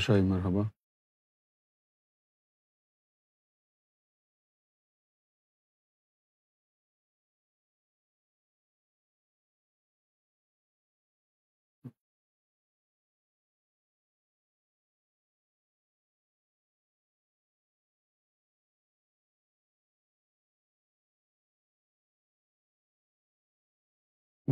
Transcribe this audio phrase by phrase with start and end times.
[0.00, 0.62] شاہی مرحبا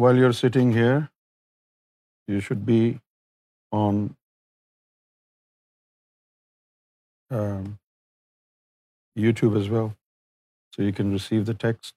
[0.03, 1.01] well you are sitting here
[2.33, 2.81] you should be
[3.77, 4.07] on
[9.21, 9.89] YouTube as well
[10.75, 11.97] so you can receive the text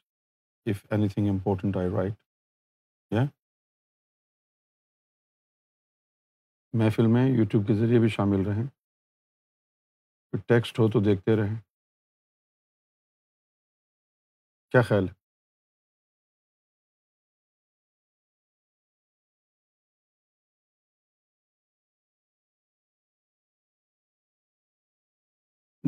[0.69, 2.27] if anything important I write
[6.79, 8.65] محفل میں YouTube کے ذریعے بھی شامل رہیں
[10.47, 11.55] ٹیکسٹ ہو تو دیکھتے رہیں
[14.71, 15.17] کیا خیال ہے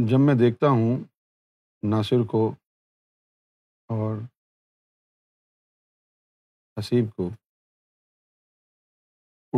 [0.09, 0.95] جب میں دیکھتا ہوں
[1.89, 2.43] ناصر کو
[3.95, 4.15] اور
[6.79, 7.27] حسیب کو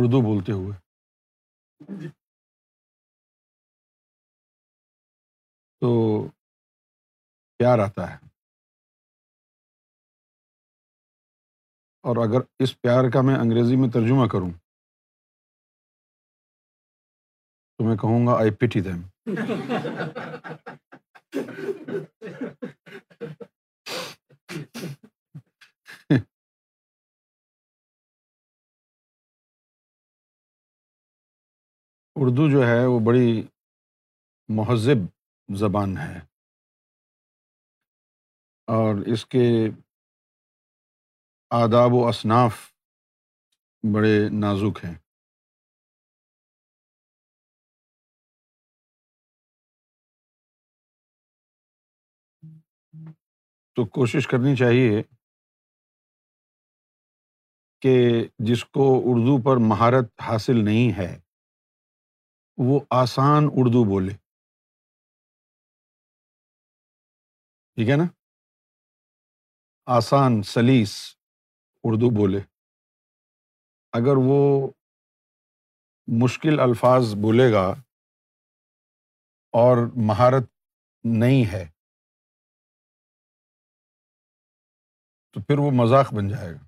[0.00, 0.72] اردو بولتے ہوئے
[2.00, 2.08] جی۔
[5.80, 5.92] تو
[7.58, 8.16] پیار آتا ہے
[12.08, 14.50] اور اگر اس پیار کا میں انگریزی میں ترجمہ کروں
[17.86, 19.00] میں کہوں گا آئی دم
[32.20, 33.30] اردو جو ہے وہ بڑی
[34.58, 35.06] مہذب
[35.62, 36.18] زبان ہے
[38.78, 39.46] اور اس کے
[41.62, 42.60] آداب و اصناف
[43.94, 44.94] بڑے نازک ہیں
[53.76, 55.02] تو کوشش کرنی چاہیے
[57.82, 57.94] کہ
[58.48, 61.08] جس کو اردو پر مہارت حاصل نہیں ہے
[62.66, 64.12] وہ آسان اردو بولے
[67.74, 68.06] ٹھیک ہے نا
[69.96, 70.94] آسان سلیس
[71.90, 72.40] اردو بولے
[74.00, 74.38] اگر وہ
[76.22, 77.66] مشکل الفاظ بولے گا
[79.64, 80.52] اور مہارت
[81.20, 81.66] نہیں ہے
[85.34, 86.64] تو پھر وہ مذاق بن جائے گا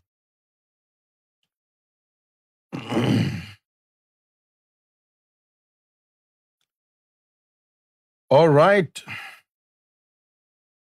[8.38, 8.98] اور right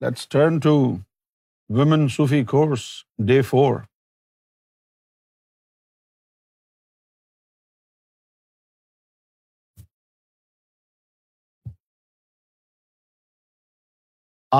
[0.06, 0.73] let's turn to
[1.79, 2.83] women Sufi course
[3.27, 3.79] day four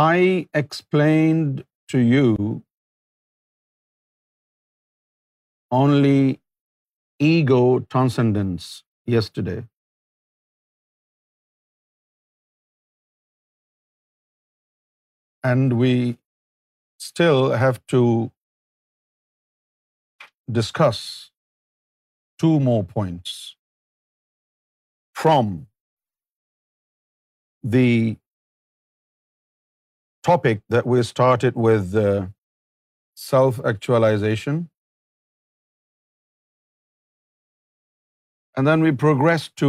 [0.04, 2.58] I explained to you
[5.72, 6.40] only
[7.20, 9.64] ego transcendence yesterday.
[15.44, 16.18] And we
[16.98, 18.32] still have to
[20.60, 21.32] discuss
[22.38, 23.56] two more points
[25.14, 25.68] from
[27.64, 28.18] the
[30.24, 32.28] topic that we started with uh,
[33.16, 34.66] self-actualization
[38.60, 39.68] And then we progress to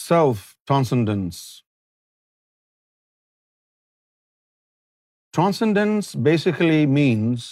[0.00, 1.40] self-transcendence.
[5.38, 7.48] Transcendence basically means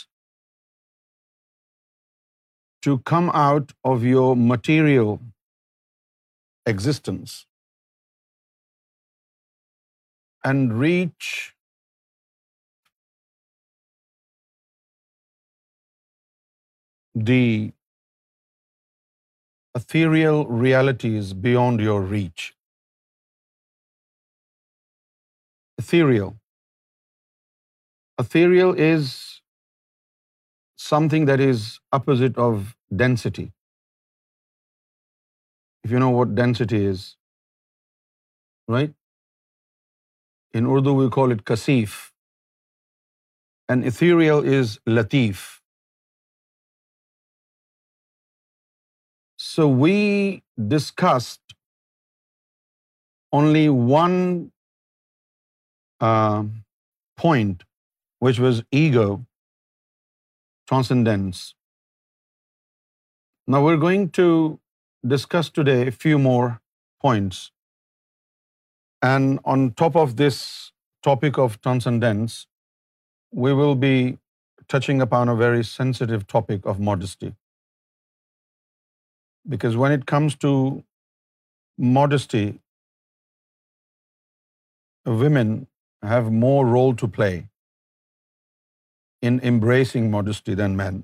[2.89, 5.21] to come out of your material
[6.65, 7.37] existence
[10.45, 11.55] and reach
[17.31, 17.41] the
[19.79, 22.43] ethereal realities beyond your reach
[25.79, 26.25] ethereal
[28.23, 29.13] ethereal is
[31.11, 31.65] something that is
[31.99, 32.61] opposite of
[33.05, 33.45] density
[35.83, 37.07] if you know what density is
[38.75, 38.91] right
[40.57, 41.97] in Urdu we call it کسیف
[43.71, 45.49] and ethereal is لطیف
[49.53, 49.97] So we
[50.69, 51.55] discussed
[53.39, 53.65] only
[53.95, 54.19] one
[56.11, 56.45] uh,
[57.23, 57.67] point,
[58.27, 59.07] which was ego,
[60.73, 61.43] transcendence.
[63.55, 64.27] Now we're going to
[65.17, 66.49] discuss today a few more
[67.09, 67.45] points.
[69.13, 70.45] And on top of this
[71.11, 72.41] topic of transcendence,
[73.47, 73.95] we will be
[74.69, 77.31] touching upon a very sensitive topic of modesty.
[79.49, 80.51] Because when it comes to
[81.97, 82.45] modesty,
[85.23, 85.49] women
[86.11, 87.35] have more role to play
[89.31, 91.03] in embracing modesty than men.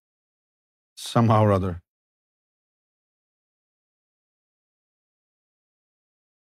[1.10, 1.80] Somehow or other.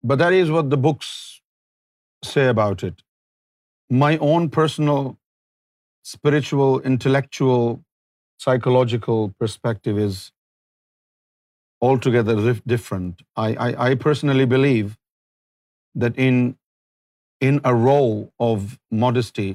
[0.02, 1.12] But that is what the books
[2.24, 3.02] say about it.
[3.90, 5.16] My own personal
[6.02, 7.80] spiritual, intellectual,
[8.46, 10.28] psychological perspective is
[11.88, 13.22] altogether different.
[13.88, 14.96] I personally believe
[16.04, 16.22] that
[17.48, 18.16] in a role
[18.50, 18.70] of
[19.04, 19.50] modesty,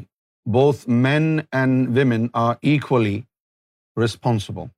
[0.62, 1.30] both men
[1.64, 3.18] and women are equally
[4.06, 4.70] responsible.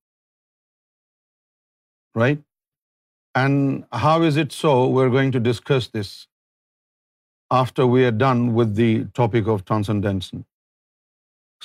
[2.23, 2.45] Right?
[3.45, 4.73] And how is it so?
[4.97, 6.13] We're going to discuss this
[7.57, 10.31] after we are done with the topic of transcendence.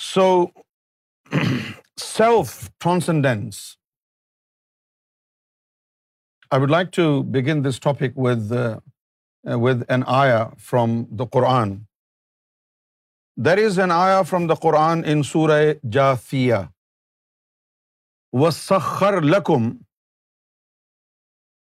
[0.09, 0.27] So,
[2.23, 3.63] self-transcendence
[6.53, 7.03] I would like to
[7.33, 8.51] begin this topic with
[9.65, 11.71] with an آیا from the Quran
[13.45, 16.61] there is an آیا from the Quran in سورۂ جا فیا
[18.41, 19.71] و سخر لکم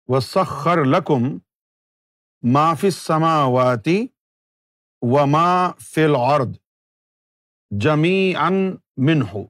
[0.09, 1.37] و سخر لکم لقم
[2.53, 3.97] مافی سماواتی
[5.13, 5.47] و ما
[5.93, 6.57] فل عرد
[7.83, 9.45] جمی ان ہو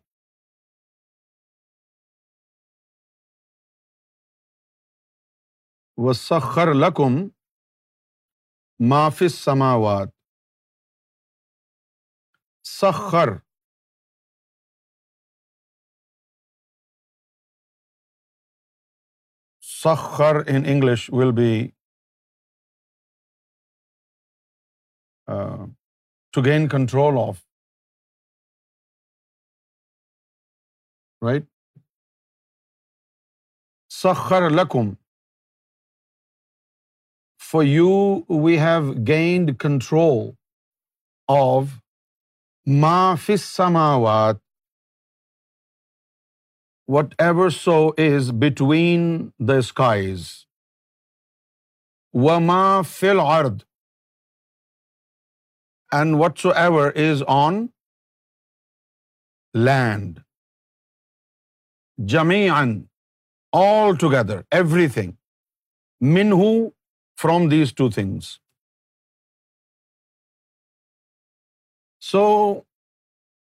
[6.16, 7.16] سخر لقم
[8.90, 10.10] معافی سماوات
[12.68, 13.32] سخر
[19.64, 21.68] سخر in English will be
[26.32, 27.40] to gain control of
[31.26, 31.50] right
[34.02, 34.94] سخر لقم
[37.52, 37.96] for you
[38.44, 40.30] we have gained control
[41.34, 41.64] of
[42.84, 42.94] ما
[43.46, 44.36] سماوات
[47.28, 47.76] whatever so
[48.06, 49.02] is between
[49.48, 50.30] the skies
[52.28, 52.62] و ما
[52.94, 53.60] فل ارد
[56.00, 56.16] and
[56.66, 57.66] whatsoever is on
[59.68, 60.20] land
[62.12, 62.82] Jimmy on
[63.66, 65.12] all together everything
[66.14, 66.36] مینہ
[67.16, 68.40] from these two things.
[72.00, 72.66] So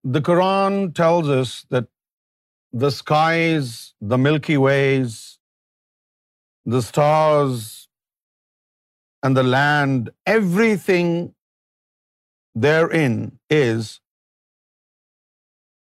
[0.04, 1.88] the Quran tells us that
[2.72, 5.40] the skies, the Milky Ways,
[6.66, 7.88] the stars,
[9.24, 11.34] and the land, everything
[12.56, 14.02] therein is,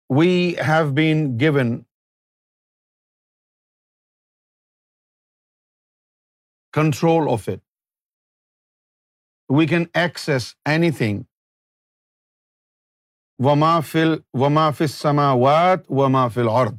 [0.09, 1.85] we have been given
[6.71, 7.61] control of it.
[9.57, 10.45] We can access
[10.97, 11.19] anything
[13.89, 16.77] فل وما فل وت و ما فل ارد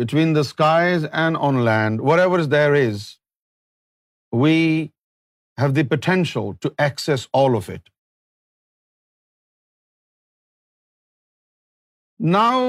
[0.00, 3.04] between the skies and on land ever is there is
[4.40, 4.56] we
[5.62, 7.88] have the potential to access all of it
[12.32, 12.64] now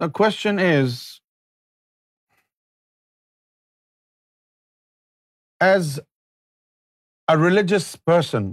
[0.00, 1.02] the question is
[5.64, 5.98] as
[7.32, 8.46] a religious person,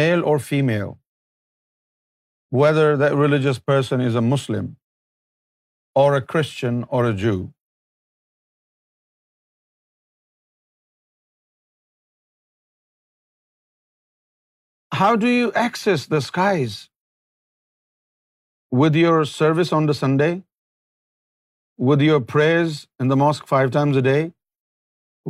[0.00, 0.90] male or female,
[2.56, 4.66] whether that religious person is a Muslim
[6.02, 7.38] or a Christian or a Jew,
[15.00, 16.78] how do you access the skies?
[18.80, 20.34] With your service on the Sunday,
[21.88, 24.20] with your prayers in the mosque 5 times a day,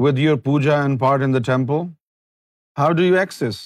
[0.06, 1.88] with your puja and part in the temple,
[2.76, 3.60] how do you access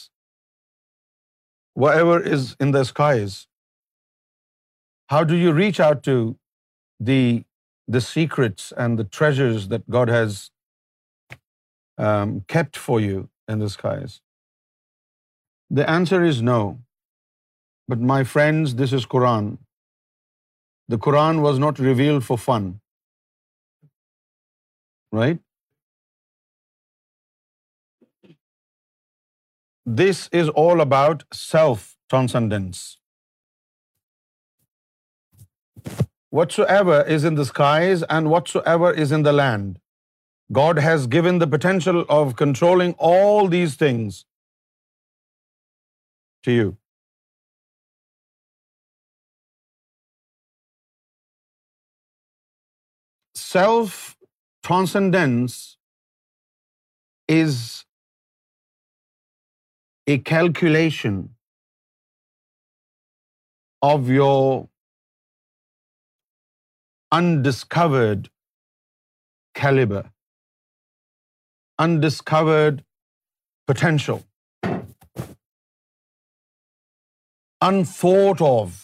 [1.75, 3.47] whatever is in the skies?
[5.13, 6.37] How do you reach out to
[6.99, 10.51] the secrets and the treasures that God has
[11.99, 14.21] um, kept for you in the skies?
[15.71, 16.79] The answer is no.
[17.87, 19.59] But my friends, this is Quran.
[20.89, 22.81] The Quran was not revealed for fun.
[25.13, 25.41] Right?
[29.85, 32.99] this is all about self-transcendence.
[36.31, 39.79] Whatsoever is in the skies and whatsoever is in the land,
[40.53, 44.25] God has given the potential of controlling all these things
[46.43, 46.77] to you.
[53.35, 55.79] Self-transcendence
[57.29, 57.71] is
[60.13, 61.21] a calculation
[63.91, 64.69] of your
[67.21, 68.29] undiscovered
[69.63, 70.03] caliber,
[71.87, 72.85] undiscovered
[73.67, 74.23] potential,
[77.71, 78.79] unthought of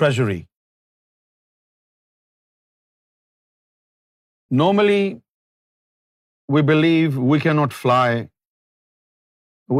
[0.00, 0.42] treasury.
[4.50, 5.08] Normally,
[6.56, 8.28] we believe we cannot fly,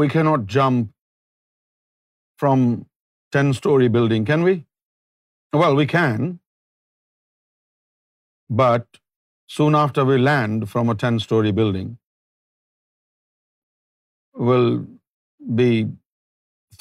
[0.01, 0.91] we cannot jump
[2.43, 2.65] from
[3.37, 4.53] 10-story building, can we?
[5.61, 6.27] Well, we can,
[8.61, 9.01] but
[9.55, 11.97] soon after we land from a 10-story building,
[14.33, 14.71] we'll
[15.63, 15.71] be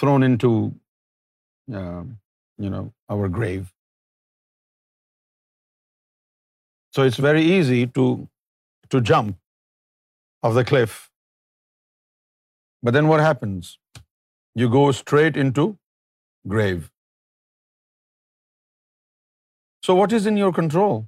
[0.02, 0.52] thrown into,
[1.80, 2.02] uh,
[3.14, 3.72] our grave.
[6.90, 9.36] So it's very easy to jump
[10.42, 10.98] of the cliff.
[12.82, 13.76] But then what happens?
[14.54, 15.66] You go straight into
[16.54, 16.88] grave.
[19.88, 20.98] So what is in your control?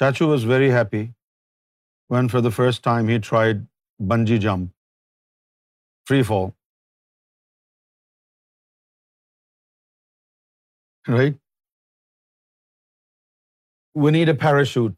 [0.00, 1.04] Chachu was very happy
[2.14, 3.66] when for the first time he tried
[4.12, 4.72] bungee jump,
[6.04, 6.52] free fall.
[11.06, 11.38] Right?
[13.94, 14.92] We need a parachute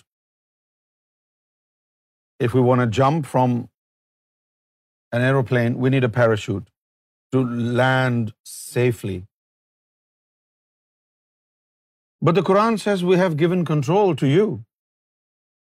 [2.47, 3.55] if we want to jump from
[5.19, 6.69] an aeroplane, we need a parachute
[7.33, 7.43] to
[7.81, 9.17] land safely.
[12.29, 14.47] But the Quran says we have given control to you.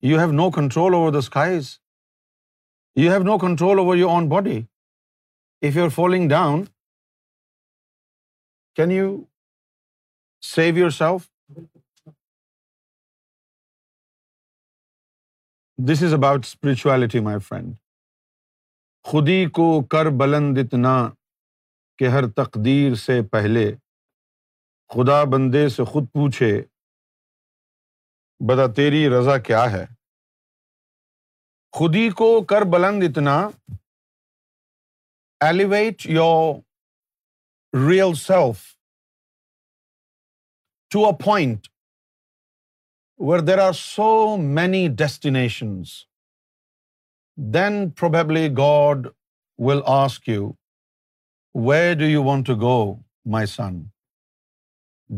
[0.09, 1.71] You have no control over the skies.
[3.03, 4.57] You have no control over your own body.
[5.69, 6.67] If you're falling down,
[8.81, 9.09] can you
[10.53, 11.25] save yourself?
[15.85, 17.73] This is about spirituality my friend
[19.07, 20.93] خودی کو کر بلند اتنا
[21.97, 23.65] کہ ہر تقدیر سے پہلے
[24.93, 26.51] خدا بندے سے خود پوچھے
[28.49, 29.85] بتا تیری رضا کیا ہے
[31.77, 33.37] خودی کو کر بلند اتنا
[35.47, 36.53] elevate your
[37.89, 38.65] real self
[40.93, 41.75] to a point
[43.25, 44.07] where there are so
[44.55, 45.89] many destinations
[47.53, 49.07] then probably God
[49.67, 50.49] will ask you
[51.67, 52.75] where do you want to go
[53.37, 53.79] my son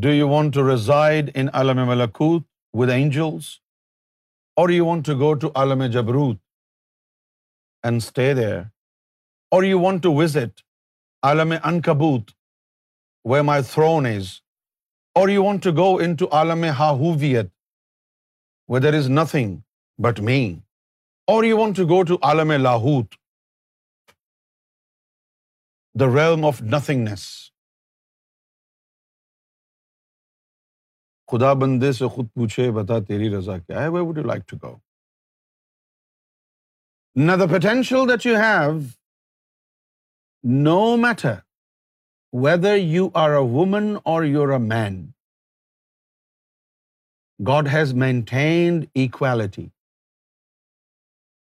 [0.04, 2.44] do you want to reside in ملکوت
[2.82, 3.50] with angels
[4.62, 6.38] or you want to go to علم جبروت
[7.86, 8.58] and stay there
[9.56, 10.62] or you want to visit
[11.34, 12.32] Alam انکبوت
[13.34, 14.32] where my throne is
[15.20, 17.58] or you want to go into عالم ہا ہویت
[18.78, 19.56] is nothing
[20.04, 20.42] but me
[21.34, 23.16] or you want to go to عالم لاہوت
[26.00, 27.24] the realm of nothingness
[31.32, 34.58] خدا بندے سے خود پوچھے بتا تیری رضا کیا ہے where would you like to
[34.68, 34.76] go
[37.26, 38.80] in the potential that you have
[40.72, 41.34] no matter
[42.46, 45.06] whether you are a woman or you a man
[47.48, 49.70] God has maintained equality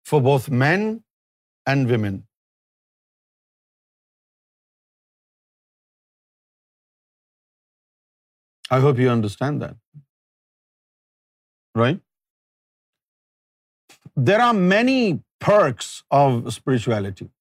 [0.10, 0.84] for both men
[1.72, 2.22] and women.
[8.78, 9.75] I hope you understand that.
[11.84, 12.00] Right?
[14.30, 15.00] There are many
[15.48, 17.32] perks of spirituality.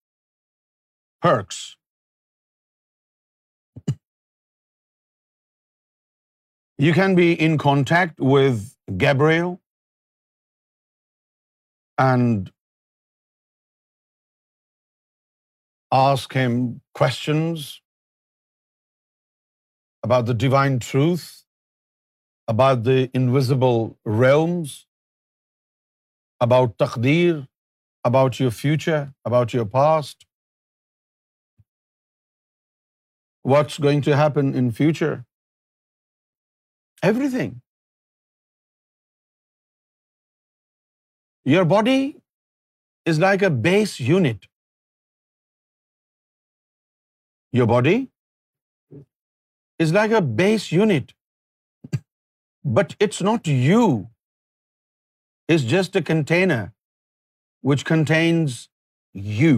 [1.28, 1.66] Perks.
[6.82, 8.60] You can be in contact with
[9.02, 9.50] Gabriel
[12.04, 12.50] and
[15.92, 16.56] ask him
[16.94, 17.66] questions
[20.08, 21.28] about the divine truth,
[22.48, 23.80] about the invisible
[24.22, 24.80] realms,
[26.48, 27.46] about taqdeer,
[28.04, 30.30] about your future, about your past.
[33.42, 35.16] What's going to happen in future?
[37.08, 37.52] Everything.
[41.50, 42.00] Your body
[43.12, 44.46] is like a base unit.
[47.58, 47.96] Your body
[49.84, 51.16] is like a base unit.
[52.80, 53.86] But it's not you.
[55.52, 56.62] It's just a container
[57.72, 58.58] which contains
[59.40, 59.54] you.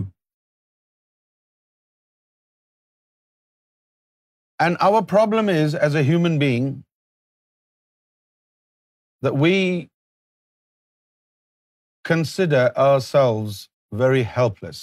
[4.64, 6.72] And our problem is, as a human being,
[9.26, 9.54] that we
[12.10, 13.60] consider ourselves
[14.02, 14.82] very helpless.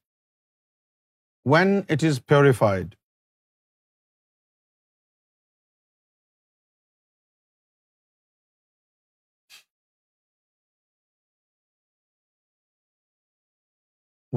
[1.54, 2.92] when it is purified,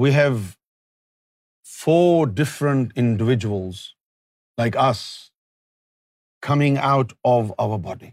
[0.05, 0.41] we have
[1.75, 3.85] four different individuals
[4.65, 5.05] like us
[6.51, 8.11] coming out of our body.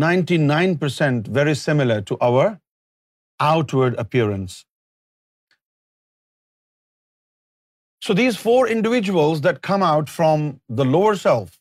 [0.00, 2.44] 99% very similar to our
[3.52, 4.62] outward appearance.
[8.04, 10.46] So these four individuals that come out from
[10.80, 11.58] the lower self,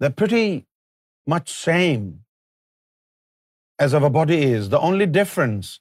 [0.00, 0.66] they're pretty
[1.34, 2.04] much same
[3.86, 4.68] as our body is.
[4.74, 5.78] The only difference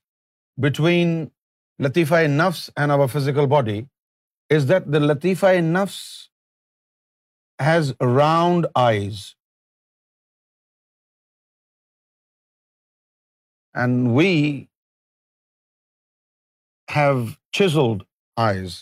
[0.68, 1.16] between
[1.86, 3.80] Latifa-e-Nafs and our physical body
[4.58, 6.04] is that the Latifa-e-Nafs
[7.70, 9.26] has round eyes,
[13.82, 14.28] and we
[16.96, 17.18] have
[17.58, 18.02] chiselled
[18.46, 18.76] eyes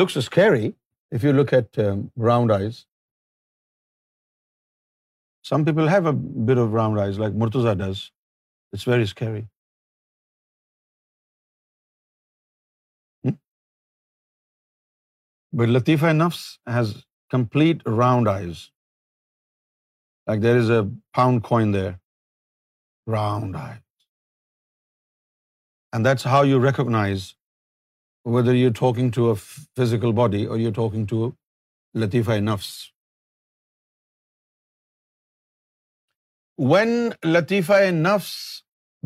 [0.00, 0.68] looks scary
[1.16, 1.78] if you look at
[2.22, 2.84] brown eyes
[5.54, 6.12] some people have a
[6.48, 8.02] pair of brown eyes like Murtaza does
[8.72, 9.40] it's very scary
[15.58, 16.44] but لطیفہ نفس
[16.74, 16.92] has
[17.32, 18.66] complete round eyes
[20.28, 20.78] like there is a
[21.16, 21.90] pound coin there
[23.12, 23.78] round eye
[25.92, 27.22] and that's how you recognise
[28.34, 29.34] whether you talking to a
[29.80, 31.30] physical body or you talking to
[32.02, 32.72] لطیفہ نفس
[36.74, 36.88] when
[37.32, 38.32] لطیفہ نفس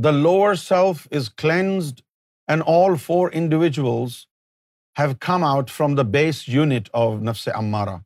[0.04, 2.00] the lower self is cleansed
[2.52, 4.24] and all four individuals
[5.00, 7.96] have come out from the base unit of نفس امارا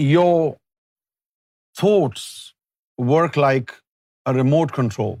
[0.00, 0.50] your
[1.78, 2.24] thoughts
[3.10, 3.70] work like
[4.36, 5.16] remote control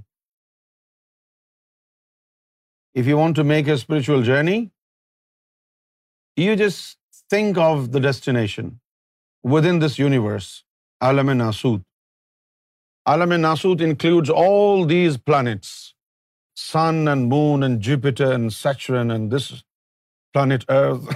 [3.00, 4.56] if you want to make a spiritual journey
[6.42, 6.98] you just
[7.30, 8.68] think of the destination
[9.52, 10.48] with in this universe
[11.06, 11.80] عالم ناسوت
[13.12, 15.68] عالم ناسوت includes all these planets
[16.70, 19.50] sun and moon and Jupiter and and Saturn this
[20.34, 21.14] planet earth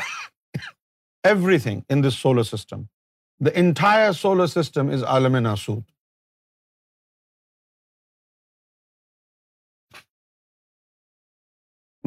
[1.63, 2.83] everything in this solar system
[3.47, 5.85] the entire solar system is Alam ناسوت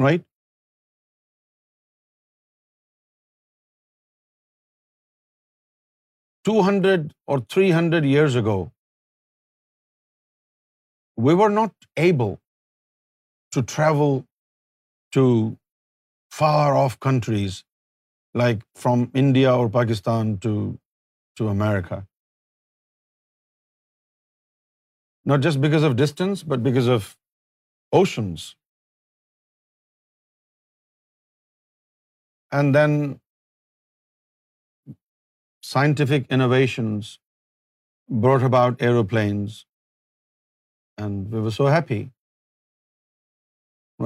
[0.02, 0.22] right
[6.48, 8.56] two hundred or three hundred years ago
[11.26, 12.34] we were not able
[13.54, 14.18] to travel
[15.16, 15.26] to
[16.38, 17.62] far of countries
[18.44, 20.54] like from India or Pakistan to
[21.40, 22.02] to America.
[25.32, 27.08] Not just because of distance, but because of
[28.00, 28.46] oceans.
[32.58, 32.98] And then
[35.72, 37.16] scientific innovations
[38.24, 39.56] brought about aeroplanes,
[41.06, 41.98] and we were so happy,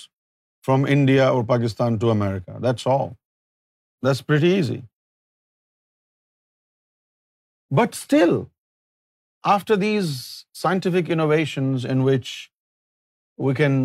[0.69, 3.09] from India or Pakistan to America, that's all.
[4.09, 4.79] That's pretty easy.
[7.81, 8.37] But still,
[9.55, 10.11] after these
[10.61, 12.31] scientific innovations in which
[13.49, 13.77] we can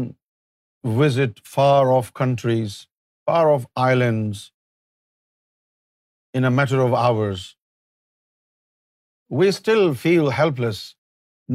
[1.01, 2.77] visit far-off countries,
[3.31, 4.43] far-off islands
[6.39, 7.45] in a matter of hours,
[9.41, 10.81] we still feel helpless.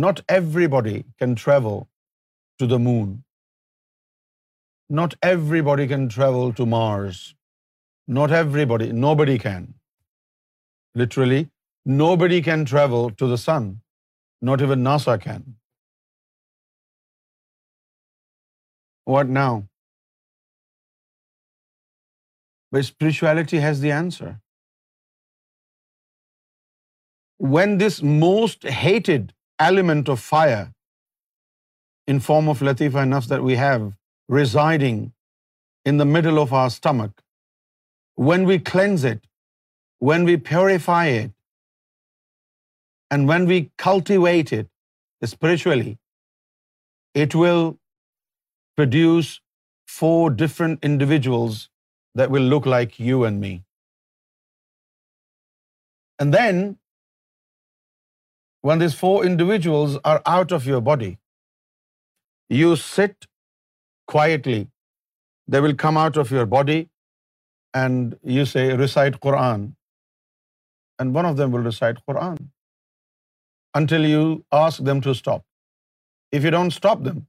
[0.06, 1.84] Not everybody can travel
[2.62, 3.18] to the moon.
[5.02, 7.28] Not everybody can travel to Mars.
[8.16, 9.66] Not everybody, nobody can.
[11.00, 11.40] Literally,
[12.00, 13.68] nobody can travel to the sun.
[14.48, 15.44] Not even NASA can.
[19.14, 19.52] What now?
[22.72, 24.32] But spirituality has the answer.
[27.54, 29.32] When this most hated
[29.70, 30.64] element of fire
[32.06, 33.90] in form of Latifa nafs that we have
[34.40, 35.02] residing
[35.92, 37.18] in the middle of our stomach
[38.28, 39.26] when we cleanse it,
[39.98, 41.32] when we purify it,
[43.10, 44.70] and when we cultivate it
[45.24, 45.98] spiritually,
[47.14, 47.76] it will
[48.76, 49.40] produce
[49.88, 51.68] 4 different individuals
[52.14, 53.62] that will look like you and me.
[56.18, 56.76] And then,
[58.60, 61.18] when these 4 individuals are out of your body,
[62.48, 63.26] you sit
[64.06, 64.68] quietly.
[65.48, 66.78] They will come out of your body
[67.72, 69.72] and you say recite Quran,
[70.98, 72.38] and one of them will recite Quran
[73.74, 75.44] until you ask them to stop.
[76.32, 77.26] If you don't stop them,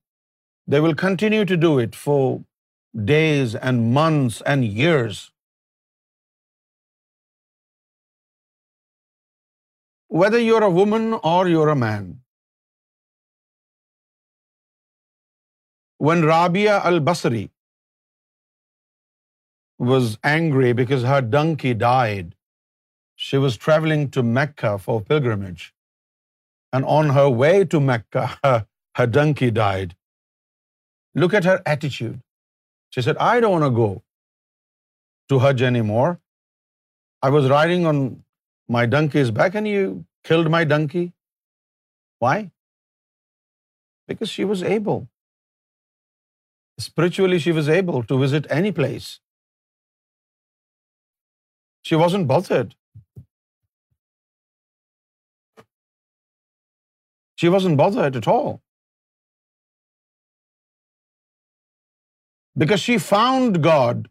[0.68, 2.44] they will continue to do it for
[2.96, 5.32] days and months and years.
[10.08, 12.22] Whether you're a woman or you're a man,
[15.98, 17.40] when Rabia al-Basri
[19.90, 22.36] was angry because her donkey died.
[23.16, 25.74] She was traveling to Mecca for pilgrimage.
[26.72, 28.26] And on her way to Mecca,
[29.00, 29.96] her donkey died.
[31.16, 32.20] Look at her attitude.
[32.92, 34.04] She said, I don't want to go
[35.30, 36.20] to Hajj anymore.
[37.22, 38.24] I was riding on
[38.68, 41.12] my donkey's back and you killed my donkey.
[42.20, 42.52] Why?
[44.08, 45.08] Because she was able.
[46.78, 49.20] Spiritually, she was able to visit any place.
[51.90, 52.76] She wasn't bothered.
[57.44, 58.52] She wasn't bothered at all.
[62.64, 64.10] Because she found God.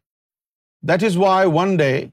[0.91, 2.13] That is why one day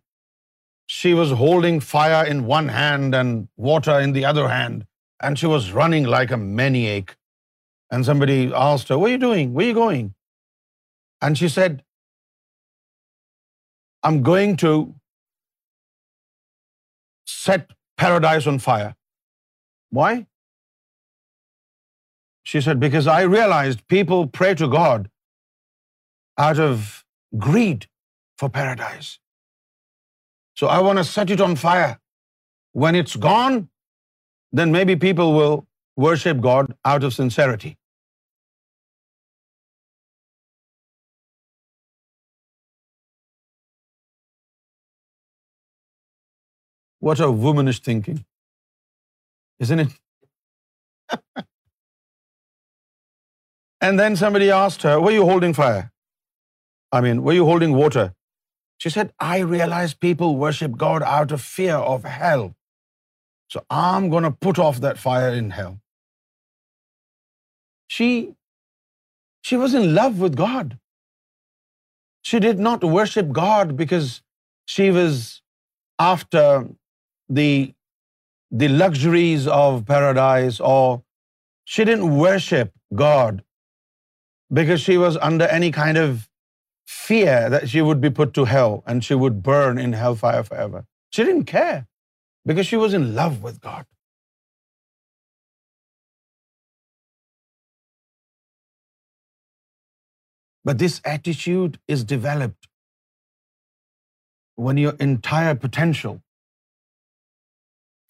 [0.98, 4.86] she was holding fire in one hand and water in the other hand,
[5.22, 7.18] and she was running like a maniac.
[7.90, 8.38] And somebody
[8.68, 9.54] asked her, "What are you doing?
[9.58, 10.08] Where are you going?"
[11.26, 11.82] And she said,
[14.10, 14.78] "I'm going to
[17.34, 18.90] set paradise on fire.
[20.00, 20.26] Why?
[22.44, 25.10] She said, because I realized people pray to God
[26.38, 26.82] out of
[27.46, 27.88] greed
[28.38, 29.18] for paradise.
[30.54, 31.98] So I want to set it on fire.
[32.72, 33.60] When it's gone,
[34.52, 35.58] then maybe people will
[35.96, 37.66] worship God out of sincerity.
[47.08, 48.24] What a womanish thinking,
[49.68, 49.96] isn't it?
[53.86, 55.82] And then somebody asked her, were you holding fire?
[57.00, 58.06] I mean, were you holding water?
[58.86, 62.48] She said, I realize people worship God out of fear of hell.
[63.56, 65.78] So I'm going to put off that fire in hell.
[69.46, 70.74] She was in love with God.
[72.30, 74.10] She did not worship God because
[74.78, 75.24] she was
[76.10, 76.48] after
[77.36, 81.02] the luxuries of paradise, or
[81.63, 83.44] she didn't worship God
[84.62, 86.24] because she was under any kind of
[86.86, 90.86] fear that she would be put to hell and she would burn in hellfire forever.
[91.10, 91.88] She didn't care
[92.46, 93.86] because she was in love with God.
[100.63, 102.68] But this attitude is developed
[104.56, 106.16] when your entire potential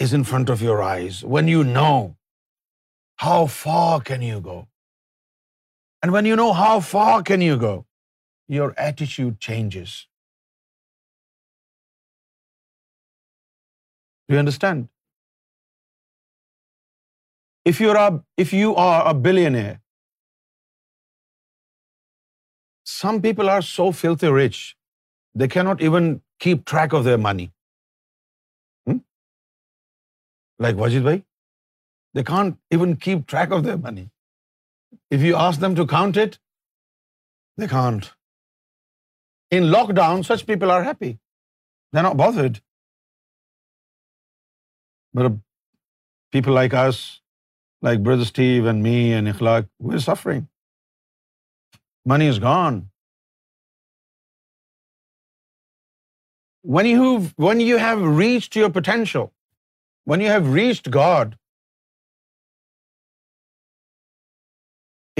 [0.06, 2.15] is in front of your eyes, when you know,
[3.27, 4.58] how far can you go?
[6.01, 7.71] And when you know how far can you go,
[8.56, 9.95] your attitude changes.
[14.27, 14.86] Do you understand?
[17.73, 19.75] If you are a billionaire,
[22.99, 24.63] some people are so filthy rich,
[25.41, 26.12] they cannot even
[26.45, 27.45] keep track of their money.
[30.65, 31.17] Like Wajid بھائی
[32.17, 34.04] they can't even keep track of the money
[35.15, 36.36] if you ask them to count it
[37.62, 38.06] they can't
[39.56, 39.65] in
[39.96, 41.12] lockdown such people are happy
[41.96, 42.36] then بہت
[45.13, 45.38] مطلب
[46.32, 46.96] people like us
[47.84, 50.41] like brother Steve and me and Akhlaq we is suffering
[52.13, 52.82] money is gone
[56.76, 57.17] when you
[57.48, 59.36] when you have reached your potential
[60.12, 61.36] When you have reached God,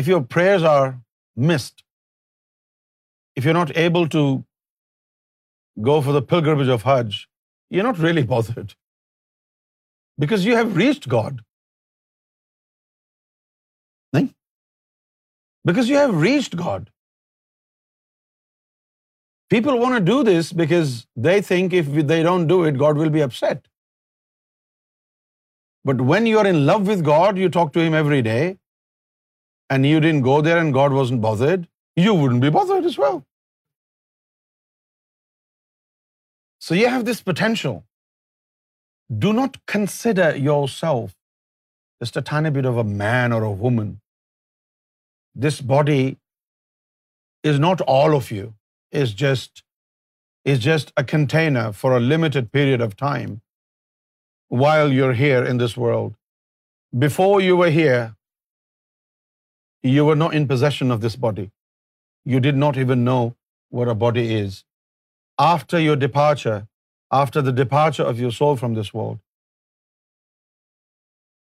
[0.02, 1.00] if your prayers are
[1.52, 1.84] missed,
[3.36, 4.24] if you're not able to
[5.90, 7.20] go for the pilgrimage of Hajj,
[7.70, 8.78] you're not really bothered,
[10.26, 11.46] because you have reached God.
[14.14, 14.34] Nahin?
[15.72, 16.92] Because you have reached God.
[19.50, 23.20] People want to do this because they think if they don't do it, God will
[23.22, 23.66] be upset.
[25.90, 28.44] But when you are in love with God, you talk to Him every day,
[29.76, 31.68] and you didn't go there and God wasn't bothered,
[32.06, 33.18] you wouldn't be bothered as well.
[36.66, 37.78] So you have this potential.
[39.26, 41.14] Do not consider yourself
[42.04, 43.94] just a tiny bit of a man or a woman.
[45.48, 46.04] This body
[47.54, 48.46] is not all of you.
[49.02, 49.14] It's
[50.70, 53.36] just a container for a limited period of time
[54.48, 56.14] while you're here in this world.
[57.06, 58.14] Before you were here,
[59.96, 61.52] you were not in possession of this body.
[62.34, 63.22] You did not even know
[63.70, 64.64] what a body is.
[65.38, 66.68] After your departure,
[67.12, 69.20] after the departure of your soul from this world,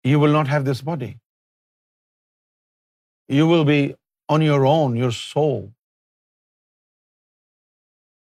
[0.03, 1.15] you will not have this body.
[3.27, 3.95] You will be
[4.29, 5.71] on your own, your soul.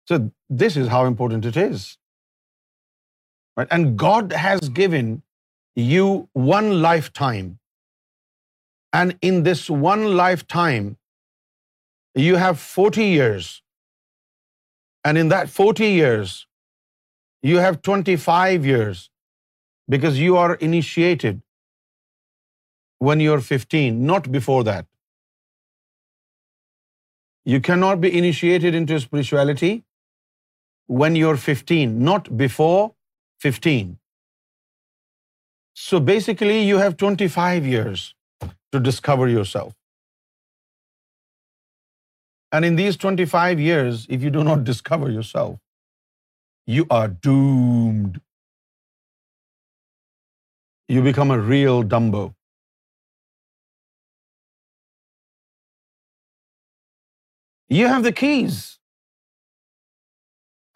[0.09, 1.89] So this is how important it is.
[3.69, 5.23] And God has given
[5.93, 6.07] you
[6.51, 7.59] one lifetime.
[8.93, 10.97] And in this one lifetime,
[12.15, 13.63] you have 40 years.
[15.05, 16.47] And in that 40 years,
[17.51, 19.11] you have 25 years
[19.89, 21.41] because you are initiated
[22.99, 24.87] when you are 15, not before that.
[27.45, 29.85] You cannot be initiated into spirituality
[31.03, 32.81] when you are 15, not before
[33.45, 33.99] 15.
[35.83, 38.09] So basically, you have 25 years
[38.75, 39.77] to discover yourself.
[42.57, 45.55] And in these 25 years, if you do not discover yourself,
[46.77, 48.21] you are doomed.
[50.97, 52.27] You become a real Dumbo.
[57.79, 58.63] You have the keys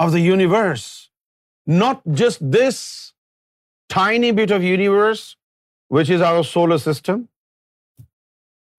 [0.06, 0.94] of the universe.
[1.72, 2.76] Not just this
[3.94, 5.20] tiny bit of universe
[5.94, 7.22] which is our solar system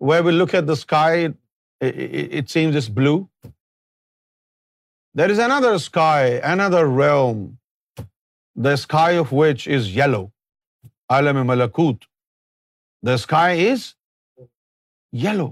[0.09, 1.25] we will look at the sky
[2.39, 3.17] it seems is blue
[5.19, 7.45] there is sky in other realm
[8.63, 10.25] the sky of which is yellow
[11.15, 12.05] عالم ملکوت
[13.07, 13.93] the sky is
[15.25, 15.51] yellow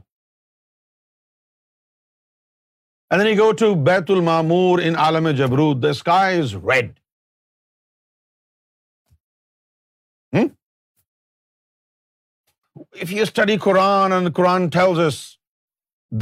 [3.39, 6.99] go to بیت المامور in عالم جبرو the sky is red
[10.35, 10.49] Hmm?
[13.05, 15.17] If you study Quran, and the Quran tells us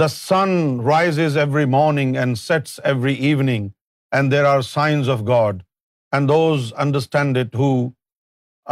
[0.02, 0.50] the sun
[0.90, 3.70] rises every morning and sets every evening,
[4.12, 5.66] and there are signs of God,
[6.12, 7.74] and those understand it who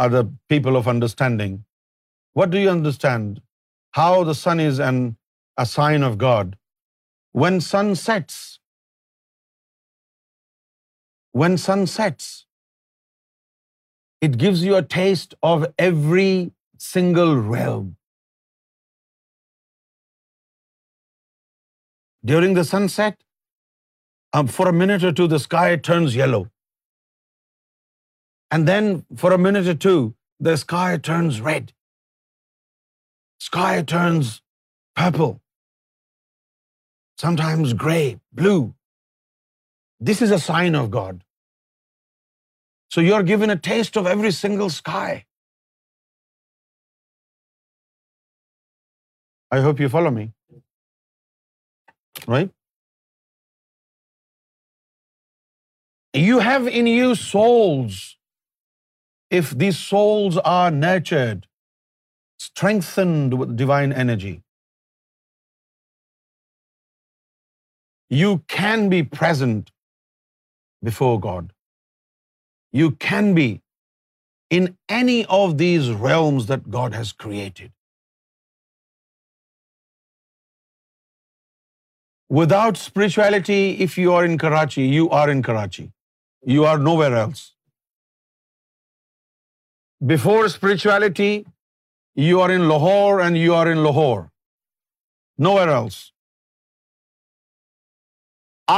[0.04, 1.54] are the people of understanding.
[2.40, 3.40] What do you understand?
[4.00, 6.56] How the sun is a sign of God.
[11.44, 12.30] When sun sets,
[14.26, 16.52] it gives you a taste of every
[16.86, 17.88] single realm.
[22.30, 23.16] During the sunset,
[24.38, 26.40] um, for a minute or two, the sky turns yellow.
[28.56, 28.90] And then
[29.22, 30.00] for a minute or two,
[30.48, 31.72] the sky turns red.
[33.46, 34.34] Sky turns
[35.02, 35.34] purple.
[37.24, 38.04] Sometimes gray,
[38.42, 38.62] blue.
[40.10, 41.18] This is a sign of God.
[42.94, 45.08] So you're given a taste of every single sky.
[49.58, 50.24] I hope you follow me.
[52.34, 52.56] Right?
[56.22, 58.00] You have in you souls.
[59.38, 61.46] If these souls are nurtured,
[62.46, 64.34] strengthened with divine energy,
[68.22, 69.72] you can be present
[70.90, 71.48] before God
[72.78, 73.48] you can be
[74.56, 74.64] in
[75.00, 77.72] any of these realms that God has created.
[82.40, 85.90] Without spirituality, if you are in Karachi, you are in Karachi.
[86.56, 87.40] You are nowhere else.
[90.14, 91.32] Before spirituality,
[92.26, 94.30] you are in Lahore and you are in Lahore.
[95.46, 96.00] Nowhere else.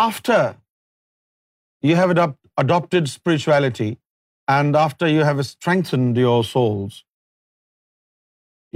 [0.05, 0.43] After
[1.91, 2.31] you have
[2.63, 3.91] adopted spirituality
[4.57, 7.05] and after you have strengthened your souls,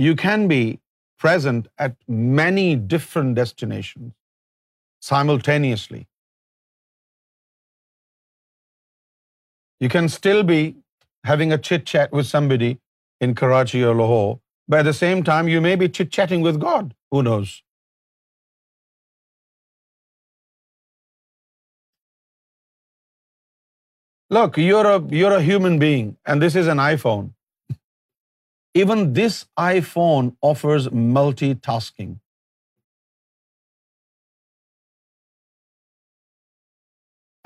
[0.07, 0.63] you can be
[1.25, 1.97] present at
[2.43, 6.03] many different destinations simultaneously.
[9.85, 10.61] You can still be
[11.31, 12.71] having a chit-chat with somebody
[13.21, 16.95] in Karachi or Lahore, but at the same time you may be chit-chatting with God,
[17.11, 17.55] who knows?
[24.35, 24.85] Look you are
[25.15, 27.29] you are human being and this is an iPhone
[28.81, 29.35] even this
[29.91, 30.87] iPhone offers
[31.67, 32.15] multitasking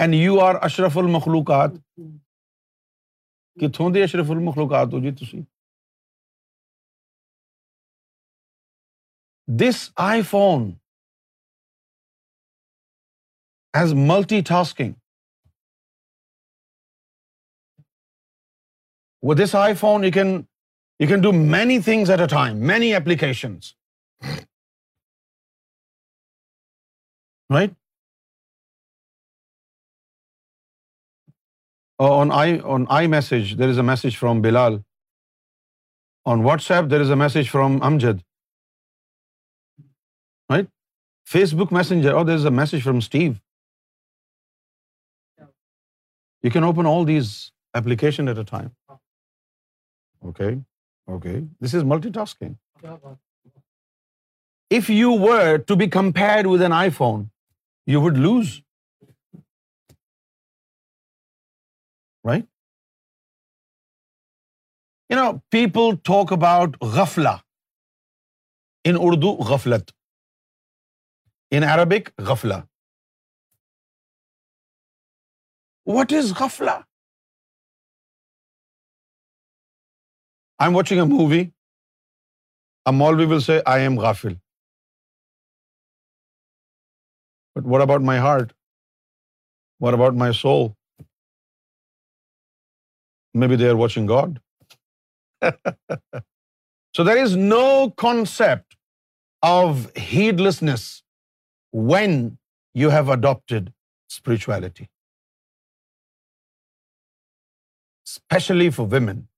[0.03, 1.75] and you are اشرف المخلوقات
[3.63, 5.41] کتوں کے اشرف المخلوقات ہو جی تھی
[9.65, 9.89] this
[10.33, 10.69] iPhone
[13.83, 13.93] is
[14.49, 14.95] multitasking
[19.29, 20.07] With this iPhone,
[21.05, 23.75] you can do many things at a time, many applications.
[27.57, 27.77] Right?
[31.35, 32.13] Uh,
[32.77, 34.81] on iMessage, there is a message from Bilal.
[36.35, 38.27] On WhatsApp, there is a message from Amjad.
[40.57, 40.75] Right?
[41.37, 43.39] Facebook Messenger, oh, there is a message from Steve.
[46.43, 47.39] You can open all these
[47.83, 48.69] applications at a time.
[50.29, 50.49] Okay
[51.15, 51.33] okay
[51.65, 52.85] this is multitasking
[54.79, 57.25] if you were to be compare with an iPhone
[57.93, 58.51] you would lose
[62.31, 62.45] right
[65.13, 67.37] you know people talk about غفلا
[68.91, 69.91] in Urdu غفلت
[71.57, 72.61] in Arabic غفلا
[75.95, 76.79] what is غفلہ
[80.65, 81.45] I'm watching a movie,
[82.91, 84.39] a Maulvi will say, I am ghafil.
[87.55, 88.53] But what about my heart?
[89.87, 90.67] What about my soul?
[93.33, 94.41] Maybe they are watching God.
[96.99, 98.77] So there is no concept
[99.49, 100.87] of heedlessness
[101.91, 102.17] when
[102.75, 103.73] you have adopted
[104.17, 104.91] spirituality.
[108.05, 109.29] Especially for women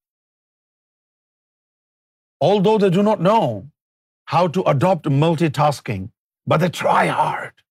[2.47, 3.45] although they do not know
[4.33, 6.07] how to adopt multitasking,
[6.53, 7.67] but they try hard.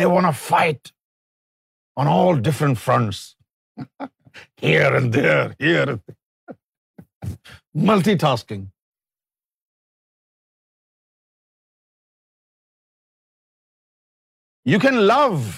[0.00, 0.92] They want to fight
[2.02, 3.20] on all different fronts.
[4.64, 7.34] Here and there, here and there.
[7.88, 8.60] Multitasking.
[14.72, 15.48] You can love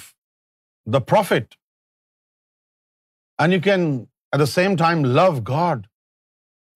[0.97, 1.59] the prophet
[3.39, 3.87] and you can
[4.37, 5.79] at the same time love God.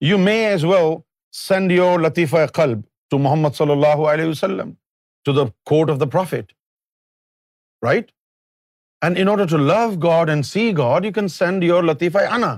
[0.04, 0.94] You may as well
[1.38, 2.80] send your لطیفہ قلب
[3.10, 4.72] to محمد صلی اللہ علیہ وسلم
[5.24, 6.52] to the court of the prophet
[7.86, 8.10] right
[9.06, 12.52] and in order to love God and see God you can send your لطیفہ انا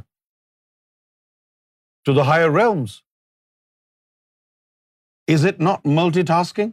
[2.04, 2.82] to the higher room
[5.34, 5.86] is it not
[6.28, 6.70] multitasking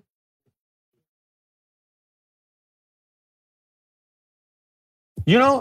[5.27, 5.59] you know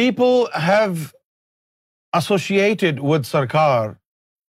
[0.00, 0.92] people have
[2.18, 3.94] associated with Sarkar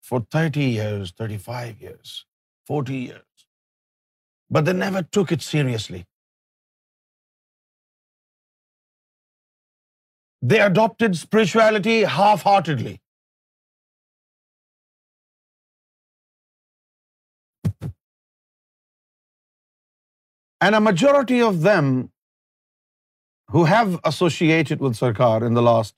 [0.08, 2.14] for 30 years, 35 years,
[2.70, 3.44] 40 years.
[4.56, 6.02] But they never took it seriously.
[10.50, 12.96] They adopted spirituality half-heartedly.
[20.64, 21.86] And a majority of them
[23.52, 25.94] who have associated with Sarkar in the last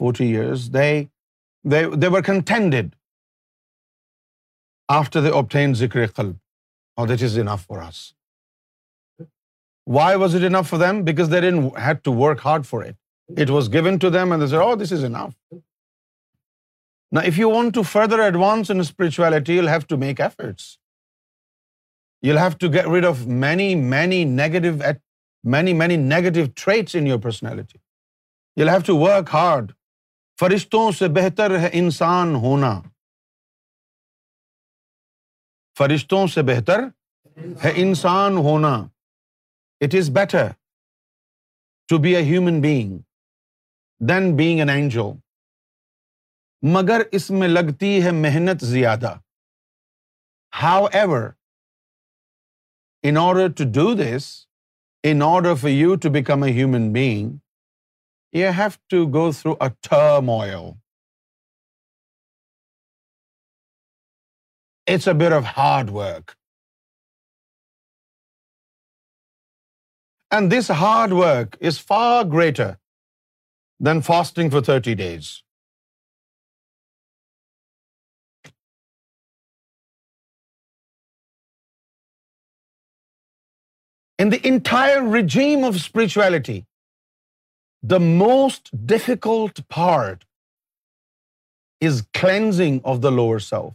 [0.00, 2.94] 40 years, they were contented
[4.94, 6.34] after they ذکر قلب
[6.96, 8.12] or that is is enough enough enough for for for us
[9.96, 12.32] why was was it it it because there in in in head to to to
[12.32, 12.60] to to
[13.26, 14.52] to work work hard hard given and this
[15.02, 15.58] oh
[17.12, 20.76] نا if you you you you want further advance spirituality have have have make efforts
[22.72, 27.78] get rid of many many many many negative negative your personality
[30.40, 32.78] فرشتوں سے بہتر ہے انسان ہونا
[35.78, 36.80] فرشتوں سے بہتر
[37.62, 38.68] ہے انسان ہونا
[39.84, 40.46] it is better
[41.88, 42.96] to be a human being
[44.08, 45.04] then being an angel
[46.76, 49.12] مگر اس میں لگتی ہے محنت زیادہ
[51.00, 51.28] however
[53.10, 54.30] in order to do this
[55.10, 57.36] in order for you to become a human being
[58.38, 59.54] you have to go through
[60.40, 60.64] turmoil
[64.94, 66.36] It's a bit of hard work.
[70.36, 72.68] And this hard work is far greater
[73.88, 75.30] than fasting for 30 days.
[84.24, 86.58] In the entire regime of spirituality,
[87.94, 90.28] the most difficult part
[91.88, 93.74] is cleansing of the lower self.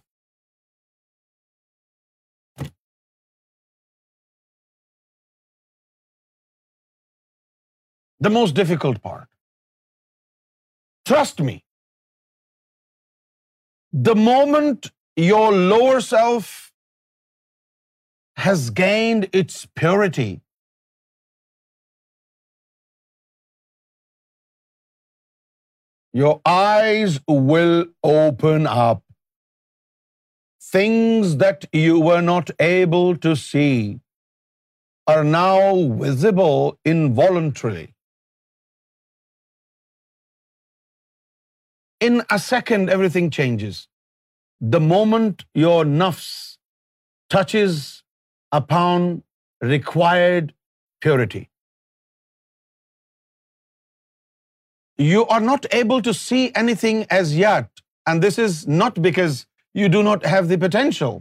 [8.26, 9.28] the most difficult part.
[11.12, 11.56] Trust me,
[14.10, 14.92] the moment
[15.24, 16.52] your lower self
[18.46, 20.30] has gained its purity,
[26.24, 27.20] your eyes
[27.52, 27.78] will
[28.18, 29.08] open up.
[30.74, 34.00] Things that you were not able to see
[35.14, 35.58] are now
[36.04, 36.60] visible
[36.98, 37.90] involuntarily.
[42.08, 43.80] in a second everything changes.
[44.76, 46.32] The moment your nafs
[47.36, 47.78] touches
[48.60, 49.06] upon
[49.74, 50.54] required
[51.08, 51.42] purity,
[55.12, 57.88] you are not able to see anything as yet.
[58.08, 59.36] And this is not because
[59.80, 61.20] you do not have the potential.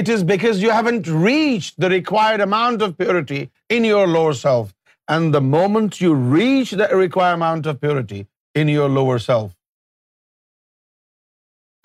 [0.00, 3.42] It is because you haven't reached the required amount of purity
[3.78, 4.72] in your lower self.
[5.08, 9.52] And the moment you reach the required amount of purity in your lower self,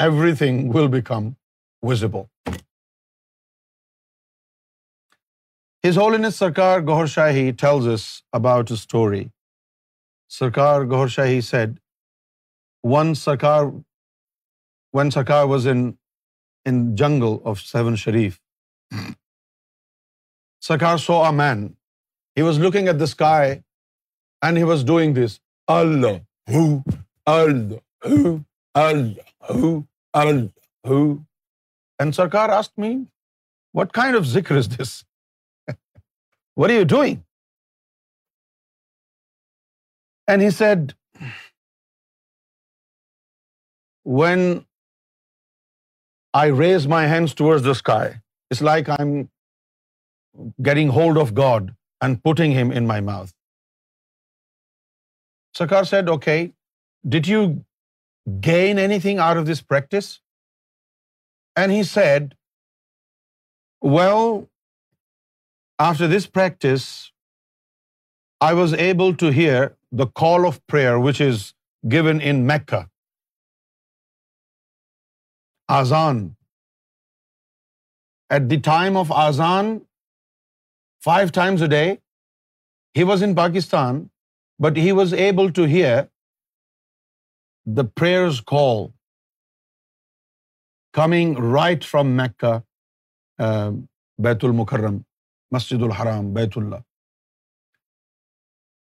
[0.35, 1.23] everything will become
[1.87, 2.23] visible
[5.87, 8.05] his hall in Sarkar Gohar Shahi ٹھلز us
[8.39, 9.23] about story
[10.37, 11.75] Sarkar Gohar Shahi said
[12.93, 13.63] one Sarkar
[14.99, 15.83] one Sarkar was in
[16.71, 18.39] in jungle of Sehwan Sharif
[20.67, 21.65] Sarkar so a man
[22.37, 23.51] he was looking at the sky
[24.41, 25.39] and he was doing this
[25.79, 26.57] Allah
[27.27, 28.35] Allah
[28.87, 29.79] Allah
[30.13, 30.89] when
[46.33, 49.21] I raise my hands the sky it's like I am
[50.65, 51.71] getting hold of God
[52.03, 53.31] and putting him in my mouth
[55.57, 56.41] Sarkar said okay
[57.11, 57.41] did you
[58.47, 60.11] gain anything out of this practice?
[61.55, 62.35] And he said,
[63.81, 64.47] well,
[65.87, 66.87] after this practice,
[68.49, 69.57] I was able to hear
[69.91, 71.53] the call of prayer which is
[71.95, 72.81] given in Mecca.
[75.79, 76.35] Azan.
[78.29, 79.81] At the time of Azan,
[81.09, 81.99] 5 times a day,
[82.99, 84.09] he was in Pakistan,
[84.65, 85.93] but he was able to hear
[87.77, 88.87] the prayers call
[90.95, 92.51] coming right from Mecca
[94.23, 94.97] بیت المکرم
[95.55, 96.81] مسجد الحرام بیت اللہ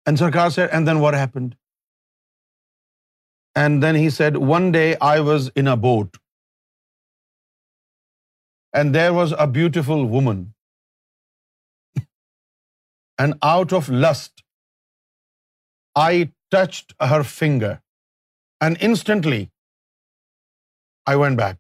[0.06, 1.56] and Sarkar said and then what happened
[3.62, 6.18] and then he said one day I was in boat
[8.78, 10.44] and there was a beautiful woman
[13.22, 14.42] and out of lust
[16.06, 16.24] I
[16.56, 17.74] touch her finger
[18.66, 19.42] And instantly,
[21.06, 21.60] I went back.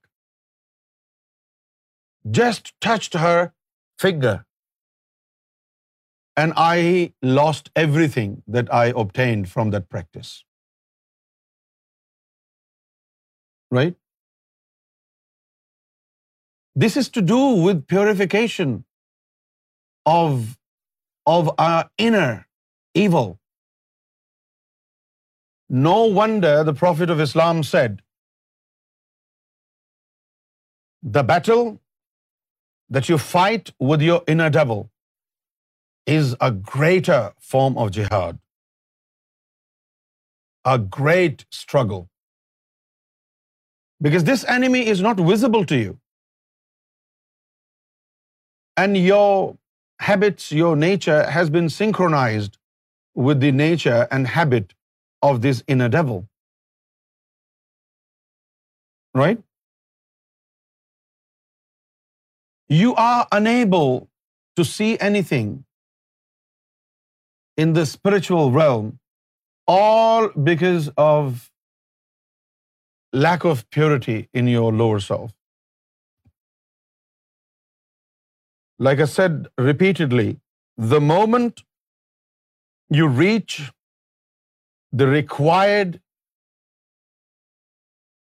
[2.39, 3.37] Just touched her
[4.05, 4.37] figure.
[6.43, 10.33] And I lost everything that I obtained from that practice.
[13.77, 13.95] Right?
[16.75, 18.77] This is to do with purification
[20.19, 22.31] of our inner
[23.05, 23.35] evil.
[25.67, 28.01] No wonder the Prophet of Islam said,
[31.03, 31.79] the battle
[32.89, 34.89] that you fight with your inner devil
[36.05, 38.39] is a greater form of jihad,
[40.63, 42.09] a great struggle.
[43.99, 45.99] Because this enemy is not visible to you.
[48.77, 49.57] And your
[49.99, 52.57] habits, your nature has been synchronized
[53.15, 54.65] with the nature and habit
[55.21, 56.25] of this inner devil.
[59.15, 59.43] Right?
[62.81, 63.93] You are unable
[64.57, 65.63] to see anything
[67.55, 68.91] in the spiritual realm,
[69.65, 71.51] all because of
[73.13, 75.31] lack of purity in your lower self.
[78.77, 80.37] Like I said repeatedly,
[80.77, 81.63] the moment
[82.99, 83.63] you reach
[84.91, 85.99] the required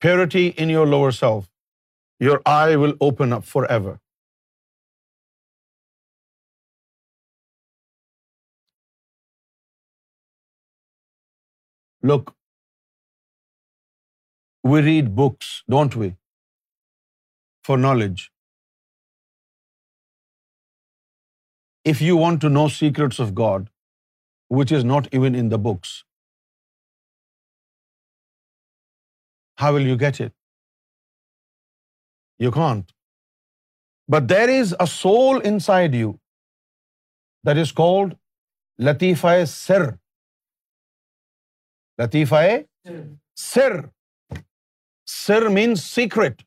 [0.05, 1.49] purity in your lower self,
[2.27, 3.95] your eye will open up forever.
[12.09, 12.35] Look,
[14.63, 16.13] we read books, don't we,
[17.69, 18.31] for knowledge.
[21.91, 23.69] If you want to know secrets of God,
[24.59, 25.99] which is not even in the books,
[29.61, 30.31] how will you get it
[32.43, 32.91] you can't
[34.13, 36.11] but there is a soul inside you
[37.47, 38.13] that is called
[38.89, 39.81] لطیفہ سر
[42.03, 42.41] لطیفہ
[43.49, 43.75] سر
[45.15, 46.41] سر means secret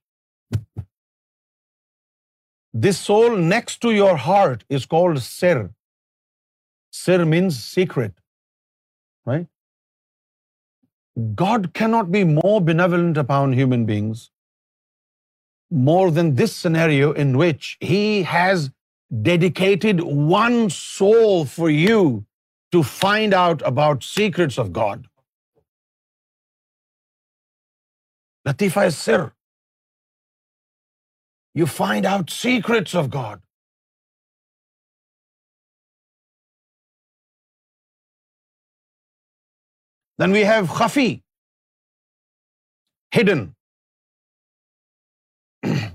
[2.88, 5.66] this soul next to your heart is called sir
[7.04, 8.20] sir means secret
[9.28, 9.46] right
[11.40, 14.30] God cannot be more benevolent upon human beings
[15.70, 18.70] more than this scenario in which He has
[19.28, 20.00] dedicated
[20.34, 22.00] one soul for you
[22.72, 25.06] to find out about secrets of God.
[28.46, 29.32] Latifa is sir.
[31.54, 33.40] You find out secrets of God.
[40.20, 41.06] Then we have خفی
[43.16, 43.38] hidden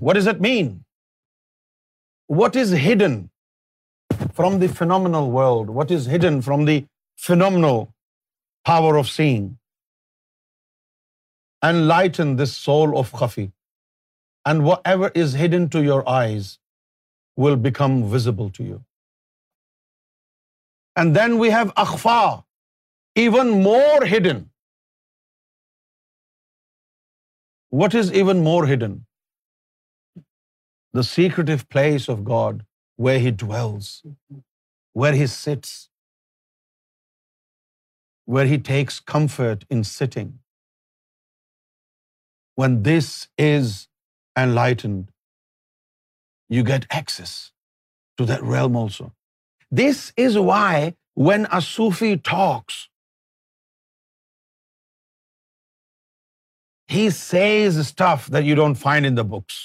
[0.08, 0.68] what is it mean
[2.40, 3.14] what is hidden
[4.36, 6.78] from the phenomenal world what is hidden from the
[7.26, 7.78] phenomenal
[8.70, 9.48] power of seeing
[11.66, 13.46] and light in this soul of خفی
[14.50, 16.56] and whatever is hidden to your eyes
[17.44, 18.76] will become visible to you
[21.02, 22.18] and then we have اخفا
[23.24, 24.40] even more hidden.
[27.80, 28.96] What is even more hidden?
[30.98, 32.64] The secretive place of God,
[33.06, 33.90] where He dwells,
[35.02, 35.72] where He sits,
[38.36, 40.30] where He takes comfort in sitting.
[42.62, 43.12] When this
[43.46, 43.72] is
[44.42, 45.04] enlightened,
[46.54, 47.34] you get access
[48.20, 49.10] to that realm also.
[49.80, 50.70] This is why
[51.28, 52.78] when a Sufi talks,
[56.94, 59.58] He says stuff that you don't find in the books.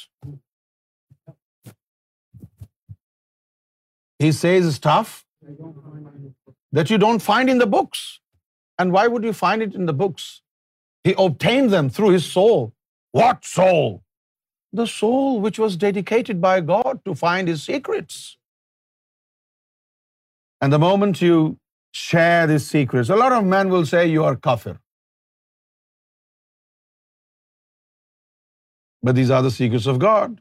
[4.24, 5.16] He says stuff
[6.80, 8.04] that you don't find in the books.
[8.80, 10.30] And why would you find it in the books?
[11.08, 12.72] He obtained them through his soul.
[13.24, 14.02] What soul?
[14.84, 18.24] The soul which was dedicated by God to find his secrets.
[20.62, 21.38] And the moment you
[21.92, 24.74] share these secrets, a lot of men will say you are kafir.
[29.08, 30.38] But these are the secrets of God.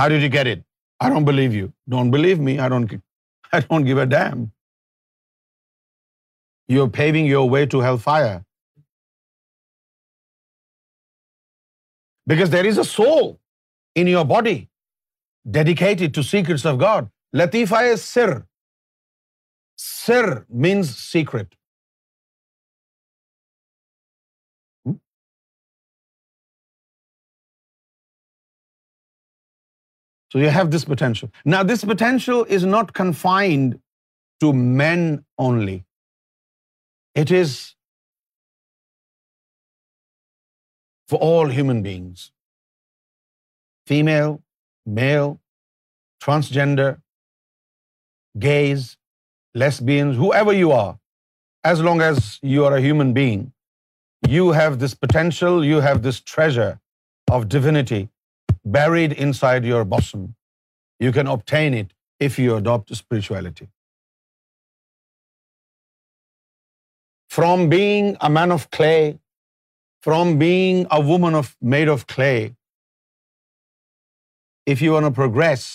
[0.00, 0.64] How did you get it?
[1.06, 1.70] I don't believe you.
[1.94, 2.58] Don't believe me.
[3.56, 4.44] I don't give a damn.
[6.74, 8.38] You're paving your way to hellfire.
[12.32, 13.28] Because there is a soul
[14.02, 14.56] in your body
[15.58, 17.12] dedicated to secrets of God.
[17.40, 18.30] Latifa is sir.
[19.90, 20.24] Sir
[20.66, 21.54] means secret.
[30.32, 31.30] So you have this potential.
[31.54, 33.78] Now, this potential is not confined
[34.44, 34.52] to
[34.82, 35.06] men
[35.48, 35.76] only.
[37.22, 37.52] It is
[41.12, 42.24] for all human beings.
[43.92, 44.32] Female,
[44.98, 45.30] male,
[46.26, 46.88] transgender,
[48.46, 48.88] gays,
[49.62, 50.98] lesbians, whoever you are,
[51.72, 53.46] as long as you are a human being,
[54.34, 56.70] you have this potential, you have this treasure
[57.38, 58.04] of divinity
[58.66, 60.26] buried inside your bosom.
[61.04, 61.92] You can obtain it
[62.28, 63.68] if you adopt spirituality.
[67.36, 69.18] From being a man of clay,
[70.08, 71.36] from being a woman
[71.76, 72.54] made of clay,
[74.74, 75.66] if you want to progress,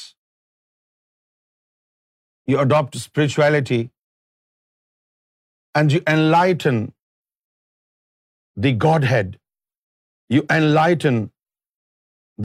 [2.47, 3.81] you adopt spirituality
[5.75, 6.81] and you enlighten
[8.57, 9.37] the Godhead.
[10.37, 11.21] You enlighten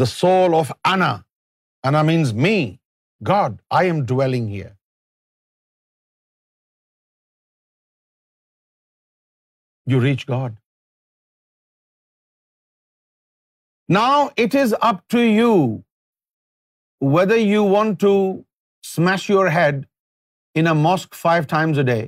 [0.00, 1.12] the soul of Ana.
[1.90, 2.56] Ana means me,
[3.30, 4.72] God, I am dwelling here.
[9.92, 10.54] You reach God.
[13.96, 15.50] Now it is up to you
[17.16, 18.12] whether you want to
[18.92, 19.84] smash your head
[20.62, 22.02] in a mosque 5 times a day,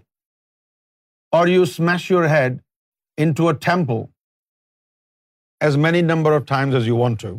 [1.37, 2.63] or you smash your head
[3.27, 4.09] into a temple
[5.67, 7.35] as many number of times as you want to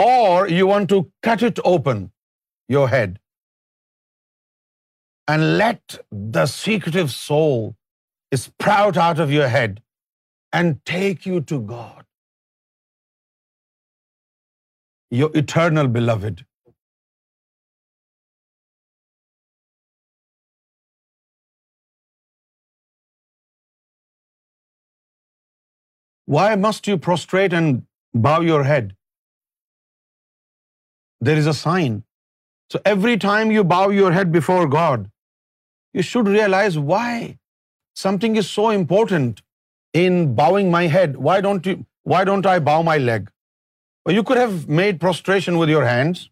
[0.00, 2.04] or you want to cut it open,
[2.76, 3.18] your head,
[5.34, 5.98] and let
[6.38, 7.56] the secretive soul
[8.40, 9.78] sprout out of your head
[10.58, 12.04] and take you to God,
[15.20, 16.44] your eternal beloved.
[26.34, 27.82] Why must you prostrate and
[28.28, 28.84] bow your head?
[31.28, 31.98] there is a sign.
[32.72, 35.06] So every time you bow your head before God,
[35.96, 37.10] you should realize why
[38.02, 39.44] something is so important
[40.04, 41.16] in bowing my head.
[42.14, 43.30] Why don't I bow my leg?
[44.04, 46.24] Well, you could have made prostration with your hands,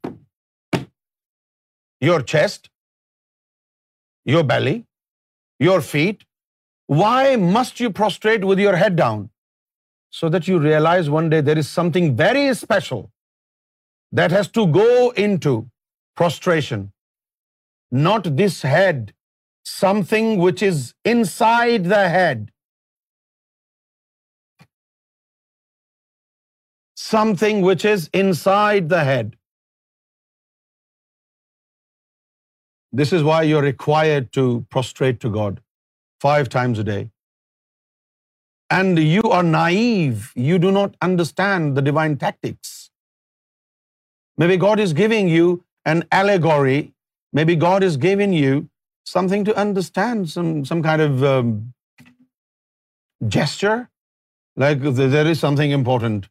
[2.08, 2.68] your chest,
[4.34, 4.76] your belly,
[5.68, 6.26] your feet.
[7.00, 7.18] Why
[7.48, 9.24] must you prostrate with your head down?
[10.18, 13.02] So that you realize one day there is something very special
[14.18, 14.86] that has to go
[15.26, 15.52] into
[16.20, 16.88] prostration.
[18.06, 19.00] Not this head,
[19.70, 22.44] something which is inside the head.
[27.04, 29.32] Something which is inside the head.
[33.00, 34.44] This is why you're required to
[34.76, 35.58] prostrate to God
[36.26, 37.00] 5 times a day.
[38.78, 40.30] And you are naive.
[40.50, 42.74] You do not understand the divine tactics.
[44.42, 45.48] Maybe God is giving you
[45.92, 46.78] an allegory.
[47.32, 48.54] Maybe God is giving you
[49.10, 50.30] something to understand,
[50.70, 51.52] some kind of um,
[53.36, 53.88] gesture,
[54.64, 56.28] like there is something important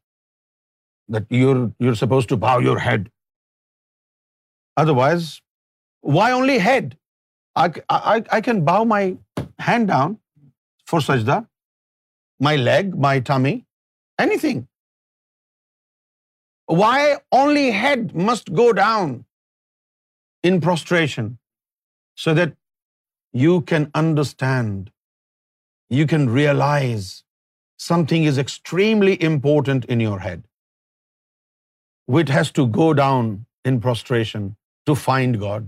[1.16, 3.10] that you're supposed to bow your head.
[4.84, 5.26] Otherwise,
[6.16, 6.98] why only head?
[7.64, 9.02] I can bow my
[9.66, 10.18] hand down
[10.92, 11.36] for sajda,
[12.50, 13.58] my leg, my tummy,
[14.28, 14.62] anything.
[16.66, 19.26] Why only head must go down
[20.44, 21.38] in prostration?
[22.16, 22.54] So that
[23.34, 24.92] you can understand,
[25.90, 27.24] you can realize
[27.78, 30.44] something is extremely important in your head,
[32.06, 35.62] which has to go down in prostration to find God.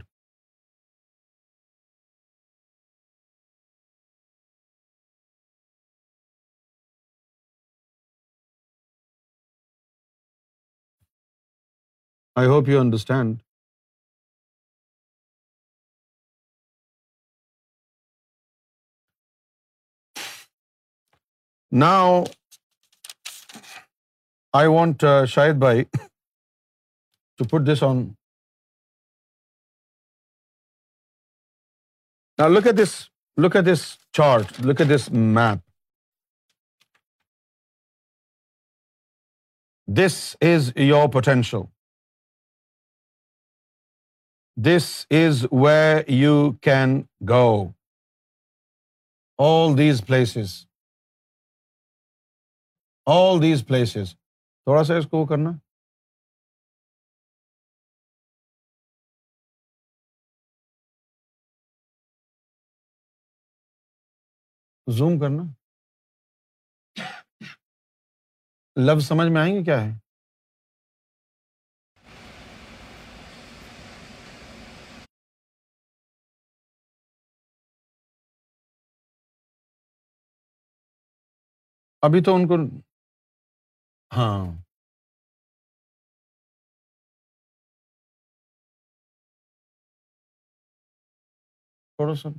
[12.41, 13.36] I hope you understand.
[21.84, 22.26] Now,
[24.61, 28.01] I want uh, Shahid Bhai to put this on.
[32.39, 32.97] Now look at this.
[33.45, 33.86] Look at this
[34.19, 34.59] chart.
[34.71, 35.05] Look at this
[35.38, 35.63] map.
[40.01, 40.19] This
[40.51, 41.63] is your potential.
[44.64, 46.99] This is where you can
[47.30, 47.72] go
[49.45, 50.53] all these places
[53.16, 55.51] all these places تھوڑا سا اس کو وہ کرنا
[64.97, 65.43] zoom کرنا
[68.86, 69.91] لفظ سمجھ میں آئیں گے کیا ہے
[82.06, 82.56] ابھی تو ان کو
[84.16, 84.45] ہاں
[91.99, 92.30] تھوڑا سا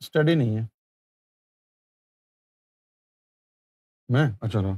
[0.00, 0.62] اسٹڈی نہیں ہے
[4.14, 4.76] میں اچھا رہا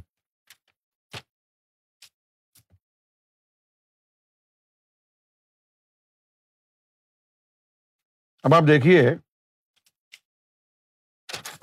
[8.49, 9.07] اب آپ دیکھیے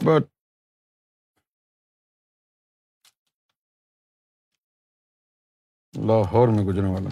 [0.06, 0.30] بٹ
[5.98, 7.10] لاہور میں گزرنے والا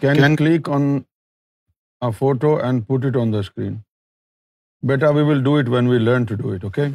[0.00, 1.00] can click on
[2.18, 3.74] photo and put on the screen
[4.88, 6.86] beta we will do it when we learn to do it okay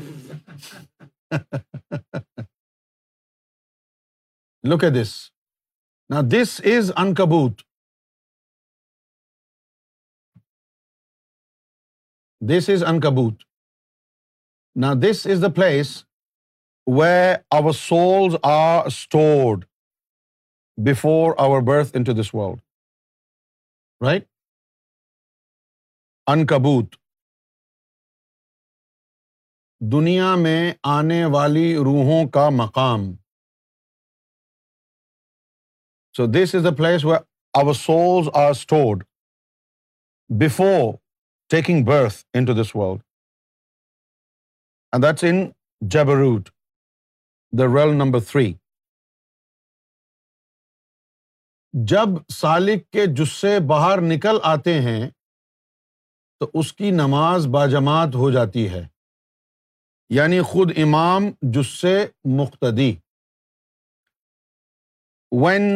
[4.69, 5.13] look a this
[6.13, 7.61] نا دس از انکبوت
[12.49, 13.43] دس از انکبوت
[14.81, 15.93] نا this is the place
[16.99, 17.13] where
[17.57, 19.63] our souls are stored
[20.89, 22.59] before our birth into this world
[24.05, 24.27] right
[26.35, 26.95] انکبوت
[29.97, 30.61] دنیا میں
[30.99, 33.13] آنے والی روحوں کا مقام
[36.17, 37.05] so this is the place
[37.59, 39.03] our souls are stored
[40.39, 40.81] before
[41.49, 43.01] taking birth into this world
[44.95, 45.37] and that's in
[45.95, 46.49] جبروٹ
[47.59, 48.53] the world number three
[51.93, 52.09] جب
[52.41, 55.09] سالک کے جسے باہر نکل آتے ہیں
[56.39, 58.85] تو اس کی نماز باجماعت ہو جاتی ہے
[60.19, 61.97] یعنی خود امام جسے
[62.39, 62.91] مقتدی
[65.45, 65.69] when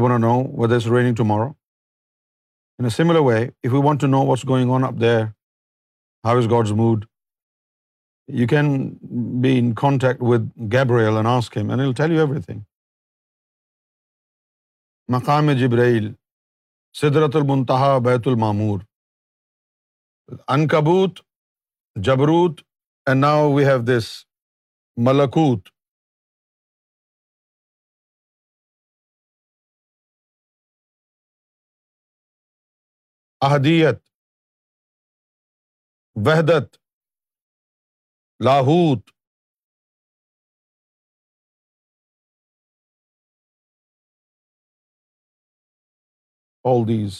[0.00, 1.48] want to Moro
[2.82, 5.24] in similar way if you want to know what's going on up there
[6.26, 7.04] how is God's mood
[8.32, 8.68] you you can
[9.42, 12.10] be in contact with Gabriel and and ask him tell
[12.42, 12.60] everything
[15.14, 16.12] مقام جبرائیل
[17.00, 18.80] سدرت المنتہا بیت المامور
[20.56, 21.18] انکبوت
[22.08, 22.60] جبروت
[23.08, 24.08] and now we have this
[25.06, 25.68] ملکوت
[33.50, 34.02] احدیت
[36.26, 36.79] وحدت
[38.44, 39.10] لاہوت
[46.68, 47.18] all these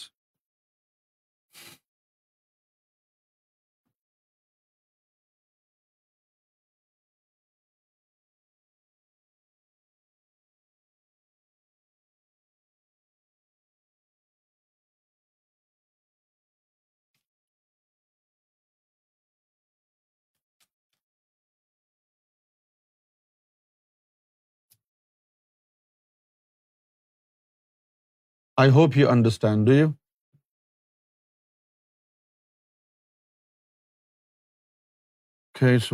[28.60, 29.88] I hope you understand do you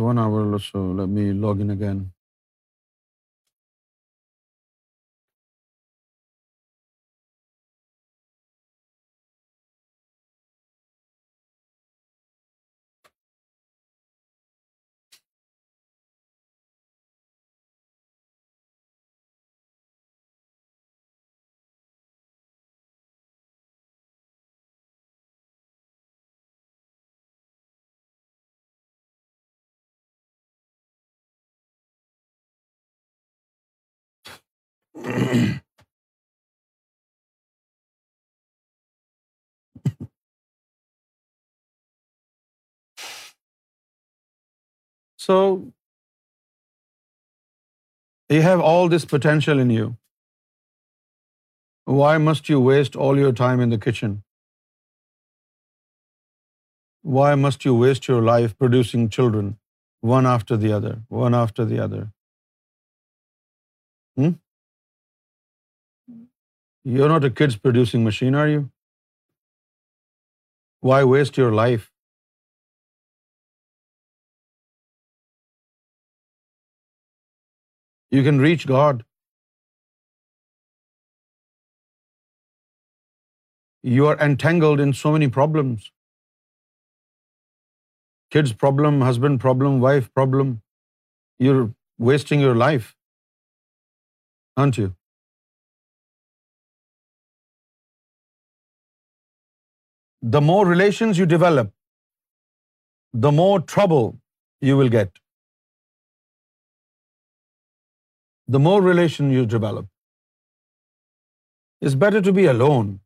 [0.03, 2.03] want our me log in again
[45.17, 45.57] so
[48.29, 49.87] you have all this potential in you
[51.97, 54.15] why must you waste all your time in the kitchen
[57.17, 59.51] why must you waste your life producing children
[60.15, 62.03] one after the other one after the other
[66.95, 68.59] You're not a kids producing machine, are you?
[70.89, 71.85] Why waste your life?
[78.17, 79.03] You can reach God.
[83.95, 85.89] You are entangled in so many problems.
[88.37, 90.59] Kids problem, husband problem, wife problem.
[91.47, 91.67] You're
[92.11, 92.93] wasting your life,
[94.55, 94.93] aren't you?
[100.21, 101.71] the more relations you develop,
[103.13, 104.19] the more trouble
[104.61, 105.09] you will get.
[108.47, 109.87] The more relation you develop.
[111.81, 112.99] It's better to be alone,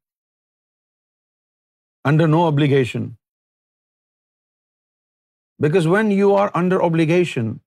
[2.06, 3.18] under no obligation.
[5.60, 7.60] Because when you are under obligation,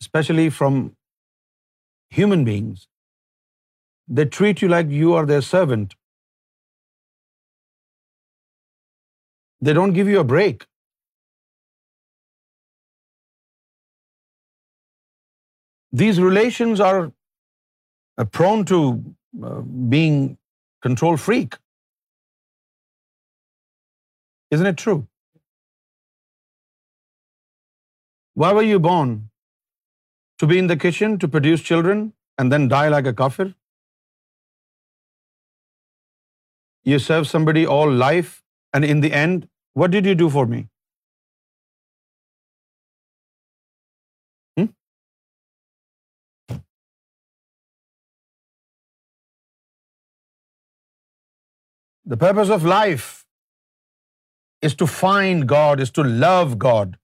[0.00, 0.96] especially from
[2.10, 2.86] human beings,
[4.06, 5.88] they treat you like you are their servant.
[9.68, 10.66] They don't give you a break.
[16.02, 18.80] These relations are uh, prone to
[19.50, 19.58] uh,
[19.94, 20.18] being
[20.88, 21.56] control freak.
[24.56, 24.98] Isn't it true?
[28.42, 29.18] Why were you born?
[30.42, 32.04] To be in the kitchen, to produce children,
[32.38, 33.52] and then die like a kafir?
[36.90, 38.38] You serve somebody all life
[38.78, 39.46] and in the end,
[39.80, 40.58] what did you do for me?
[44.58, 44.66] Hmm?
[52.14, 53.08] The purpose of life
[54.68, 56.94] is to find God, is to love God.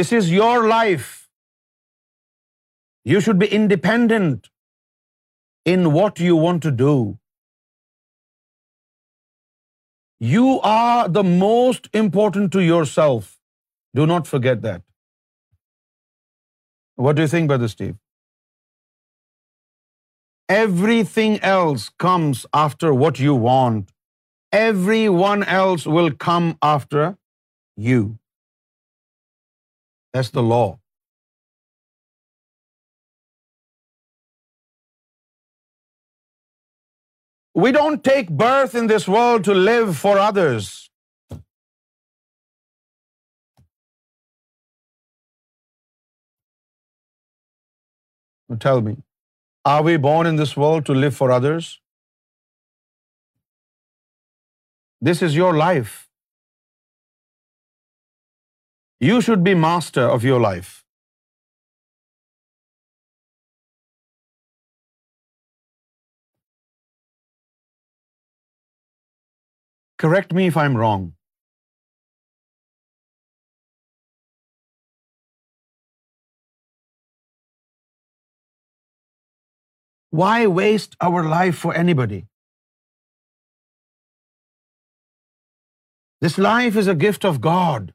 [0.00, 1.08] This is your life.
[3.12, 4.52] You should be independent
[5.74, 6.98] in what you want to do.
[10.26, 13.38] You are the most important to yourself.
[13.94, 14.82] Do not forget that.
[16.96, 17.96] What do you think, Brother Steve?
[20.48, 23.90] Everything else comes after what you want.
[24.50, 27.16] Everyone else will come after
[27.76, 28.18] you.
[30.12, 30.76] That's the law.
[37.62, 40.66] We don't take birth in this world to live for others.
[48.66, 48.94] Tell me,
[49.72, 51.66] are we born in this world to live for others?
[55.10, 55.92] This is your life.
[59.10, 60.74] You should be master of your life.
[70.02, 71.06] Correct me if I'm wrong.
[80.20, 82.22] Why waste our life for anybody?
[86.26, 87.94] This life is a gift of God.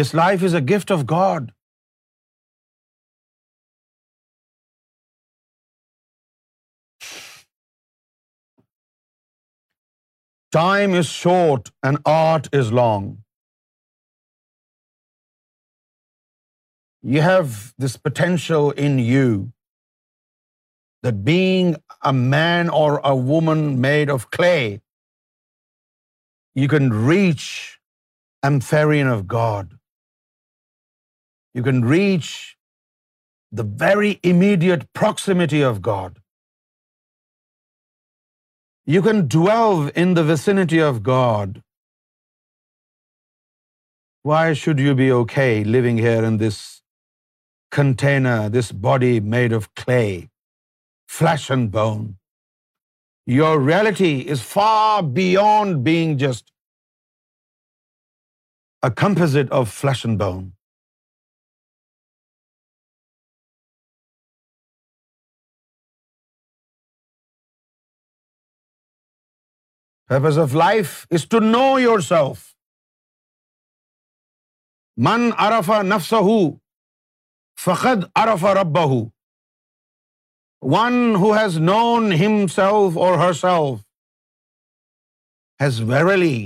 [0.00, 1.52] This life is a gift of God.
[10.54, 13.06] Time is short and art is long.
[17.14, 17.50] You have
[17.84, 19.26] this potential in you
[21.02, 21.74] that being
[22.12, 24.80] a man or a woman made of clay,
[26.54, 27.46] you can reach
[28.52, 29.78] amphitryon of God.
[31.52, 32.30] You can reach
[33.50, 36.12] the very immediate proximity of God.
[38.92, 41.62] You can dwell in the vicinity of God.
[44.30, 46.58] Why should you be okay living here in this
[47.78, 50.28] container, this body made of clay,
[51.06, 52.18] flesh and bone?
[53.26, 56.52] Your reality is far beyond being just
[58.82, 60.50] a composite of flesh and bone.
[70.08, 71.78] Purpose of life is to know
[72.08, 72.40] yourself
[75.04, 76.36] من ارف نفس ہو
[77.64, 78.98] فقد ارف رب ہو
[80.76, 82.12] one who has known
[82.54, 83.80] himself or herself
[85.64, 86.36] has verily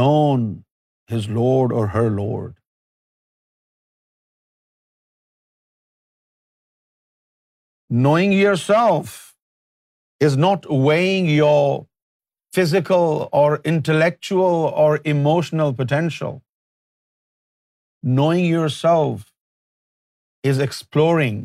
[0.00, 0.52] known
[1.16, 2.52] his lord or her lord
[8.10, 8.32] knowing
[8.68, 9.16] yourself
[10.26, 11.82] is not weighing your
[12.54, 16.36] physical or intellectual or emotional potential
[18.16, 18.44] knowing
[18.74, 19.22] yourself
[20.48, 21.42] is exploring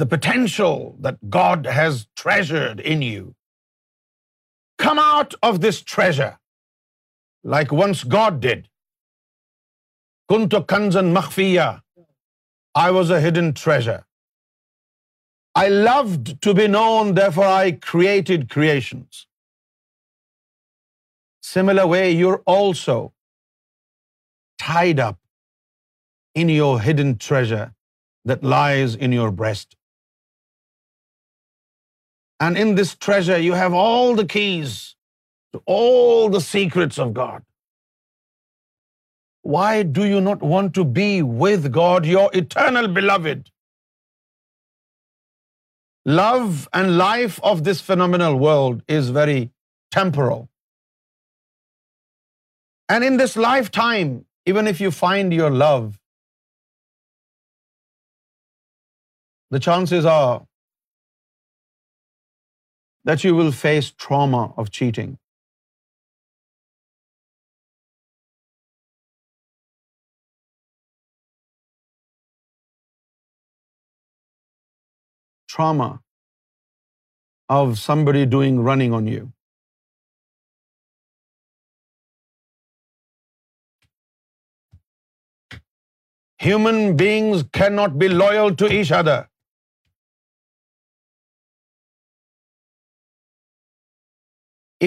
[0.00, 3.28] the potential that God has treasured in you
[4.84, 6.30] come out of this treasure
[7.54, 8.66] like once God did
[10.32, 11.70] کن ٹو کنزن مخفیا
[12.84, 13.98] I was a hidden treasure
[15.60, 19.26] I loved to be known, therefore I created creations.
[21.48, 22.96] Similar way, you're also
[24.64, 25.20] tied up
[26.42, 27.66] in your hidden treasure
[28.32, 29.78] that lies in your breast.
[32.40, 34.76] And in this treasure, you have all the keys
[35.52, 37.44] to all the secrets of God.
[39.42, 41.10] Why do you not want to be
[41.46, 43.42] with God, your eternal beloved?
[46.04, 49.50] love and life of this phenomenal world is very
[49.90, 50.48] temporal.
[52.88, 55.98] And in this lifetime, even if you find your love,
[59.50, 60.46] the chances are
[63.04, 65.12] that you will face trauma of cheating.
[75.54, 75.88] trauma
[77.58, 78.26] of somebody
[78.70, 79.22] running on you.
[86.44, 89.20] Human beings cannot be loyal to each other.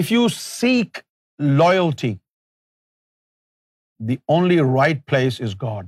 [0.02, 1.04] If you seek
[1.64, 2.12] loyalty,
[4.10, 5.86] the only right place is God.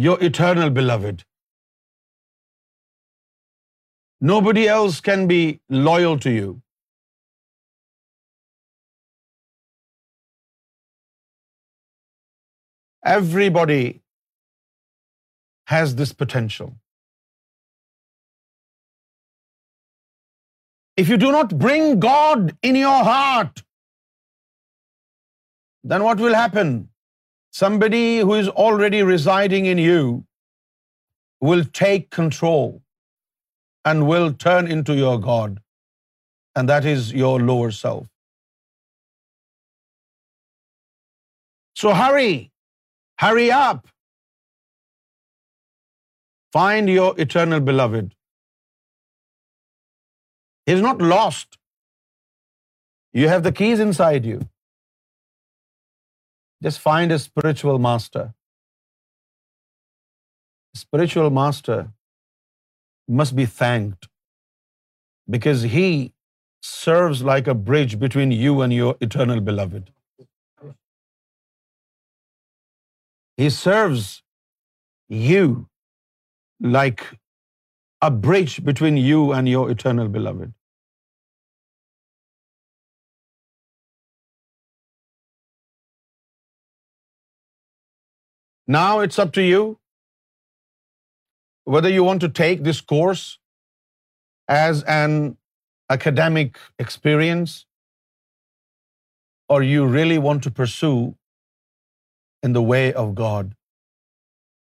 [0.00, 1.22] your eternal beloved.
[4.30, 5.40] Nobody else can be
[5.86, 6.52] loyal to you.
[13.04, 14.02] Everybody
[15.72, 16.70] has this potential.
[21.02, 23.62] If you do not bring God in your heart,
[25.84, 26.80] then what will happen?
[27.56, 30.04] Somebody who is already residing in you
[31.48, 32.70] will take control
[33.90, 35.58] and will turn into your God,
[36.56, 38.06] and that is your lower self.
[41.82, 43.82] So hurry up.
[46.58, 48.08] Find your eternal beloved.
[50.70, 51.58] He is not lost.
[53.20, 54.40] You have the keys inside you.
[56.66, 58.24] Just find a spiritual master.
[60.80, 61.78] Spiritual master
[63.20, 64.08] must be thanked
[65.36, 65.86] because he
[66.68, 69.90] serves like a bridge between you and your eternal beloved.
[73.42, 74.08] He serves
[75.32, 75.44] you
[76.80, 77.06] like
[78.00, 80.50] a bridge between you and your eternal beloved.
[88.66, 89.78] Now it's up to you
[91.64, 93.40] whether you want to take this course
[94.48, 95.36] as an
[95.90, 97.66] academic experience
[99.48, 101.16] or you really want to pursue
[102.44, 103.56] in the way of God,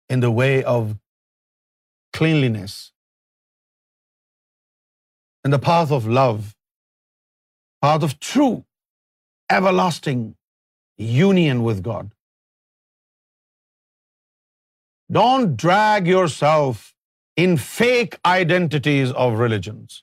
[0.10, 0.96] in the way of
[2.14, 2.94] cleanliness,
[5.44, 6.56] in the path of love,
[7.82, 8.64] path of true,
[9.50, 10.36] everlasting
[10.98, 12.06] union with God.
[15.16, 16.88] Don't drag yourself
[17.46, 20.02] in fake identities of religions.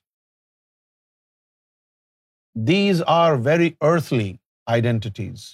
[2.71, 4.33] These are very earthly
[4.77, 5.45] identities.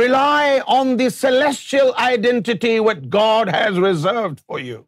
[0.00, 4.78] Rely on the celestial identity what God has reserved for you.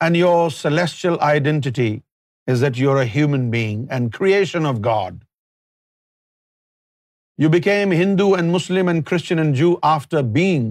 [0.00, 1.90] And your celestial identity
[2.46, 5.22] is that you're a human being and creation of God.
[7.36, 10.68] You became Hindu and Muslim and Christian and Jew after being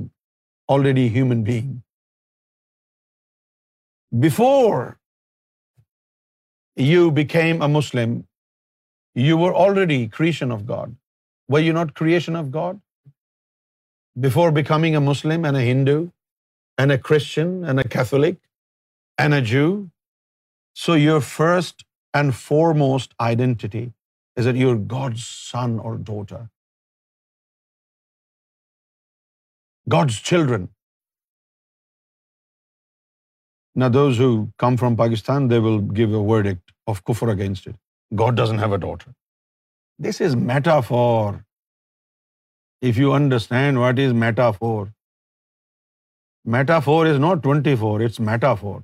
[0.76, 1.74] already human being.
[4.24, 4.98] Before
[6.88, 8.16] you became a Muslim,
[9.28, 10.96] you were already creation of God.
[11.56, 12.82] Were you not creation of God?
[14.28, 15.98] Before becoming a Muslim and a Hindu
[16.84, 18.42] and a Christian and a Catholic
[19.26, 19.70] and a Jew,
[20.74, 21.88] so your first
[22.20, 23.88] and foremost identity
[24.36, 26.46] is that you're God's son or daughter.
[29.94, 30.64] God's children.
[33.82, 34.30] Now, those who
[34.64, 37.78] come from Pakistan, they will give a verdict of kufr against it.
[38.22, 39.12] God doesn't have a daughter.
[40.06, 41.24] This is metaphor.
[42.92, 44.78] If you understand what is metaphor,
[46.58, 48.78] metaphor is not 24, it's metaphor.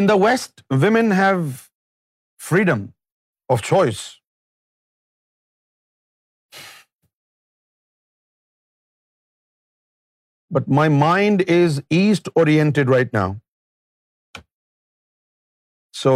[0.00, 1.68] In the West, women have
[2.52, 2.88] freedom
[3.54, 4.02] of choice.
[10.58, 13.28] But my mind is East-oriented right now.
[15.98, 16.14] So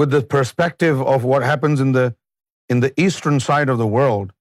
[0.00, 4.32] with the perspective of what happens in the eastern side of the world,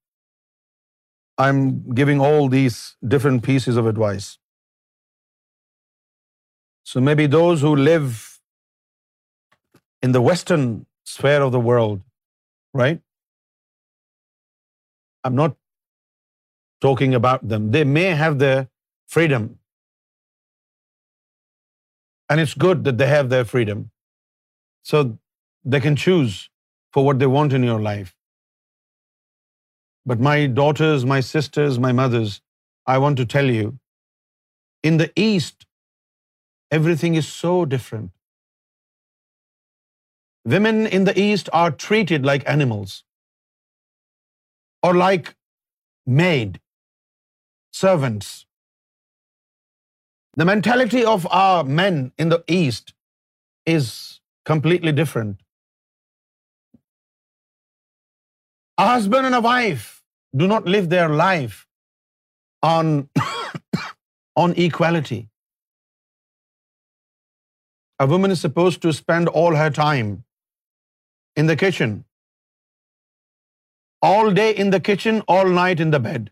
[1.45, 1.59] I'm
[2.01, 2.79] giving all these
[3.15, 4.31] different pieces of advice.
[6.91, 8.11] So maybe those who live
[10.07, 10.73] in the Western
[11.11, 11.99] sphere of the world,
[12.81, 13.01] right?
[15.23, 15.57] I'm not
[16.87, 17.67] talking about them.
[17.75, 18.67] They may have their
[19.17, 19.49] freedom.
[22.29, 23.89] And it's good that they have their freedom.
[24.83, 25.03] So
[25.75, 26.39] they can choose
[26.93, 28.15] for what they want in your life.
[30.11, 32.41] But my daughters, my sisters, my mothers,
[32.85, 33.77] I want to tell you,
[34.89, 35.65] in the East,
[36.79, 38.11] everything is so different
[40.45, 43.03] women in the East are treated like animals
[44.81, 45.35] or like
[46.05, 46.59] maid
[47.71, 48.45] servants.
[50.35, 52.93] The mentality of our men in the East
[53.65, 55.39] is completely different.
[58.77, 60.03] A husband and a wife
[60.35, 61.67] do not live their life
[62.61, 63.07] on
[64.57, 65.29] equality.
[67.99, 70.21] A woman is supposed to spend all her time
[71.41, 71.95] in the kitchen,
[74.09, 76.29] all day in the kitchen, all night in the bed.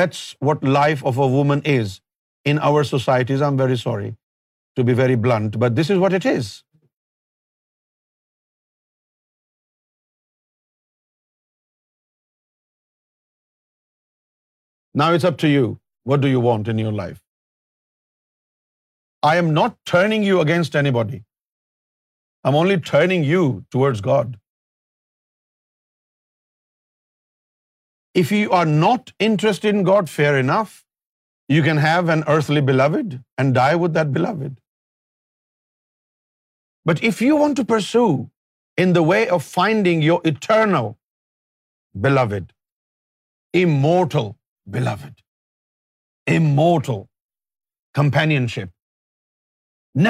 [0.00, 1.96] That's what life of a woman is
[2.52, 3.46] in our societies.
[3.46, 4.12] I'm very sorry
[4.80, 6.52] to be very blunt, but this is what it is.
[15.00, 15.68] Now it's up to you.
[16.10, 17.20] What do you want in your life?
[19.30, 21.20] I am not turning you against anybody.
[22.44, 23.42] I'm only turning you
[23.72, 24.38] towards God.
[28.22, 30.72] If you are not interested in God, fair enough.
[31.52, 34.58] You can have an earthly beloved and die with that beloved.
[36.90, 38.10] But if you want to pursue
[38.84, 40.90] in the way of finding your eternal
[42.08, 42.52] beloved,
[43.64, 44.30] immortal
[44.78, 45.26] beloved,
[46.26, 47.02] immortal
[48.02, 48.78] companionship,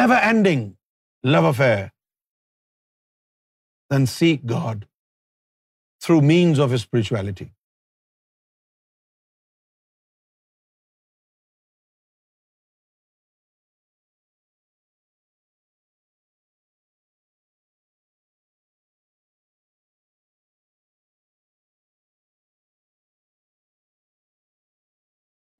[0.01, 0.71] never-ending
[1.37, 1.91] love affair,
[3.97, 4.87] and seek God
[6.05, 7.49] through means of spirituality.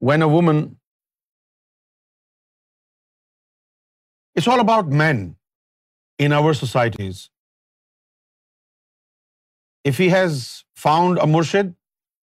[0.07, 0.57] When a woman,
[4.35, 5.21] it's all about men
[6.25, 7.21] in our societies
[9.91, 10.39] if he has
[10.85, 11.69] found a murshid,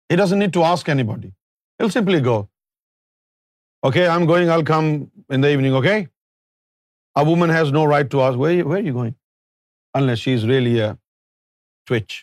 [0.09, 1.29] he doesn't need to ask anybody.
[1.77, 2.37] He'll simply go.
[3.89, 4.87] Okay, I'm going, I'll come
[5.37, 5.97] in the evening, okay?
[7.21, 9.15] A woman has no right to ask, where are you going?
[10.01, 10.91] Unless she's really a
[11.87, 12.13] twitch.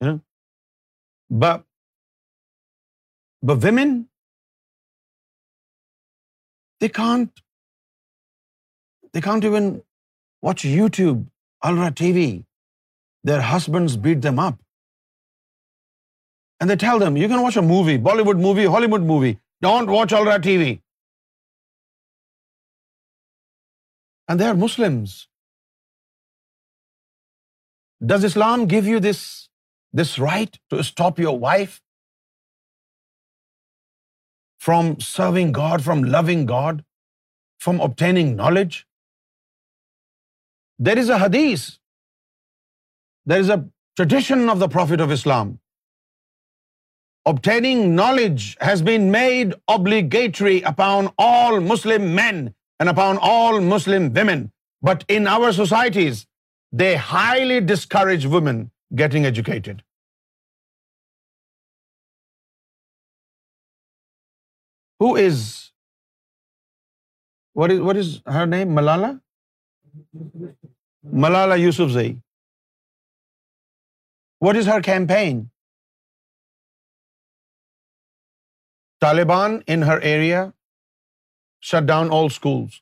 [0.00, 0.18] You know?
[1.44, 3.88] But women,
[6.80, 7.42] they can't
[9.52, 9.72] even
[10.42, 11.26] watch YouTube,
[11.62, 12.30] Alra TV
[13.28, 14.58] their husbands beat them up.
[16.60, 19.34] And they tell them, you can watch a movie, Bollywood movie, Hollywood movie.
[19.66, 20.70] Don't watch all that TV.
[24.28, 25.16] And they are Muslims.
[28.12, 31.80] Does Islam give you this right to stop your wife
[34.68, 36.84] from serving God, from loving God,
[37.66, 38.86] from obtaining knowledge?
[40.80, 41.68] There is a hadith
[43.24, 43.64] there is a
[43.96, 45.58] tradition of the Prophet of Islam.
[47.26, 52.40] Obtaining knowledge has been made obligatory upon all Muslim men
[52.80, 54.50] and upon all Muslim women.
[54.82, 56.24] But in our societies,
[56.72, 59.82] they highly discourage women getting educated.
[65.00, 65.38] Who is
[67.60, 68.76] what is her name?
[68.76, 69.20] Malala
[71.66, 72.10] Yousafzai.
[74.46, 75.40] What is her campaign?
[79.04, 80.40] Taliban in her area
[81.70, 82.78] shut down all schools.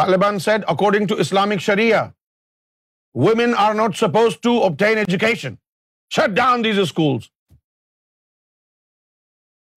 [0.00, 2.02] Taliban said, according to Islamic Sharia,
[3.26, 5.60] women are not supposed to obtain education.
[6.20, 7.28] Shut down these schools.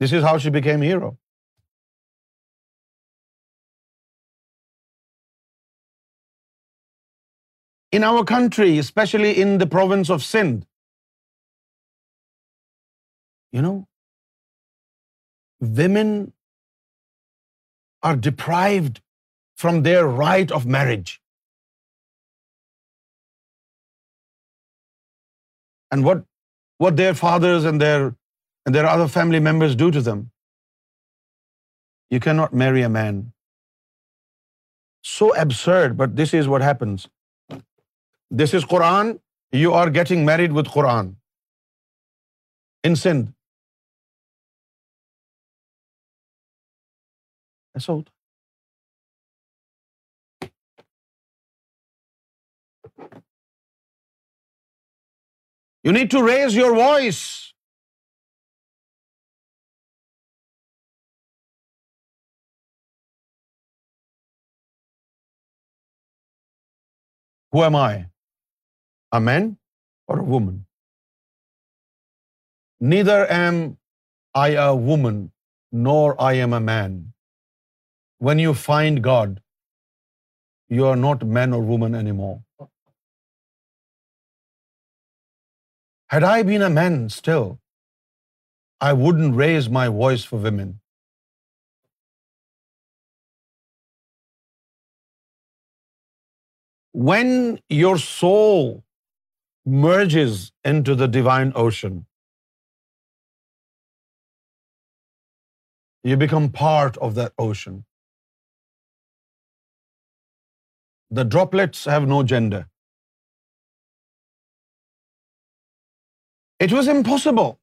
[0.04, 1.14] This is how she became a hero.
[7.98, 10.62] in our country, especially in the province of Sindh.
[13.58, 13.76] You know,
[15.82, 16.14] women
[18.08, 19.02] are deprived
[19.64, 21.14] from their right of marriage.
[25.96, 27.84] And what their fathers and
[28.78, 30.24] their other family members do to them.
[32.16, 33.22] You cannot marry a man.
[35.12, 37.04] So absurd, but this is what happens.
[38.32, 39.06] This is Quran
[39.62, 41.14] you are getting married with Quran
[42.84, 43.32] in Sindh
[47.78, 48.14] ایسا ہوتا
[55.84, 57.18] you need to raise your voice
[67.56, 68.02] who am I
[69.16, 69.50] a man
[70.10, 70.60] or a woman.
[72.94, 73.58] Neither am
[74.44, 75.20] I a woman,
[75.90, 76.96] nor I am a man.
[78.28, 79.36] When you find God,
[80.76, 82.38] you are not man or woman anymore.
[86.14, 87.48] Had I been a man still,
[88.90, 90.74] I wouldn't raise my voice for women.
[97.12, 97.32] When
[97.84, 98.74] your soul
[99.66, 102.06] merges into the divine ocean.
[106.04, 107.86] You become part of that ocean.
[111.10, 112.68] The droplets have no gender.
[116.60, 117.60] It was impossible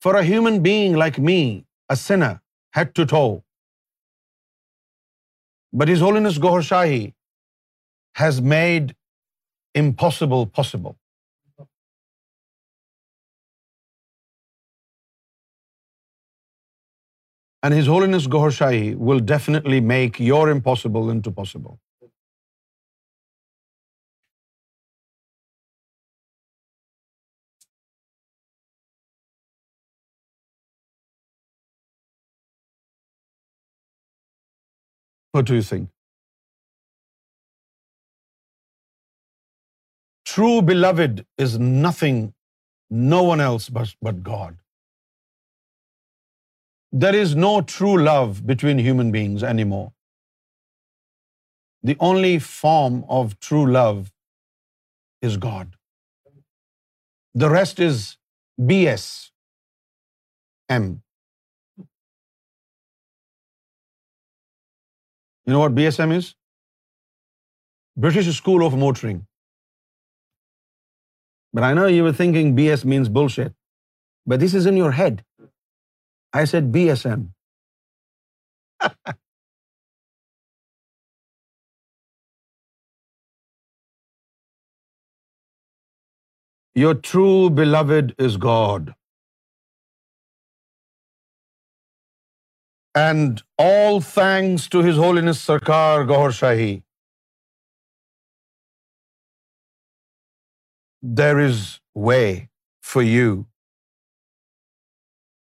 [0.00, 2.40] for a human being like me, a sinner,
[2.72, 3.42] head to toe.
[5.72, 7.14] But His Holiness Gohar Shahi
[8.14, 8.86] has made
[9.78, 10.92] impossible possible
[17.62, 21.76] and his holiness Gohar Shahi will definitely make your impossible in to possible
[35.48, 35.86] to you Singh
[40.38, 42.18] true beloved is nothing,
[43.12, 44.60] no one else but God.
[47.04, 49.82] There is no true love between human beings anymore.
[51.90, 53.98] The only form of true love
[55.28, 55.74] is God.
[57.44, 58.06] The rest is
[58.72, 60.88] BSM.
[65.46, 66.32] You know what BSM is?
[68.06, 69.20] British School of Motoring.
[71.56, 73.52] But I know you thinking B S means bull shit
[74.30, 75.20] but this is in your head
[76.36, 77.22] I said B S M
[86.80, 87.26] your true
[87.56, 88.90] beloved is God
[92.98, 96.76] and all thanks to his holiness Sarkar Gohar Shahi
[101.02, 102.50] there is way
[102.80, 103.46] for you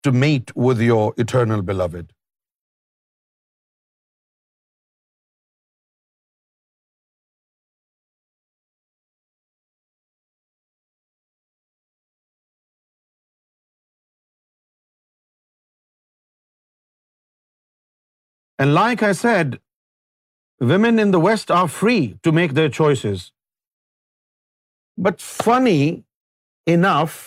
[0.03, 2.13] to meet with your eternal beloved.
[18.61, 19.61] And like I said,
[20.59, 23.27] women in the West are free to make their choices.
[25.07, 26.05] But funny
[26.77, 27.19] enough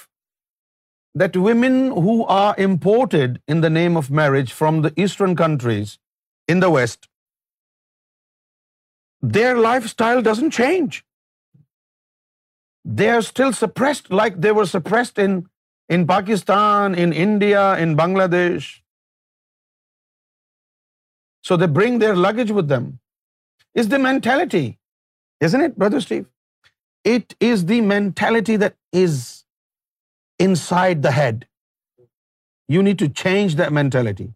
[1.21, 1.75] that women
[2.07, 5.93] who are imported in the name of marriage from the Eastern countries
[6.55, 7.07] in the West,
[9.37, 10.97] their lifestyle doesn't change.
[12.83, 18.69] They are still suppressed like they were suppressed in Pakistan, in India, in Bangladesh.
[21.49, 22.91] So they bring their luggage with them.
[23.73, 24.67] It's the mentality,
[25.49, 26.29] isn't it, Brother Steve?
[27.03, 29.45] It is the mentality that is
[30.39, 31.47] inside the head.
[32.67, 34.33] You need to change that mentality.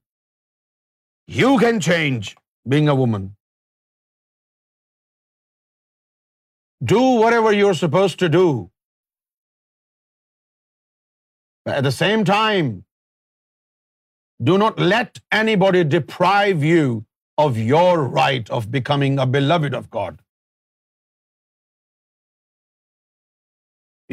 [1.27, 2.35] You can change
[2.67, 3.35] being a woman.
[6.83, 8.71] Do whatever you're supposed to do.
[11.63, 12.85] But at the same time,
[14.43, 17.05] do not let anybody deprive you
[17.37, 20.13] of your right of becoming a beloved of God.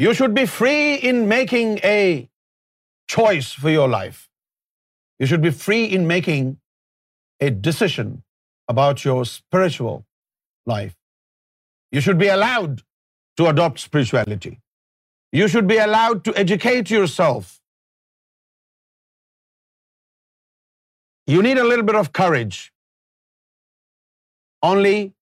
[0.01, 2.29] You should be free in making a
[3.07, 4.29] choice for your life.
[5.19, 6.57] You should be free in making
[7.39, 8.23] a decision
[8.73, 10.03] about your spiritual
[10.73, 10.95] life.
[11.91, 12.81] You should be allowed
[13.37, 14.55] to adopt spirituality.
[15.39, 17.59] You should be allowed to educate yourself.
[21.33, 22.73] You need a little bit of courage.
[24.63, 25.13] Only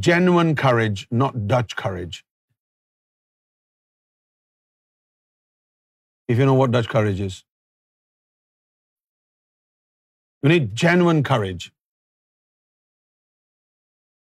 [0.00, 2.20] genuine courage, not Dutch courage.
[6.32, 7.38] if you know what Dutch courage is.
[10.42, 11.68] You need genuine courage.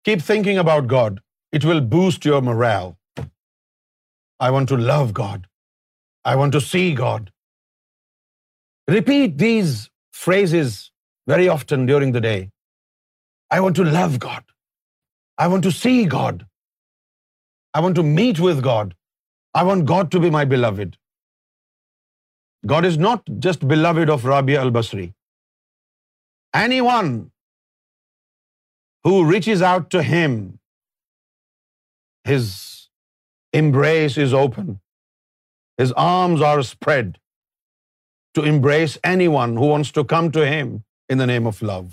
[0.06, 1.20] Keep thinking about God.
[1.58, 2.90] It will boost your morale.
[4.46, 5.46] I want to love God.
[6.30, 7.30] I want to see God.
[8.94, 9.76] Repeat these
[10.24, 10.74] phrases
[11.32, 12.40] very often during the day.
[13.56, 14.44] I want to love God.
[15.44, 16.44] I want to see God.
[17.76, 18.92] I want to meet with God.
[19.62, 20.92] I want God to be my beloved.
[22.72, 25.08] God is not just beloved of Rabia al-Basri.
[26.60, 27.10] Anyone
[29.08, 30.38] who reaches out to him,
[32.30, 32.54] his
[33.64, 34.70] embrace is open.
[35.82, 37.12] His arms are spread
[38.38, 40.72] to embrace anyone who wants to come to him
[41.08, 41.92] in the name of love.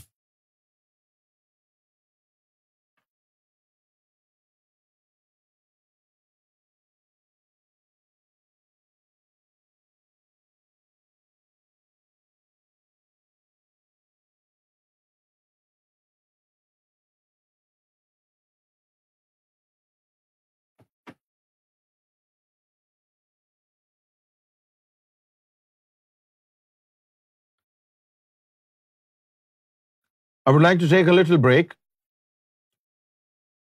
[30.49, 31.74] I would like to take a little break.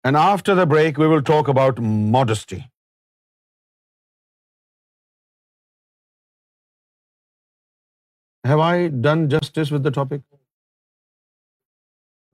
[0.03, 1.81] And after the break, we will talk about
[2.17, 2.61] modesty.
[8.51, 8.75] Have I
[9.09, 10.23] done justice with the topic?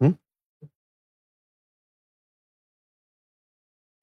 [0.04, 0.12] Hmm?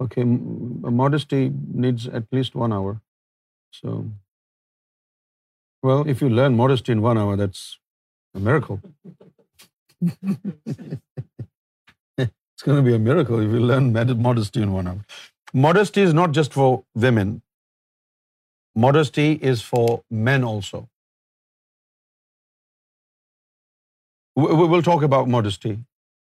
[0.08, 1.44] Okay, modesty
[1.86, 2.98] needs at least 1 hour.
[3.80, 3.96] So,
[5.92, 7.68] well, if you learn modesty in 1 hour, that's
[8.36, 8.84] a miracle.
[13.08, 13.32] Means
[25.34, 25.74] modesty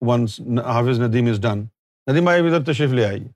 [0.08, 1.62] once how is Nadeem is done
[2.66, 3.28] تشریف لے آئیے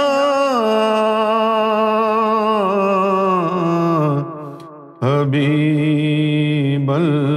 [5.02, 7.33] حبیب اللہ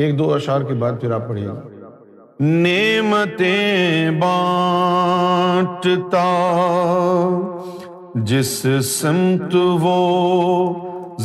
[0.00, 1.48] ایک دو اشار کے بعد پھر آپ پڑھیے
[2.44, 6.28] نعمتیں بانٹتا
[8.30, 9.98] جس سمت وہ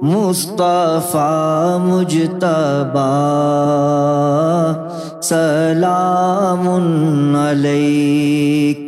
[0.04, 3.10] مصطفیٰ مجتبا
[5.22, 6.68] سلام
[7.36, 8.78] علیک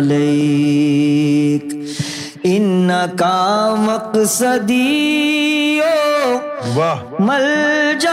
[0.08, 0.18] ل
[2.50, 2.90] ان
[3.20, 5.82] کامک صدیو
[6.76, 6.94] و
[7.24, 8.06] مج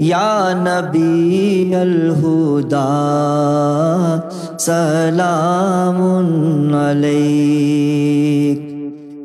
[0.02, 2.88] یا نبی الہدا
[4.68, 6.04] سلام
[6.76, 8.66] علیک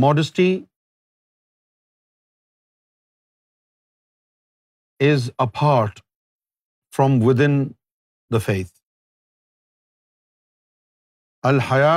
[0.01, 0.51] modesty
[5.11, 5.31] is
[5.61, 6.01] part
[6.97, 7.63] from within
[8.33, 8.79] the faith
[11.49, 11.93] الحیا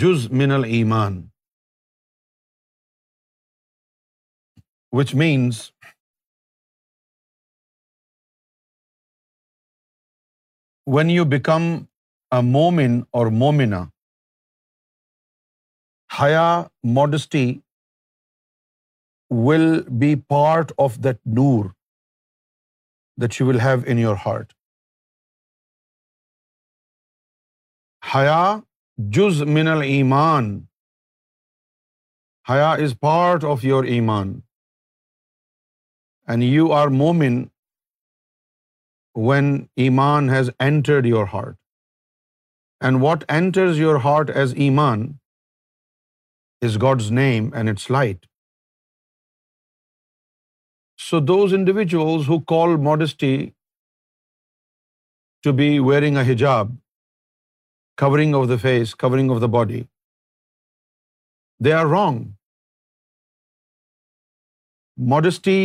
[0.00, 1.22] جز من المان
[4.96, 5.70] which means
[10.94, 11.62] when you become
[12.32, 13.78] a مومن اور مومنا
[16.20, 16.44] ہیا
[16.94, 17.44] modesty
[19.46, 19.66] will
[20.00, 21.64] be part of that Noor
[23.22, 24.52] that you will have in your heart
[28.14, 28.38] ہیا
[29.18, 30.50] جز من المان
[32.48, 34.32] ہیا از پارٹ آف یور ایمان
[36.32, 37.42] اینڈ یو آر مومن
[39.26, 39.46] when
[39.84, 41.56] iman has entered your heart.
[42.88, 45.04] And what enters your heart as iman
[46.68, 48.26] is God's name and its light.
[51.08, 53.34] So those individuals who call modesty
[55.46, 56.72] to be wearing a hijab,
[58.04, 59.84] covering of the face, covering of the body,
[61.66, 62.22] they are wrong.
[65.14, 65.60] Modesty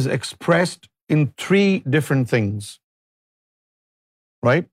[0.00, 0.84] is expressed
[1.14, 2.70] in three different things,
[4.48, 4.70] right?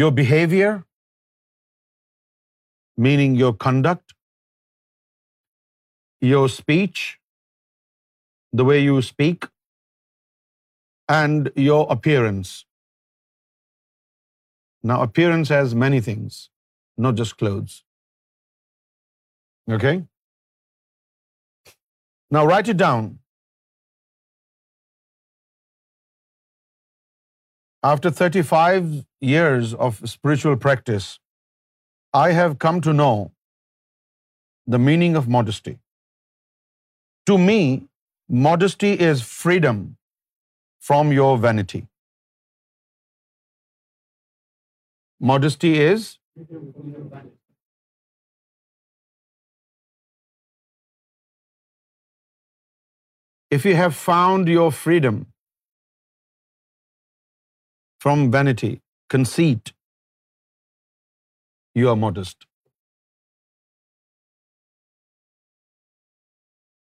[0.00, 0.72] Your behavior,
[3.06, 4.14] meaning your conduct,
[6.34, 7.02] your speech,
[8.60, 9.50] the way you speak,
[11.14, 12.54] and your appearance.
[14.90, 16.42] Now, appearance has many things,
[17.06, 17.76] not just clothes.
[19.78, 19.98] Okay?
[22.38, 23.12] Now, write it down.
[27.86, 31.06] After 35 years of spiritual practice,
[32.20, 33.14] I have come to know
[34.74, 35.74] the meaning of modesty.
[37.30, 37.58] To me,
[38.46, 39.82] modesty is freedom
[40.88, 41.82] from your vanity.
[45.32, 46.08] Modesty is
[53.58, 55.22] if you have found your freedom
[58.04, 58.72] from vanity,
[59.12, 59.70] conceit,
[61.80, 62.46] you are modest.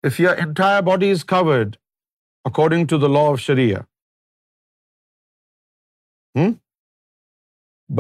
[0.09, 1.75] If your entire body is covered
[2.51, 3.81] according to the law of Sharia,
[6.39, 6.55] hmm,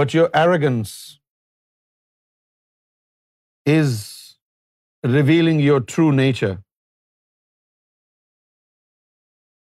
[0.01, 0.95] but your arrogance
[3.75, 3.99] is
[5.17, 6.55] revealing your true nature,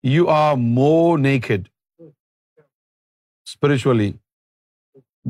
[0.05, 1.69] you are more naked
[3.61, 4.11] spiritually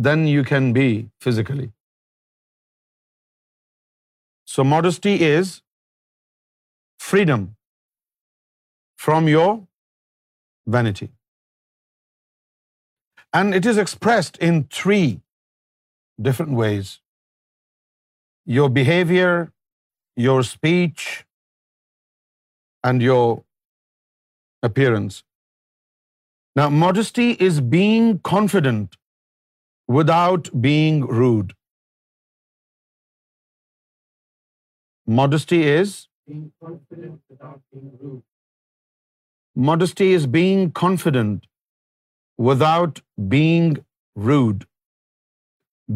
[0.07, 0.89] than you can be
[1.25, 1.69] physically.
[4.53, 5.51] So modesty is
[7.07, 7.49] freedom
[9.07, 9.49] from your
[10.77, 11.09] vanity.
[13.39, 15.07] And it is expressed in three
[16.29, 16.93] different ways:
[18.59, 19.35] your behavior,
[20.29, 21.09] your speech,
[22.91, 23.25] and your
[24.71, 25.19] appearance.
[26.59, 28.95] Modesty is being confident
[29.97, 31.53] without being rude
[35.17, 35.93] modesty is
[36.37, 37.11] modesty
[39.67, 41.47] modesty is being confident
[42.49, 42.99] without
[43.31, 43.79] being
[44.29, 44.65] rude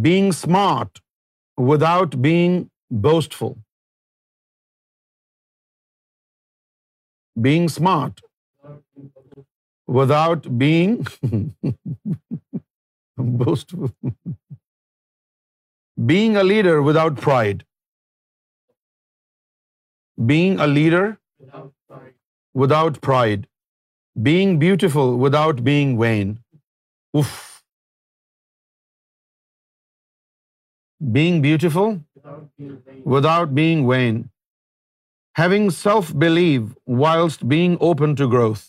[0.05, 0.99] being smart
[1.71, 2.63] without being
[3.39, 3.53] boastful
[7.43, 8.21] being smart
[9.93, 11.09] without being
[16.37, 17.63] a leader without pride
[20.31, 21.05] a leader
[22.61, 23.41] without pride
[24.25, 26.27] being beautiful without being vain
[27.19, 27.29] if
[31.15, 31.89] being beautiful
[33.15, 34.15] without being vain
[35.39, 36.61] having self belief
[37.01, 38.63] whilst being open to growth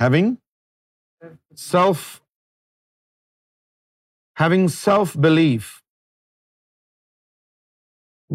[0.00, 0.34] having
[1.22, 2.02] having self
[4.72, 5.70] self belief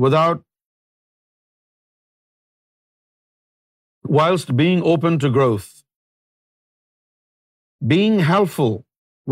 [0.03, 0.41] without
[4.17, 5.69] whilst being open to growth
[8.29, 8.75] help full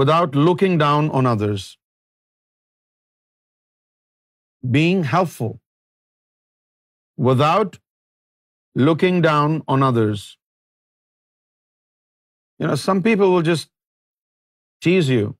[0.01, 1.65] without looking down on others
[4.73, 5.03] being
[5.37, 5.51] full
[7.29, 7.75] without
[8.87, 10.23] looking down on others
[12.87, 13.69] Some people will just
[14.81, 15.33] tease you.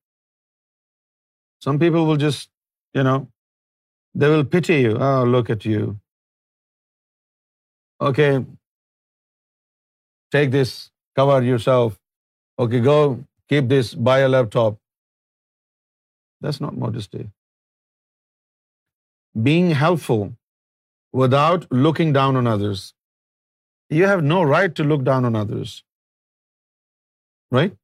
[1.64, 2.50] Some people will just,
[2.94, 4.98] they will pity you.
[5.08, 5.98] Oh, look at you.
[8.10, 8.44] Okay,
[10.32, 12.00] take this, cover yourself.
[12.58, 14.80] Okay, go keep this, buy a laptop.
[16.42, 17.28] That's not modesty.
[19.50, 20.32] Being helpful
[21.24, 22.82] without looking down on others.
[24.00, 25.80] You have no right to look down on others
[27.58, 27.78] right?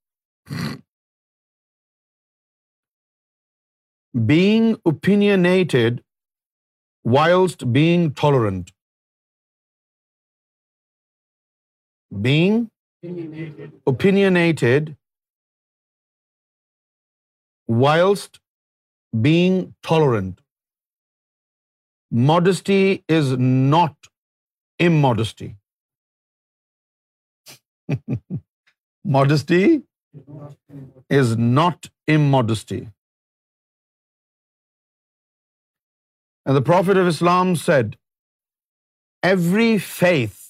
[4.32, 6.02] Being opinionated
[7.18, 8.74] whilst being tolerant.
[12.28, 12.58] Being
[13.94, 14.92] opinionated
[17.86, 18.42] whilst
[19.30, 20.44] being tolerant.
[22.30, 22.82] Modesty
[23.20, 24.12] is not
[24.90, 25.56] immodesty.
[29.16, 29.64] Modesty
[31.18, 32.80] is not immodesty.
[36.46, 37.96] And the Prophet of Islam said,
[39.32, 40.44] every faith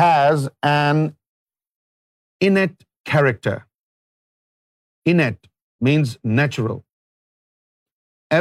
[0.00, 1.04] has an
[2.50, 3.56] innate character.
[5.14, 5.50] Innate
[5.90, 6.84] means natural.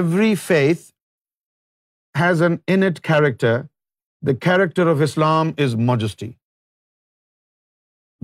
[0.01, 0.91] Every faith
[2.15, 3.55] has an innate character.
[4.31, 6.29] The character of Islam is modesty.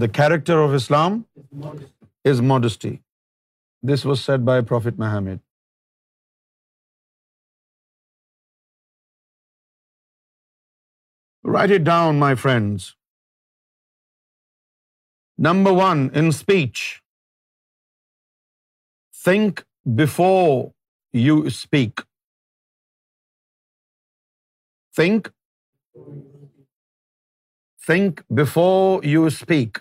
[0.02, 1.14] The character of Islam
[2.32, 2.98] is modesty.
[3.90, 5.40] This was said by Prophet Muhammad.
[11.56, 12.94] Write it down, my friends.
[15.50, 16.86] Number 1, in speech.
[19.24, 19.66] Think
[20.04, 20.54] before
[21.26, 22.06] you speak.
[27.90, 29.74] Think before you speak.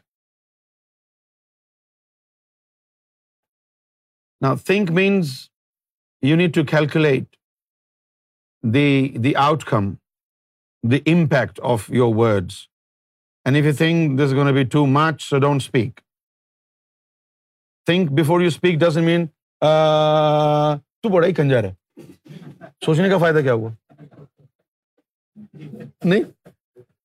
[4.65, 5.29] Think means
[6.29, 7.37] you need to calculate
[8.75, 8.89] the
[9.25, 9.35] the
[9.69, 9.93] outcome
[10.91, 12.55] the impact of your words
[13.45, 16.01] and you think this gonna be too much so don't speak
[17.87, 19.27] think before you speak does mean
[21.03, 21.75] تو بڑا ہی کنجر ہے
[22.85, 23.71] سوچنے کا فائدہ کیا ہوا
[26.05, 26.23] نہیں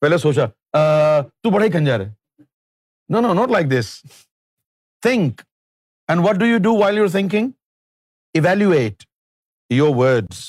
[0.02, 0.46] پہلے سوچا
[1.44, 2.12] تو بڑا ہی کنجر ہے
[3.14, 4.02] no no like this
[5.02, 5.42] think
[6.14, 7.46] And what do you do while you're thinking?
[8.40, 9.06] Evaluate
[9.82, 10.42] your words.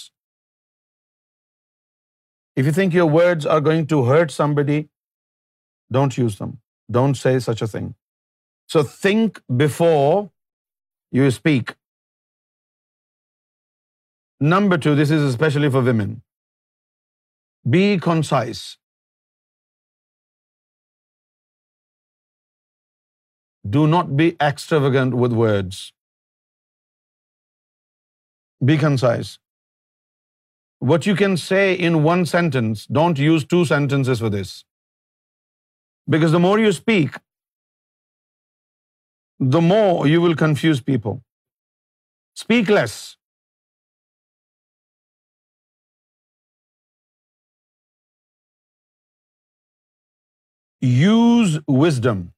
[2.61, 4.79] If you think your words are going to hurt somebody,
[5.99, 6.57] don't use them.
[6.99, 7.87] Don't say such a thing.
[8.73, 10.13] So think before
[11.21, 11.73] you speak.
[14.55, 16.15] Number 2, this is especially for women.
[17.77, 18.69] Be concise.
[23.71, 25.93] Do not be extravagant with words.
[28.65, 29.39] Be concise.
[30.91, 34.65] What you can say in one sentence, don't use two sentences for this.
[36.09, 37.15] Because the more you speak,
[39.39, 41.23] the more you will confuse people.
[42.35, 43.17] Speak less.
[50.81, 52.31] Use wisdom.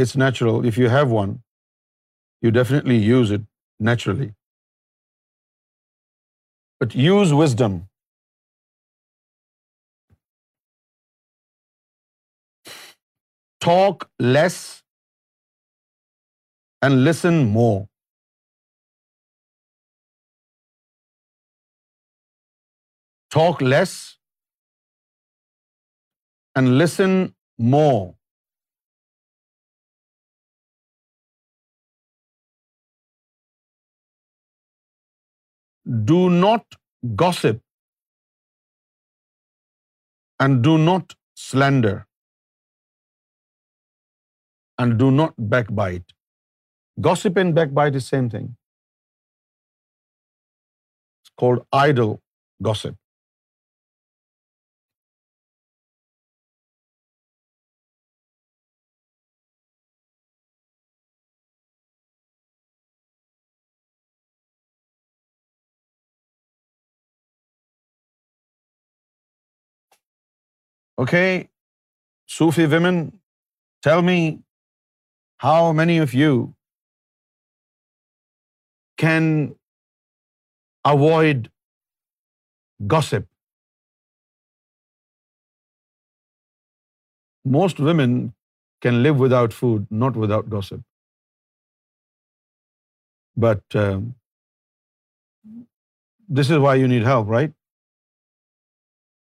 [0.00, 0.66] It's natural.
[0.72, 1.32] If you have one,
[2.44, 3.48] you definitely use it
[3.88, 4.28] naturally.
[6.80, 7.80] But use wisdom.
[13.66, 14.58] Talk less
[16.86, 17.88] and listen more.
[23.36, 23.94] Talk less
[26.56, 27.16] and listen
[27.76, 28.02] more.
[36.12, 36.78] do not
[37.22, 37.58] gossip
[40.40, 42.06] and do not slander
[44.78, 46.18] and do not backbite.
[47.00, 48.56] Gossip and backbite is same thing.
[51.20, 52.20] It's called idle
[52.70, 52.90] gossip.
[70.98, 71.48] Okay,
[72.26, 72.96] Sufi women,
[73.82, 74.40] tell me
[75.46, 76.54] how many of you
[78.98, 79.54] can
[80.84, 81.50] avoid
[82.86, 83.26] gossip?
[87.44, 88.34] Most women
[88.80, 90.82] can live without food, not without gossip.
[93.34, 94.14] But um,
[96.28, 97.52] this is why you need help, right?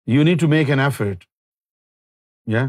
[0.07, 1.27] You need to make an effort
[2.53, 2.69] yeah.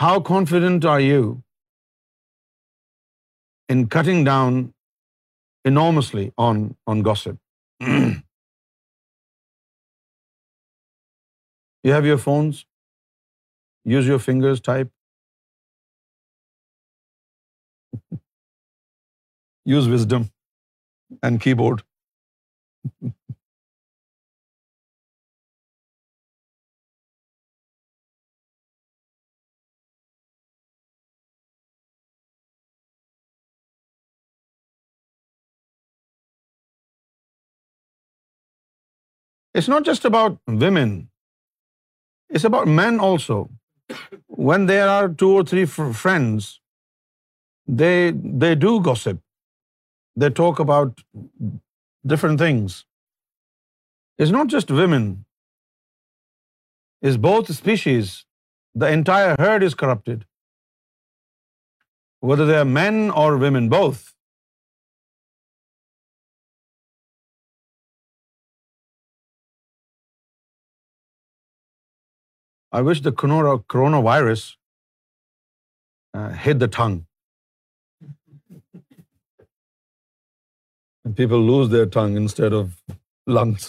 [0.00, 1.20] How confident are you
[3.74, 4.58] in cutting down
[5.72, 7.40] enormously on gossip?
[11.86, 12.60] You have your phones.
[13.92, 14.92] Use your fingers, type.
[19.74, 20.30] Use wisdom
[21.22, 21.84] and keyboard.
[39.58, 40.92] It's not just about women.
[42.30, 43.36] It's about men also.
[44.48, 46.48] When there are two or three friends,
[47.82, 49.20] they do gossip.
[50.22, 51.04] They talk about
[52.14, 52.80] different things.
[54.18, 55.06] It's not just women.
[57.02, 58.12] It's both species.
[58.82, 60.26] The entire herd is corrupted.
[62.30, 64.02] Whether they are men or women, both.
[72.76, 74.40] I wish the corona virus
[76.46, 77.00] hit the tongue
[81.20, 82.92] people lose their tongue instead of
[83.38, 83.66] lungs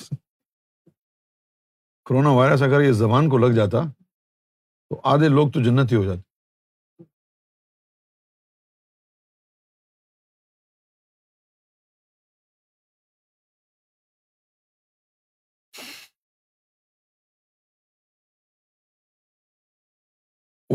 [2.10, 3.84] corona virus اگر یہ زبان کو لگ جاتا
[4.90, 6.22] تو آدھے لوگ تو جنت ہی ہو جاتے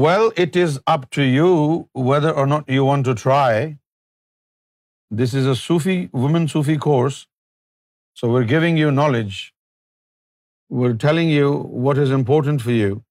[0.02, 1.46] Well, it is up to you
[2.08, 3.76] whether or not you want to try.
[5.20, 7.16] This is a Sufi, women Sufi course.
[8.18, 9.40] So we're giving you knowledge.
[10.78, 11.50] We're telling you
[11.86, 13.02] what is important for you.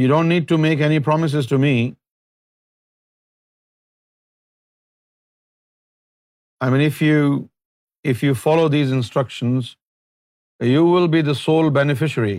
[0.00, 1.72] You don't need to make any promises to me.
[6.60, 6.84] I mean,
[8.14, 9.76] if you follow these instructions,
[10.74, 12.38] you will be the sole beneficiary.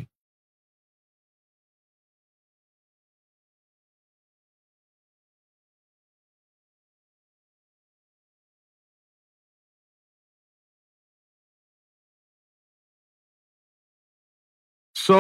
[15.10, 15.20] So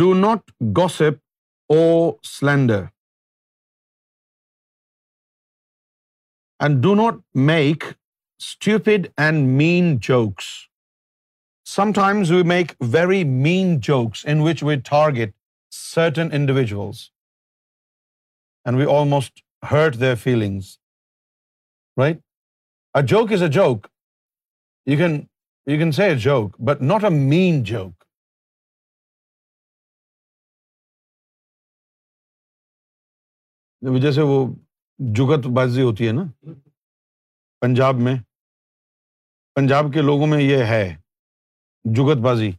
[0.00, 1.94] do not gossip or
[2.32, 2.80] slander,
[6.66, 7.18] and do not
[7.50, 7.86] make
[8.50, 10.50] stupid and mean jokes.
[11.72, 15.38] Sometimes we make very mean jokes in which we target
[15.80, 17.04] certain individuals,
[18.64, 20.74] and we almost hurt their feelings,
[22.04, 22.26] right?
[23.00, 23.94] A joke is a joke.
[24.94, 27.88] You can say a joke, but not a mean joke.
[34.02, 34.44] جیسے وہ
[35.16, 36.22] جگت بازی ہوتی ہے نا
[37.60, 38.14] پنجاب میں
[39.54, 40.84] پنجاب کے لوگوں میں یہ ہے
[41.96, 42.50] جگت بازی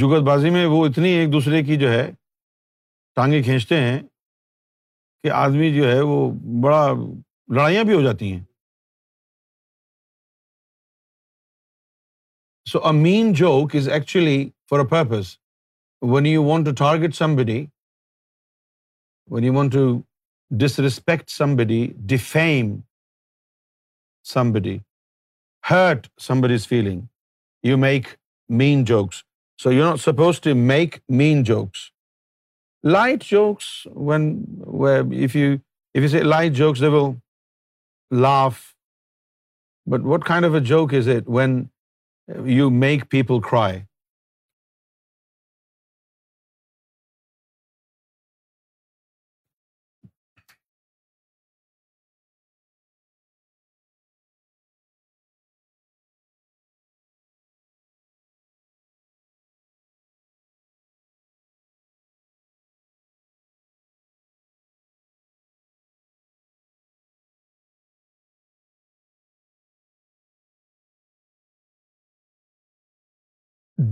[0.00, 2.04] جگت بازی میں وہ اتنی ایک دوسرے کی جو ہے
[3.16, 3.98] ٹانگیں کھینچتے ہیں
[5.22, 6.20] کہ آدمی جو ہے وہ
[6.62, 8.40] بڑا لڑائیاں بھی ہو جاتی ہیں
[12.72, 14.38] so a mean joke is actually
[14.70, 15.36] for a purpose
[16.14, 17.64] when you want to target somebody
[19.32, 19.84] when you want to
[20.64, 21.80] disrespect somebody,
[22.14, 22.72] defame
[24.34, 24.74] somebody,
[25.70, 27.00] hurt somebody's feeling,
[27.62, 28.10] you make
[28.48, 29.22] mean jokes.
[29.56, 31.90] So you're not supposed to make mean jokes.
[32.82, 37.16] Light jokes, if you say light jokes, they will
[38.10, 38.74] laugh.
[39.86, 41.56] But what kind of a joke is it when
[42.58, 43.74] you make people cry?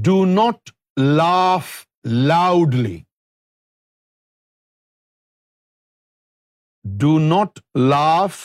[0.06, 0.70] Do not
[1.22, 1.70] laugh
[2.30, 2.92] loudly.
[7.02, 7.60] Do not
[7.90, 8.38] laugh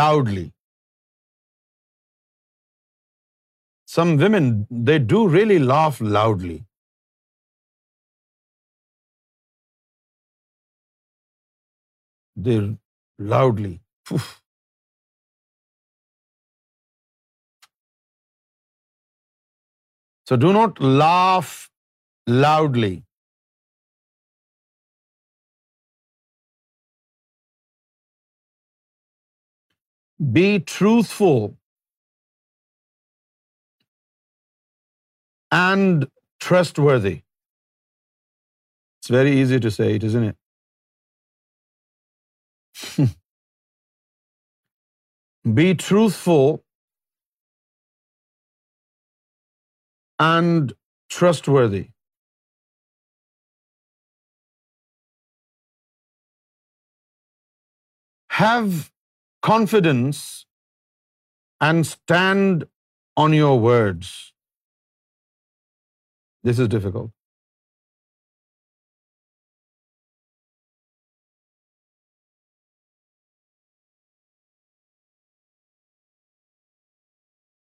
[0.00, 0.44] loudly.
[3.98, 4.50] Some women,
[4.90, 6.58] they do really laugh loudly.
[12.50, 12.60] They
[13.36, 13.74] loudly.
[14.04, 14.36] Poof.
[20.30, 21.52] So do not laugh
[22.42, 22.90] loudly.
[30.36, 31.42] Be truthful
[35.60, 36.06] and
[36.48, 37.14] trustworthy.
[37.18, 43.12] It's very easy to say it, isn't it?
[45.62, 46.58] Be truthful
[50.20, 50.74] and
[51.08, 51.88] trustworthy.
[58.32, 58.92] Have
[59.42, 60.46] confidence
[61.60, 62.66] and stand
[63.16, 64.34] on your words.
[66.42, 67.10] This is difficult.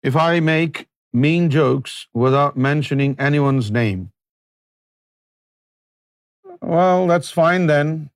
[0.03, 4.13] If I make mean jokes without mentioning anyone's name.
[6.61, 8.11] Well, that's fine then.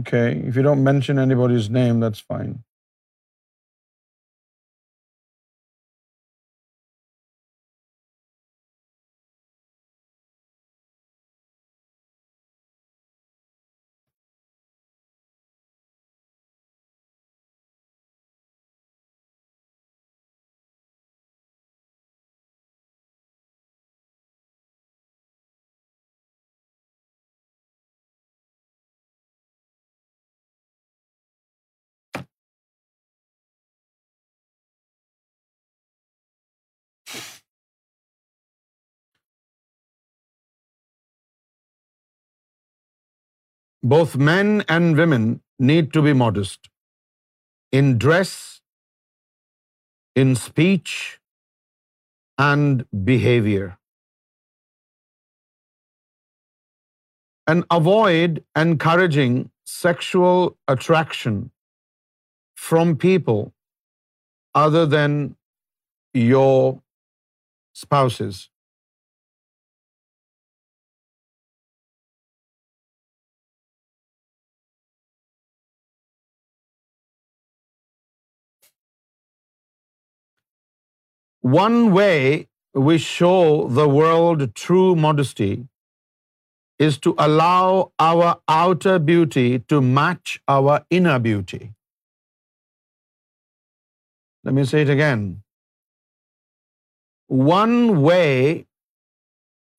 [0.00, 2.58] Okay, if you don't mention anybody's name, that's fine.
[43.92, 45.24] Both men and women
[45.68, 46.68] need to be modest
[47.78, 48.32] in dress,
[50.22, 50.92] in speech,
[52.44, 53.70] and behavior.
[57.54, 59.40] And avoid encouraging
[59.72, 61.40] sexual attraction
[62.68, 63.42] from people
[64.66, 65.18] other than
[66.30, 66.56] your
[67.84, 68.46] spouses.
[81.40, 85.68] One way we show the world true modesty
[86.78, 91.70] is to allow our outer beauty to match our inner beauty.
[94.44, 95.42] Let me say it again.
[97.26, 98.66] One way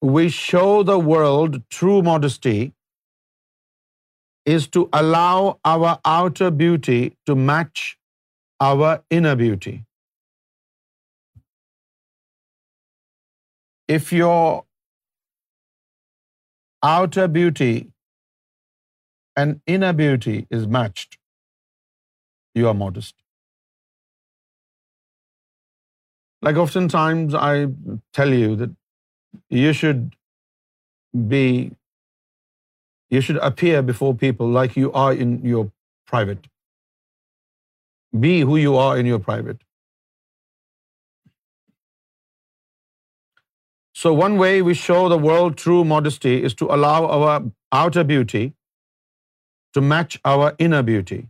[0.01, 2.73] we show the world true modesty
[4.45, 7.99] is to allow our outer beauty to match
[8.59, 9.80] our inner beauty.
[13.95, 14.65] if your
[16.89, 17.73] outer beauty
[19.41, 21.18] and inner beauty is matched,
[22.59, 23.18] you are modest.
[26.47, 27.55] Like oftentimes I
[28.19, 28.77] tell you that
[29.63, 30.13] you should
[33.51, 35.65] appear before people like you are in your
[36.13, 36.47] private.
[38.23, 39.59] Be who you are in your private.
[44.01, 47.34] So one way we show the world true modesty is to allow our
[47.80, 48.53] outer beauty
[49.76, 51.27] to match our inner beauty.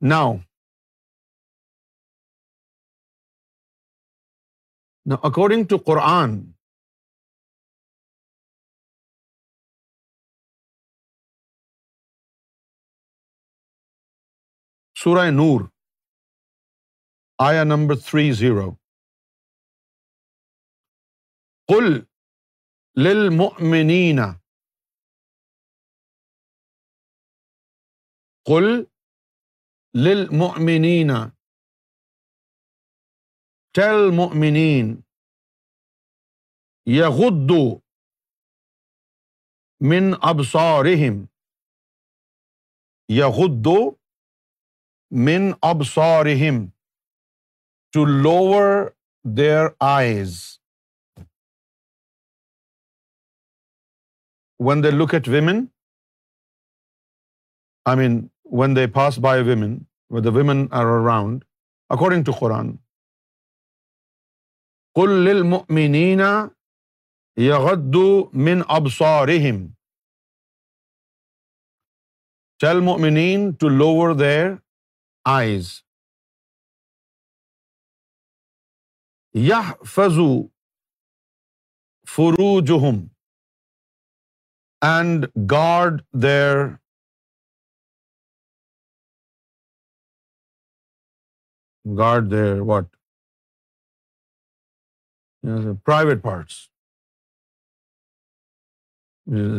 [0.00, 0.40] Now,
[5.30, 6.42] according to Quran,
[15.02, 15.60] سورہ نور
[17.46, 18.70] آیا number three zero
[21.70, 21.84] کل
[23.04, 23.28] لل
[23.70, 24.26] منینا
[28.50, 28.66] کل
[30.06, 30.20] لل
[30.66, 31.16] مینا
[33.78, 34.10] tell
[34.42, 34.58] men
[36.98, 37.62] یغدو
[39.90, 41.18] من ابصارہم
[43.18, 43.76] یغدو
[45.14, 45.82] من اب
[47.92, 48.82] to lower
[49.36, 50.36] their eyes
[54.66, 55.64] when they look at women
[57.90, 58.18] I mean
[58.60, 59.76] when they pass by women
[60.24, 61.44] the women are around
[61.96, 62.72] according to Quran
[64.94, 66.48] کل من
[72.60, 74.50] ٹیل خوران ٹو لوور دیر
[75.30, 75.66] آئز
[79.48, 80.24] یہ فضو
[82.14, 82.76] فرو جو
[84.86, 86.64] and guard their
[91.98, 92.92] guard their what
[95.84, 96.58] private parts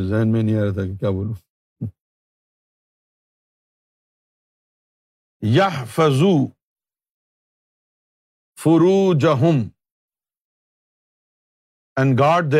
[0.09, 1.33] ذہن میں نہیں آ رہا تھا کہ کیا بولوں
[5.93, 6.35] فضو
[8.61, 9.57] فرو جہم
[12.01, 12.53] اینڈ گاڈ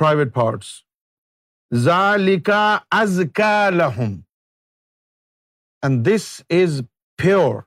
[0.00, 0.72] پرائیویٹ پارٹس
[1.84, 2.98] ذالکا
[3.74, 4.12] لہم
[5.88, 6.26] and this
[6.62, 6.80] is
[7.22, 7.60] pure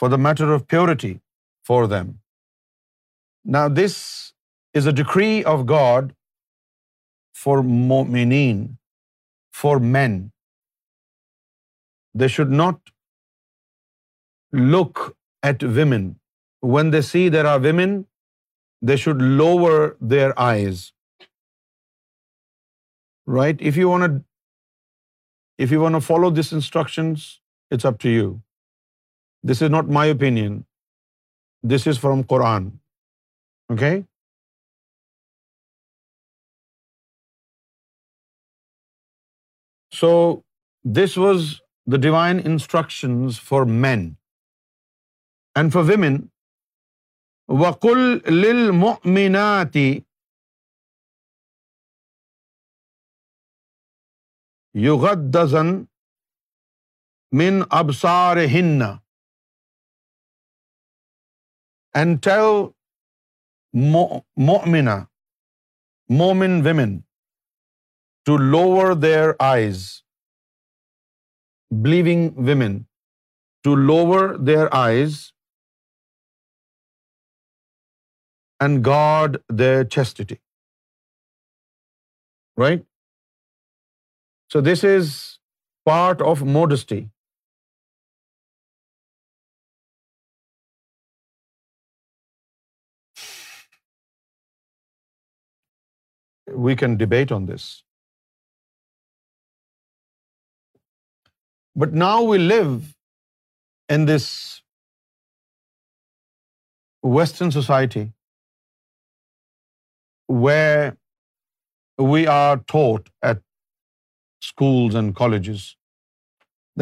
[0.00, 1.12] for the matter of purity
[1.68, 2.10] for them
[3.58, 3.96] نا this
[4.78, 6.12] is a decree of God
[7.44, 8.66] for مومین
[9.62, 10.20] for men
[12.20, 12.92] They should not
[14.74, 15.02] look
[15.52, 16.04] at women.
[16.74, 17.96] When they see there are women,
[18.90, 19.74] they should lower
[20.12, 20.84] their eyes.
[23.34, 23.66] Right?
[23.72, 24.24] If you want
[25.98, 27.26] to follow these instructions,
[27.76, 28.32] it's up to you.
[29.52, 30.56] This is not my opinion.
[31.74, 32.70] This is from Quran.
[33.74, 33.94] Okay?
[40.00, 40.16] So
[41.00, 41.54] this was
[41.92, 44.00] the divine instructions for men
[45.60, 46.14] and for women
[47.60, 47.98] وکل
[48.42, 49.86] لل مناتی
[54.84, 55.76] یوگت دزن
[57.78, 58.82] ابسار ہن
[62.00, 62.40] and to
[64.46, 64.96] مومنا
[66.18, 66.98] مومن women
[68.26, 69.86] to lower their eyes
[71.86, 72.76] believing women
[73.68, 74.20] to lower
[74.50, 75.32] their eyes
[78.60, 80.40] and guard their chastity.
[82.56, 82.86] Right?
[84.52, 85.38] So this is
[85.84, 87.08] part of modesty.
[96.68, 97.74] We can debate on this.
[101.82, 102.74] But now we live
[103.94, 104.26] in this
[107.16, 108.04] Western society
[110.44, 113.44] where we are taught at
[114.48, 115.68] schools and colleges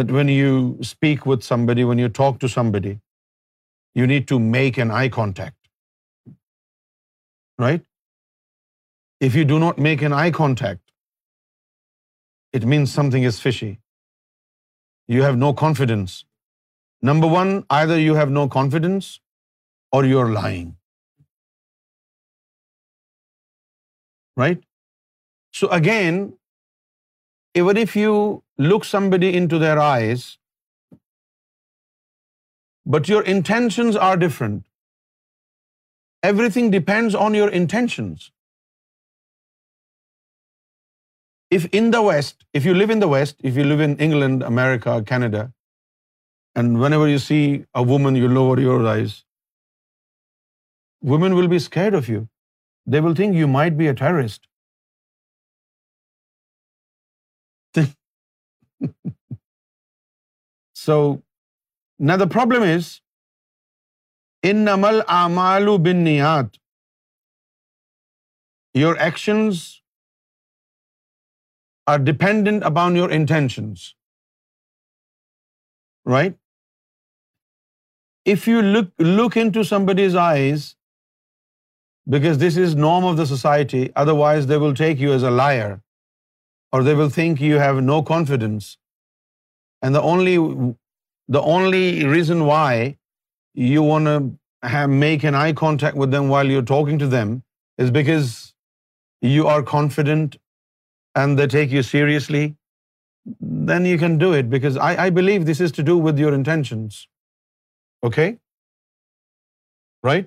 [0.00, 0.56] that when you
[0.94, 2.96] speak with somebody, when you talk to somebody,
[3.98, 5.62] you need to make an eye contact.
[7.64, 7.88] Right?
[9.30, 10.84] If you do not make an eye contact,
[12.58, 13.72] it means something is fishy
[15.12, 16.24] you have no confidence.
[17.10, 19.10] Number one, either you have no confidence
[19.92, 20.76] or you're lying.
[24.42, 24.62] Right?
[25.52, 26.22] So again,
[27.54, 30.38] even if you look somebody into their eyes,
[32.84, 34.64] but your intentions are different,
[36.22, 38.22] everything depends on your intentions.
[41.58, 44.46] if in the West, if you live in the West, if you live in England,
[44.52, 45.42] America, Canada,
[46.60, 47.44] and whenever you see
[47.82, 49.14] a woman, you lower your eyes,
[51.14, 52.26] women will be scared of you.
[52.94, 54.50] They will think you might be a terrorist.
[60.78, 60.94] So,
[62.08, 62.88] now the problem is,
[64.48, 66.60] innamal a'malu binniyat.
[68.82, 69.70] Your actions
[71.92, 73.84] are dependent upon your intentions,
[76.16, 76.38] right?
[78.24, 78.62] If you
[79.20, 80.68] look into somebody's eyes,
[82.14, 85.82] because this is norm of the society, otherwise they will take you as a liar,
[86.72, 88.78] or they will think you have no confidence.
[89.82, 91.84] And the only
[92.14, 92.96] reason why
[93.72, 97.34] you want to make an eye contact with them while you're talking to them
[97.86, 98.34] is because
[99.36, 100.32] you are confident
[101.22, 102.44] and they take you seriously,
[103.70, 107.02] then you can do it, because I believe this is to do with your intentions.
[108.10, 108.30] Okay?
[110.12, 110.22] Right?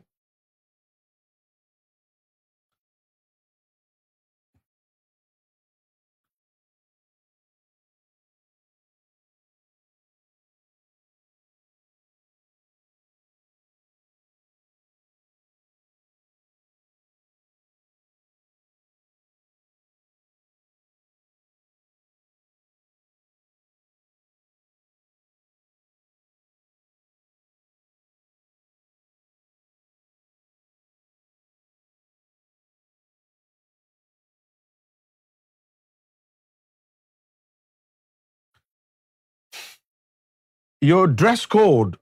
[40.86, 41.98] Your dress code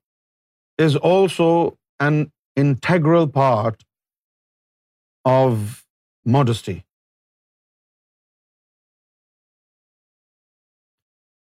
[0.86, 3.86] is also an integral part
[5.24, 5.86] of
[6.26, 6.84] modesty.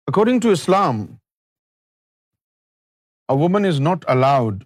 [0.07, 1.19] According to Islam,
[3.29, 4.65] a woman is not allowed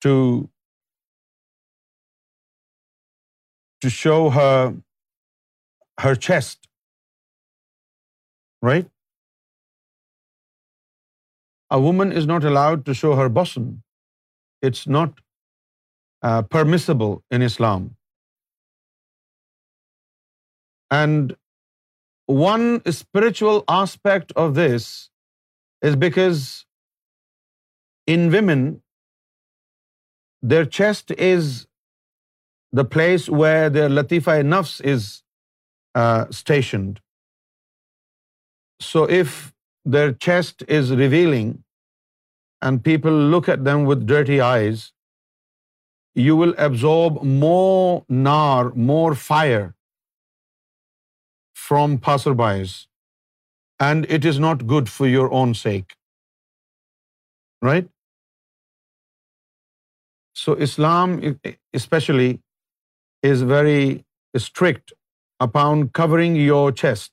[0.00, 0.48] to
[3.86, 6.68] show her chest,
[8.62, 8.80] right?
[11.80, 13.62] Woman is not allowed to show her bosom
[14.68, 15.20] it's not
[16.52, 17.86] permissible in Islam
[20.94, 21.32] and
[22.48, 24.86] one spiritual aspect of this
[25.88, 26.42] is because
[28.14, 28.66] in women
[30.50, 31.52] their chest is
[32.76, 35.08] the place where their لطیفہ نفس is
[36.28, 36.98] stationed
[38.92, 39.40] so if
[39.84, 41.62] their chest is revealing
[42.60, 44.92] and people look at them with dirty eyes,
[46.14, 49.74] you will absorb more nar, more fire
[51.54, 52.86] from passerbys,
[53.80, 55.96] and it is not good for your own sake.
[57.60, 57.88] Right?
[60.34, 61.40] So Islam
[61.72, 62.40] especially
[63.22, 64.04] is very
[64.36, 64.92] strict
[65.40, 67.10] upon covering your chest.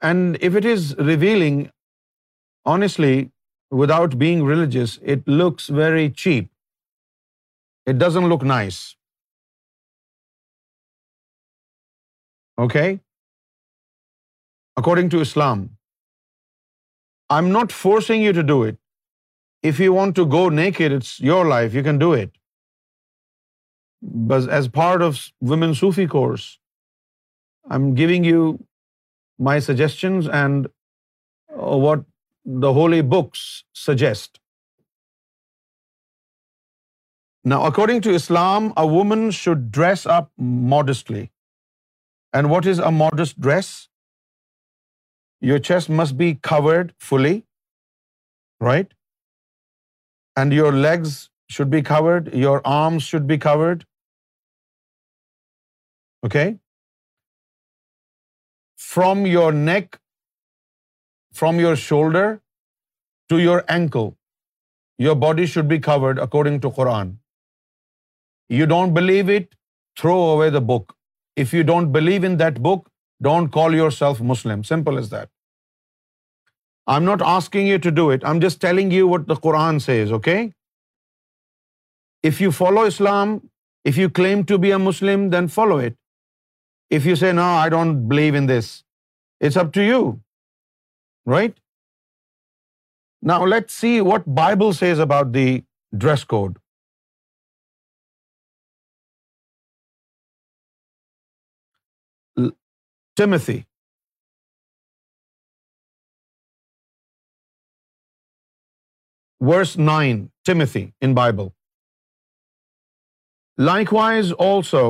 [0.00, 1.70] And if it is revealing,
[2.64, 3.30] honestly,
[3.70, 6.50] without being religious, it looks very cheap.
[7.86, 8.96] It doesn't look nice.
[12.58, 13.00] Okay?
[14.76, 15.70] According to Islam,
[17.30, 18.78] I'm not forcing you to do it.
[19.62, 22.30] If you want to go naked, it's your life, you can do it.
[24.02, 26.58] But as part of Women's Sufi course,
[27.68, 28.54] I'm giving you
[29.38, 32.04] my suggestions and uh, what
[32.64, 33.42] the holy books
[33.82, 34.40] suggest.
[37.52, 41.30] Now, according to Islam, a woman should dress up modestly.
[42.32, 43.88] And what is a modest dress?
[45.40, 47.44] Your chest must be covered fully,
[48.60, 48.92] right?
[50.34, 53.86] And your legs should be covered, your arms should be covered.
[56.24, 56.52] Okay?
[58.76, 59.98] from your neck,
[61.32, 62.40] from your shoulder
[63.30, 64.16] to your ankle.
[64.98, 67.16] Your body should be covered according to Quran.
[68.48, 69.54] You don't believe it,
[69.98, 70.94] throw away the book.
[71.36, 72.90] If you don't believe in that book,
[73.22, 74.64] don't call yourself Muslim.
[74.64, 75.28] Simple as that.
[76.86, 78.24] I'm not asking you to do it.
[78.24, 80.52] I'm just telling you what the Quran says, okay?
[82.22, 83.50] If you follow Islam,
[83.84, 85.94] if you claim to be a Muslim, then follow it.
[86.96, 88.68] If you say, no, I don't believe in this,
[89.48, 89.96] it's up to you,
[91.34, 91.56] right?
[93.30, 95.46] Now let's see what the Bible says about the
[96.06, 96.60] dress code.
[103.20, 103.58] Timothy.
[109.48, 110.18] Verse 9,
[110.50, 111.50] Timothy in Bible.
[113.72, 114.86] Likewise also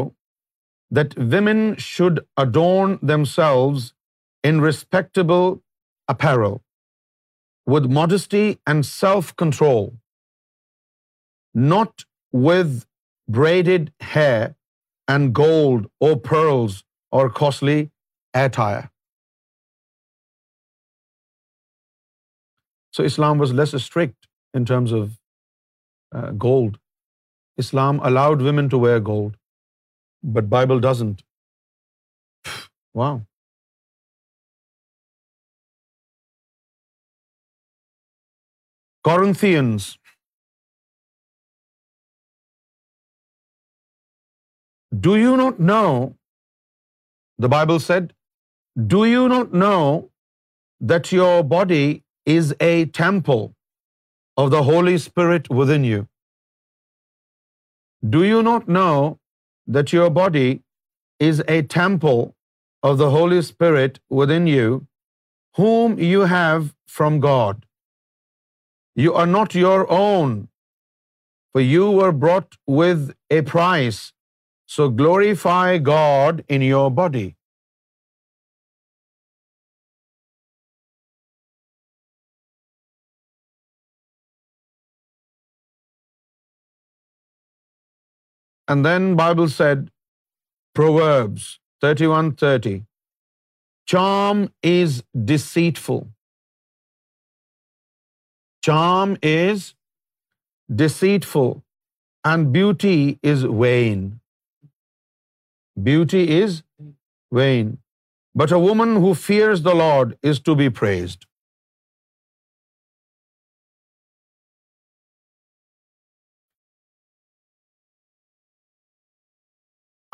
[0.90, 3.92] that women should adorn themselves
[4.44, 5.62] in respectable
[6.08, 6.60] apparel
[7.66, 9.96] with modesty and self-control,
[11.54, 12.84] not with
[13.26, 14.54] braided hair
[15.08, 17.90] and gold or pearls or costly
[18.34, 18.90] attire.
[22.92, 25.18] So Islam was less strict in terms of
[26.12, 26.78] uh, gold.
[27.56, 29.34] Islam allowed women to wear gold.
[30.34, 31.20] But Bible doesn't.
[33.00, 33.14] Wow.
[39.08, 39.88] Corinthians.
[45.04, 46.16] Do you not know,
[47.44, 48.12] the Bible said,
[48.94, 49.80] do you not know
[50.94, 51.86] that your body
[52.38, 53.46] is a temple
[54.36, 56.08] of the Holy Spirit within you?
[58.02, 58.96] Do you not know
[59.66, 60.62] that your body
[61.28, 62.22] is a temple
[62.88, 64.86] of the Holy Spirit within you,
[65.60, 67.62] whom you have from God.
[69.04, 70.36] You are not your own,
[71.52, 74.04] for you were bought with a price.
[74.74, 77.26] So glorify God in your body.
[88.72, 89.86] And then Bible said,
[90.80, 91.46] Proverbs
[91.84, 92.74] 31:30,
[93.94, 94.42] charm
[94.72, 94.96] is
[95.32, 96.00] deceitful.
[98.68, 99.72] Charm is
[100.82, 101.52] deceitful
[102.32, 102.96] and beauty
[103.34, 104.04] is vain.
[105.90, 106.58] Beauty is
[107.40, 107.72] vain.
[108.42, 111.24] But a woman who fears the Lord is to be praised.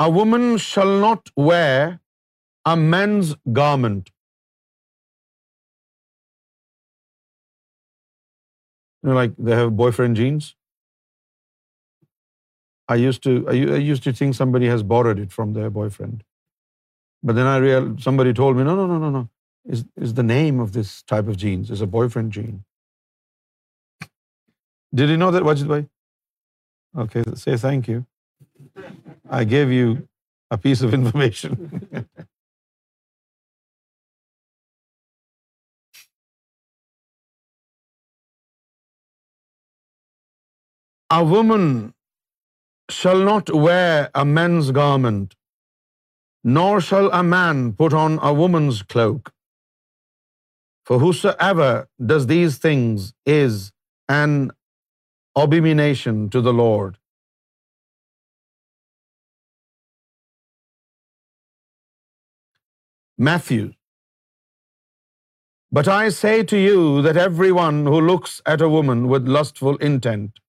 [0.05, 1.75] A woman shall not wear
[2.71, 3.29] a man's
[3.59, 4.11] garment.
[9.19, 10.49] Like they have boyfriend jeans.
[12.95, 16.17] I used to think somebody has borrowed it from their boyfriend.
[17.23, 19.23] But then I realized, somebody told me, no.
[19.75, 22.57] Is the name of this type of jeans is a boyfriend jean.
[25.01, 25.81] Did you know that, Wajid bhai?
[27.05, 28.89] Okay, say thank you.
[29.37, 29.93] I gave you
[30.55, 31.59] a piece of information.
[41.13, 41.65] A woman
[42.99, 43.89] shall not wear
[44.21, 45.35] a man's garment,
[46.55, 49.29] nor shall a man put on a woman's cloak.
[50.91, 51.69] For whosoever
[52.15, 53.61] does these things is
[54.23, 54.41] an
[55.47, 56.91] abomination to the Lord.
[63.27, 63.65] Matthew.
[65.77, 70.43] But I say to you that everyone who looks at a woman with lustful intent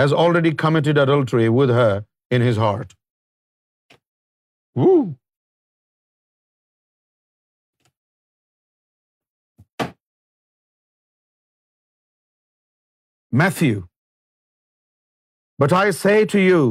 [0.00, 1.92] has already committed adultery with her
[2.38, 2.94] in his heart.
[4.80, 5.00] Woo.
[13.42, 13.84] Matthew.
[15.64, 16.64] But I say to you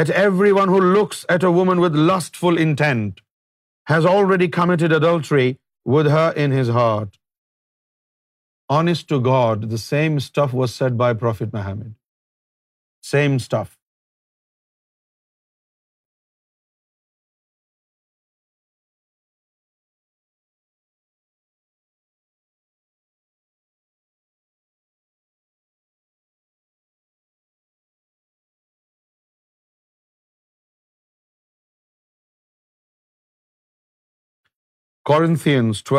[0.00, 3.14] that everyone who looks at a woman with lustful intent
[3.86, 7.18] has already committed adultery with her in his heart.
[8.68, 11.94] Honest to God, the same stuff was said by Prophet Muhammad.
[13.00, 13.64] Same stuff.
[35.08, 35.34] Body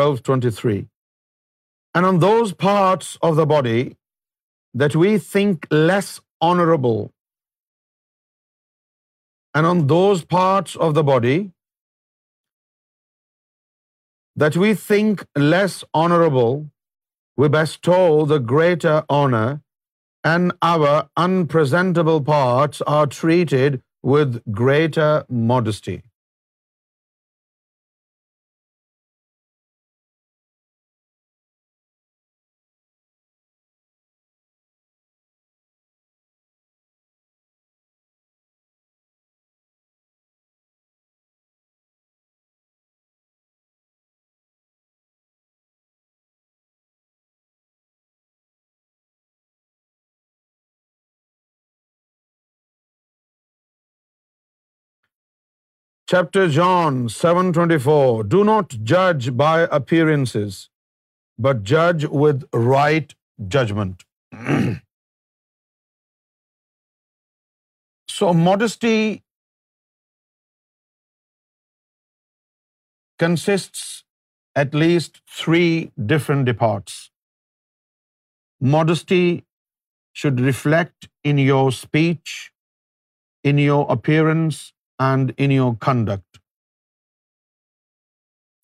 [0.00, 0.16] that
[4.96, 5.16] we
[5.80, 6.14] those
[10.28, 11.00] parts of
[18.28, 19.48] the greater honour
[21.22, 22.78] unpresentable parts
[24.12, 25.10] greater
[25.52, 25.96] modesty
[56.10, 58.26] Chapter John 7:24.
[58.34, 60.60] Do not judge by appearances,
[61.46, 62.46] but judge with
[62.76, 63.16] right
[63.56, 64.04] judgment.
[68.18, 69.00] So modesty
[73.22, 73.84] consists
[74.62, 76.96] at least three different parts.
[78.74, 79.26] Modesty
[80.22, 82.34] should reflect in your speech,
[83.52, 84.64] in your appearance,
[85.06, 86.40] and in your conduct.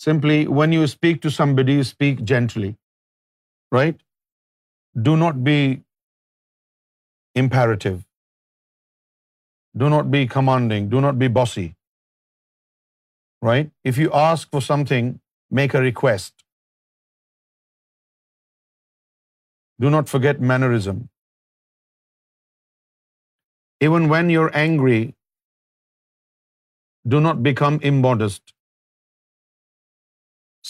[0.05, 2.75] Simply, when you speak to somebody, you speak gently,
[3.77, 4.03] right?
[5.09, 5.59] Do not be
[7.45, 8.03] imperative.
[9.85, 10.89] Do not be commanding.
[10.89, 11.67] Do not be bossy,
[13.51, 13.73] right?
[13.93, 15.15] If you ask for something,
[15.51, 16.45] make a request.
[19.87, 21.03] Do not forget mannerism.
[23.89, 25.05] Even when you're angry,
[27.13, 28.55] do not become immodest.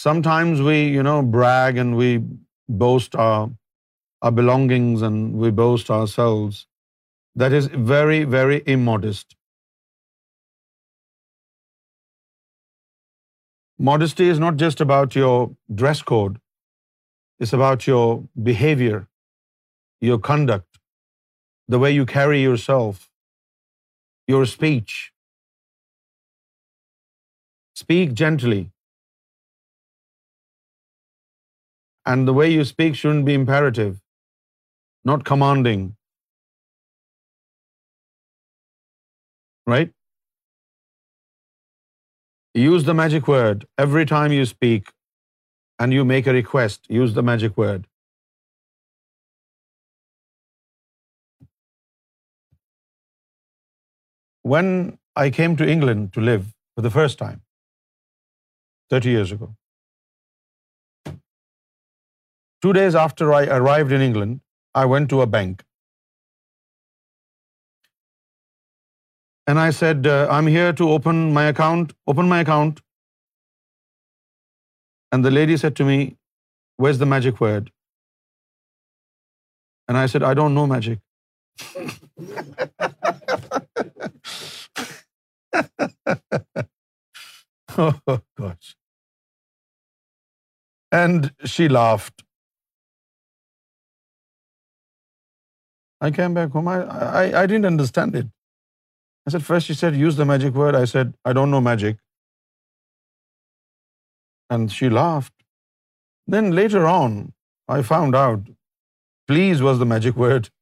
[0.01, 0.78] Sometimes we,
[1.36, 2.10] brag and we
[2.85, 6.66] boast our belongings and we boast ourselves.
[7.43, 9.36] That is very, very immodest.
[13.90, 15.36] Modesty is not just about your
[15.82, 16.36] dress code.
[17.39, 18.05] It's about your
[18.51, 19.06] behavior,
[20.10, 20.78] your conduct,
[21.68, 23.10] the way you carry yourself,
[24.28, 25.02] your speech,
[27.81, 28.60] Speak gently.
[32.12, 33.93] And the way you speak shouldn't be imperative,
[35.12, 35.82] not commanding.
[39.72, 39.93] Right?
[42.62, 44.93] Use the magic word every time you speak
[45.78, 46.90] and you make a request.
[46.98, 47.89] Use the magic word.
[54.55, 54.68] When
[55.16, 56.44] I came to England to live
[56.76, 57.43] for the first time,
[58.93, 59.47] 30 years ago.
[62.64, 64.35] 2 days after I arrived in England,
[64.82, 65.62] I went to a bank.
[69.52, 72.76] And I said, uh, I'm here to open my account.
[75.12, 75.97] And the lady said to me,
[76.85, 77.72] where's the magic word?
[79.89, 80.98] And I said, I don't know magic.
[87.82, 88.76] Oh, gosh.
[90.93, 92.22] And she laughed.
[96.01, 96.68] I came back home.
[96.68, 98.26] I didn't understand it.
[99.26, 100.74] I said, first she said, use the magic word.
[100.81, 101.98] I said, I don't know magic.
[104.51, 105.35] And she laughed.
[106.36, 107.32] Then later on,
[107.66, 108.51] I found out,
[109.32, 110.48] please was the magic word.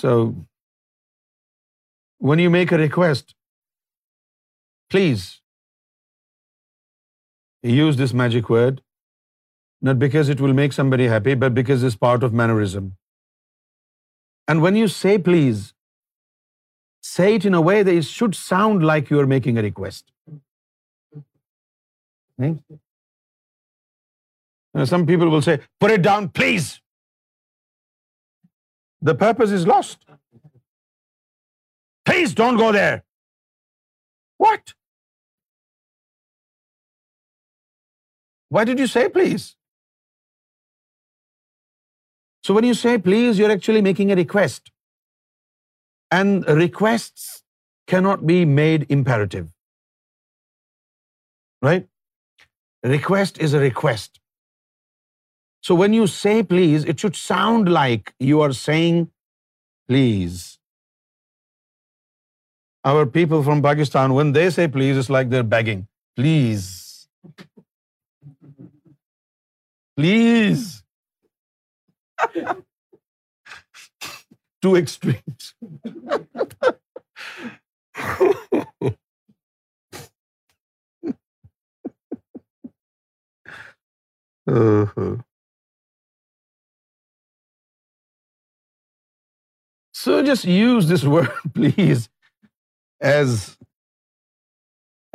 [0.00, 0.18] So
[2.18, 3.34] when you make a request,
[4.90, 5.26] please,
[7.68, 8.80] use this magic word,
[9.88, 12.92] not because it will make somebody happy, but because it's part of mannerism.
[14.48, 15.74] And when you say please,
[17.08, 20.04] say it in a way that it should sound like you are making a request.
[22.38, 22.54] Right?
[22.54, 22.76] Hmm?
[24.72, 26.80] Now, some people will say, put it down, please.
[29.02, 29.96] The purpose is lost.
[32.08, 32.92] Please don't go there.
[34.44, 34.74] What?
[38.56, 39.44] Why did you say please?
[42.48, 44.72] So when you say please, you're actually making a request.
[46.20, 47.28] And requests
[47.94, 49.52] cannot be made imperative.
[51.70, 51.88] Right?
[52.96, 54.22] Request is a request.
[55.68, 59.08] So when you say please, it should sound like you are saying
[59.92, 60.46] please
[62.84, 65.86] our people from Pakistan, when they say please, it's like they're begging.
[66.16, 67.08] Please.
[69.96, 70.82] Please.
[74.62, 75.54] Two extremes.
[89.92, 92.06] So just use this word, please,
[93.00, 93.56] as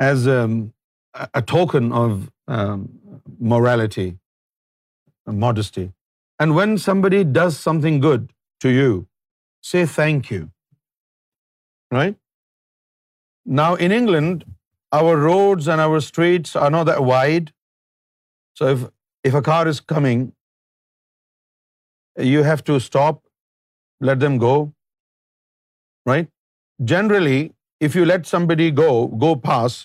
[0.00, 0.72] um,
[1.12, 2.88] a token of um,
[3.38, 4.18] morality
[5.26, 5.92] and modesty.
[6.38, 9.06] And when somebody does something good to you,
[9.60, 10.50] say thank you.
[11.90, 12.16] Right?
[13.46, 14.44] Now in England,
[14.92, 17.52] our roads and our streets are not that wide.
[18.54, 18.92] So
[19.22, 20.32] if a car is coming,
[22.18, 23.24] you have to stop,
[24.00, 24.72] let them go.
[26.04, 26.28] Right?
[26.82, 27.52] Generally,
[27.86, 29.76] if you let somebody go pass,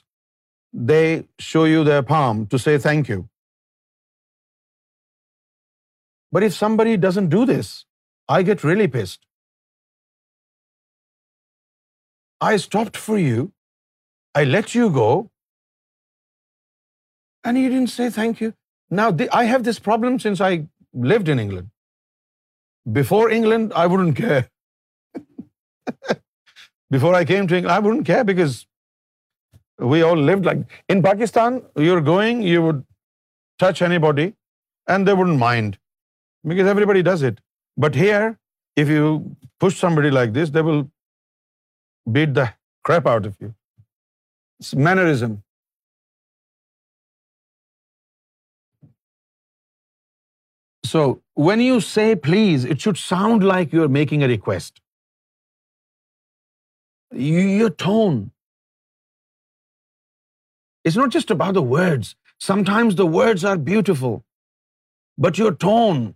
[0.92, 1.04] they
[1.46, 3.20] show you their palm to say thank you.
[6.38, 7.72] But if somebody doesn't do this,
[8.36, 9.20] I get really pissed.
[12.50, 13.48] I stopped for you,
[14.42, 15.10] I let you go,
[17.44, 18.52] and you didn't say thank you.
[19.02, 19.10] Now,
[19.42, 20.52] I have this problem since I
[21.14, 21.74] lived in England.
[23.02, 26.06] Before England, I wouldn't care.
[26.96, 28.58] Before I came to England, I wouldn't care because
[29.94, 30.64] we all lived like...
[30.96, 32.84] In Pakistan, you're going, you would
[33.66, 34.28] touch anybody
[34.94, 35.78] and they wouldn't mind
[36.54, 37.44] because everybody does it.
[37.78, 38.38] But here,
[38.76, 40.82] if you push somebody like this, they will
[42.18, 42.50] beat the
[42.84, 43.54] crap out of you.
[44.60, 45.44] It's mannerism.
[50.84, 51.08] So
[51.46, 54.78] when you say please, it should sound like you're making a request
[57.16, 58.32] your tone.
[60.84, 62.16] It's not just about the words.
[62.40, 64.24] Sometimes the words are beautiful,
[65.18, 66.16] but your tone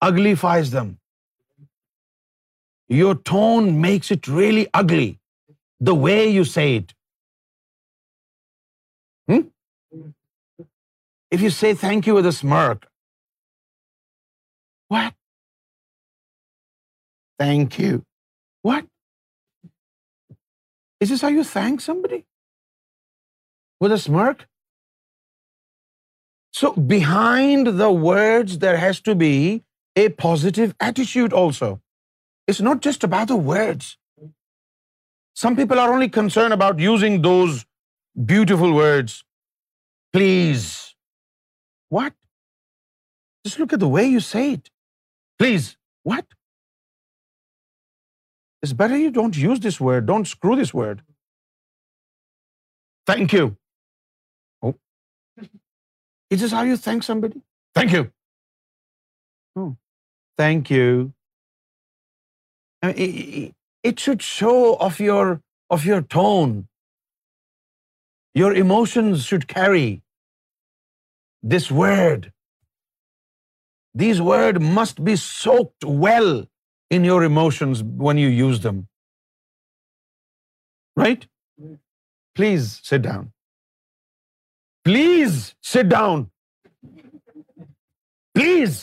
[0.00, 0.98] uglifies them.
[2.88, 5.18] Your tone makes it really ugly,
[5.78, 6.94] the way you say it.
[9.28, 9.48] Hmm?
[11.30, 12.86] If you say thank you with a smirk,
[14.88, 15.12] what?
[17.36, 18.04] Thank you.
[18.62, 18.86] What?
[21.00, 22.22] Is this how you thank somebody?
[23.80, 24.46] With a smirk?
[26.60, 29.62] So behind the words, there has to be
[30.04, 31.80] a positive attitude also.
[32.48, 33.96] It's not just about the words.
[35.34, 37.64] Some people are only concerned about using those
[38.32, 39.22] beautiful words.
[40.12, 40.68] Please.
[41.88, 42.14] What?
[43.46, 44.72] Just look at the way you say it.
[45.38, 45.76] Please.
[46.02, 46.26] What?
[48.62, 50.06] It's better you don't use this word.
[50.06, 51.02] Don't screw this word.
[53.10, 53.44] Thank you.
[54.62, 54.74] Oh.
[56.36, 57.40] Is this how you thank somebody?
[57.80, 58.08] Thank you.
[59.56, 59.76] Oh.
[60.36, 61.12] Thank you.
[62.82, 63.54] I mean,
[63.90, 66.58] it should show of your tone.
[68.42, 70.02] Your emotions should carry
[71.42, 72.32] this word.
[73.94, 76.46] These words must be soaked well
[76.96, 78.82] in your emotions when you use them.
[81.04, 81.26] Right?
[82.40, 83.32] Please sit down.
[84.90, 85.40] Please
[85.72, 86.30] sit down.
[88.38, 88.76] Please.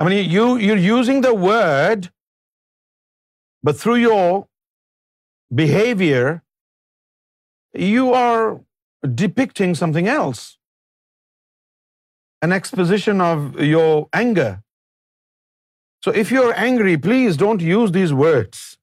[0.00, 2.12] I mean, you're using the word,
[3.62, 4.26] but through your
[5.62, 6.28] behavior,
[7.74, 8.60] you are
[9.14, 10.58] depicting something else,
[12.40, 14.62] an exposition of your anger.
[16.04, 18.78] So if you're angry, please don't use these words.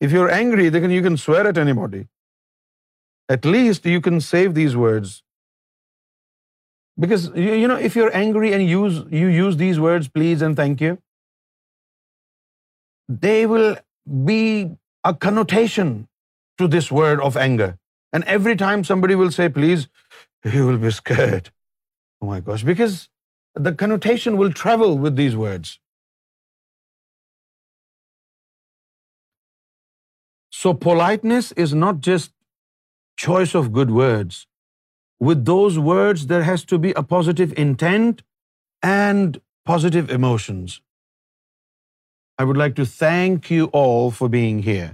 [0.00, 2.08] If you're angry, then you can swear at anybody.
[3.28, 5.22] At least you can save these words.
[6.98, 10.98] Because, you know, if you're angry and you use these words, please and thank you,
[13.08, 13.76] they will
[14.06, 16.04] be a connotation
[16.60, 17.70] to this word of anger.
[18.12, 19.88] And every time somebody will say, please,
[20.54, 21.50] you will be scared.
[22.20, 23.00] Oh my gosh, because
[23.68, 25.78] the connotation will travel with these words.
[30.58, 32.32] So politeness is not just
[33.28, 34.46] choice of good words.
[35.30, 38.22] With those words, there has to be a positive intent
[38.94, 39.40] and
[39.74, 40.80] positive emotions.
[42.38, 44.92] I would like to thank you all for being here.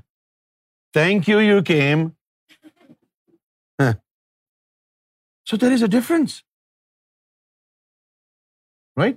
[0.97, 2.11] Thank you, you came.
[5.51, 6.35] So there is a difference.
[9.01, 9.17] Right?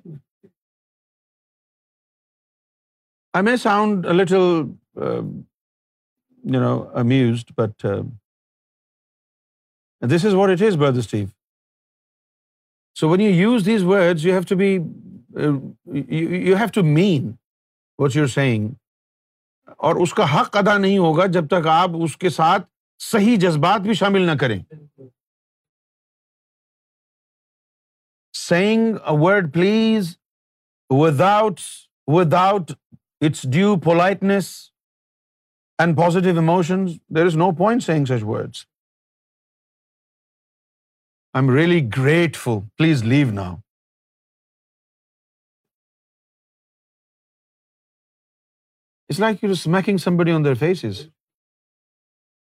[3.41, 4.49] I may sound a little,
[5.09, 5.29] um,
[7.03, 8.03] amused, but uh,
[10.15, 11.29] this is what it is, Brother Steve.
[13.01, 14.57] So when you use these words, you have to
[15.47, 17.37] uh, mean
[18.03, 18.69] what you're saying.
[19.85, 22.67] اور اس کا حق ادا نہیں ہوگا جب تک آپ اس کے ساتھ
[23.11, 24.59] صحیح جذبات بھی شامل نہ کریں
[28.47, 30.15] saying a word please
[31.27, 31.59] without
[32.39, 32.71] without
[33.27, 34.53] it's due پولاس
[35.83, 36.85] and positive emotion
[37.15, 38.65] there is no point saying such words
[41.33, 43.55] I am really grateful please leave now
[49.07, 51.09] It's like you're smacking somebody on their faces.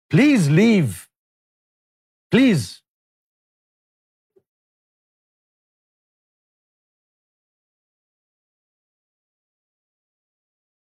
[0.10, 1.10] Please leave.
[2.32, 2.82] Please.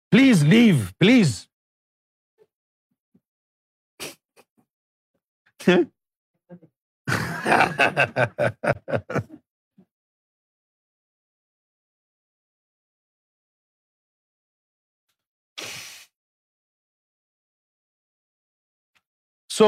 [0.10, 0.94] Please leave.
[1.02, 1.48] Please.
[19.58, 19.68] So,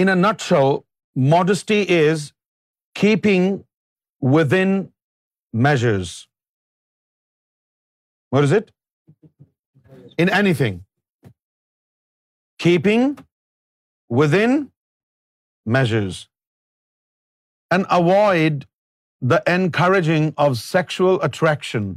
[0.00, 0.72] in a nutshell,
[1.32, 2.22] modesty is
[3.00, 3.44] keeping
[4.36, 4.72] within
[5.66, 6.12] measures.
[8.36, 8.74] What is it?
[10.24, 10.80] In anything.
[12.66, 13.06] Keeping
[14.22, 14.56] within
[15.78, 16.22] measures.
[17.76, 18.68] And avoid
[19.34, 21.92] the encouraging of sexual attraction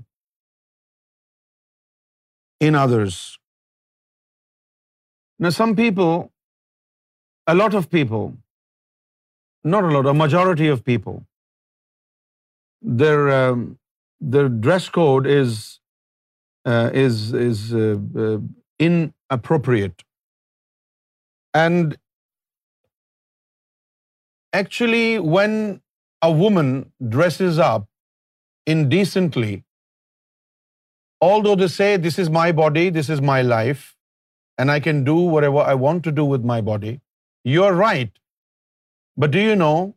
[2.67, 3.23] in others.
[5.45, 6.21] Now, some people
[7.53, 8.25] a lot of people,
[9.75, 11.17] not a lot, a majority of people,
[13.01, 13.63] their um,
[14.67, 17.87] dress code is uh, uh,
[18.23, 18.37] uh,
[18.87, 20.05] inappropriate.
[21.63, 21.97] And
[24.61, 25.07] actually,
[25.37, 25.53] when
[26.29, 26.71] a woman
[27.17, 27.87] dresses up
[28.77, 29.53] indecently,
[31.27, 33.93] although they say, this is my body, this is my life,
[34.59, 36.97] and I can do whatever I want to do with my body,
[37.43, 38.11] you're right.
[39.15, 39.95] But do you know,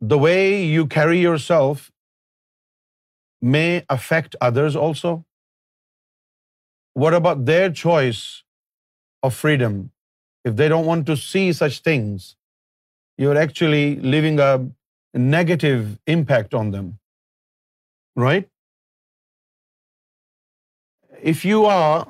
[0.00, 1.90] the way you carry yourself
[3.40, 5.24] may affect others also?
[6.92, 8.44] What about their choice
[9.22, 9.90] of freedom?
[10.44, 12.36] If they don't want to see such things,
[13.18, 14.68] you're actually leaving a
[15.14, 16.98] negative impact on them,
[18.14, 18.48] right?
[21.20, 22.06] If you are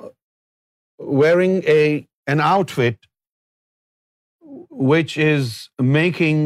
[0.99, 1.65] wearing
[2.27, 2.99] an outfit
[4.79, 5.55] which is
[5.97, 6.39] making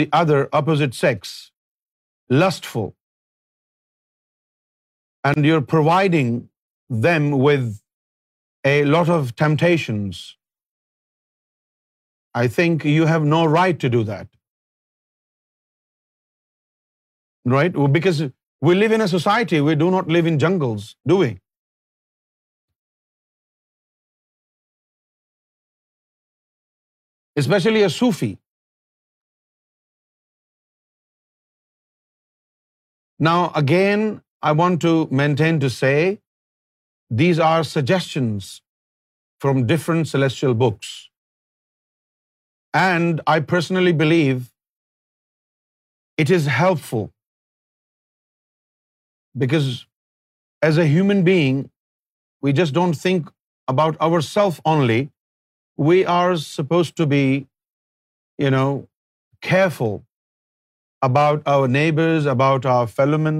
[0.00, 1.50] the other, opposite sex,
[2.42, 2.88] lustful.
[5.30, 6.32] And you're providing
[7.06, 7.78] them with
[8.64, 10.22] a lot of temptations.
[12.42, 14.28] I think you have no right to do that.
[17.56, 17.80] Right?
[17.98, 18.22] Because
[18.68, 21.36] we live in a society, we do not live in jungles, do we?
[27.42, 28.30] especially a Sufi.
[33.28, 34.06] Now, again,
[34.48, 35.96] I want to maintain to say
[37.22, 38.50] these are suggestions
[39.44, 40.94] from different celestial books.
[42.80, 44.44] And I personally believe
[46.24, 47.04] it is helpful
[49.42, 49.68] because
[50.68, 51.60] as a human being,
[52.44, 53.32] we just don't think
[53.74, 55.00] about ourselves only,
[55.78, 57.24] we are supposed to be,
[59.46, 59.92] careful
[61.08, 63.36] about our neighbors, about our fellowmen.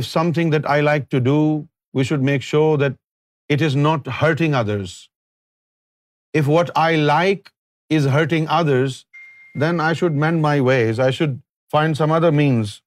[0.00, 1.38] If something that I like to do,
[1.92, 2.94] we should make sure that
[3.56, 4.94] it is not hurting others.
[6.40, 7.50] If what I like
[7.98, 9.04] is hurting others,
[9.64, 11.02] then I should mend my ways.
[11.08, 11.40] I should
[11.76, 12.80] find some other means.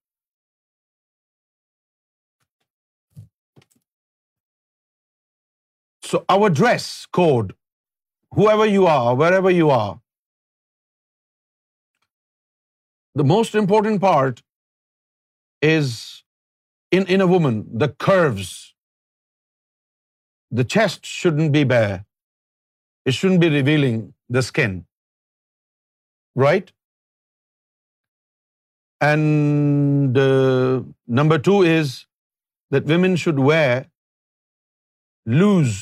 [6.11, 6.89] So our dress
[7.21, 7.53] code
[8.39, 9.93] whoever you are, wherever you are,
[13.19, 14.41] the most important part
[15.69, 15.93] is
[17.01, 18.51] in a woman, the curves.
[20.59, 21.95] The chest shouldn't be bare.
[23.09, 23.97] It shouldn't be revealing
[24.37, 24.77] the skin.
[26.45, 26.71] Right?
[29.09, 30.81] And uh,
[31.21, 31.95] number two is
[32.77, 35.79] that women should wear loose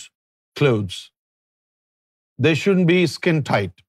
[0.61, 1.01] clothes.
[2.45, 3.81] They shouldn't be skin tight.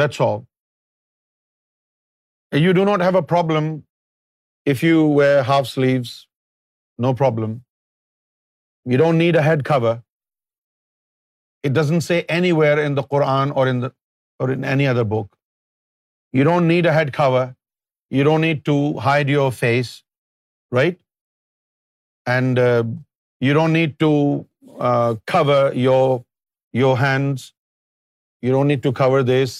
[0.00, 0.40] That's all.
[2.64, 3.68] You do not have a problem
[4.72, 6.10] if you wear half sleeves,
[7.06, 7.54] no problem.
[8.90, 9.92] You don't need a head cover.
[11.68, 15.28] It doesn't say anywhere in the Quran or in any other book.
[16.38, 17.44] You don't need a head cover.
[18.16, 18.76] You don't need to
[19.08, 19.94] hide your face,
[20.80, 20.98] right?
[22.36, 22.84] And uh,
[23.46, 24.12] you don't need to
[24.90, 26.02] uh, cover your
[26.72, 27.52] your hands.
[28.40, 29.56] You don't need to cover this.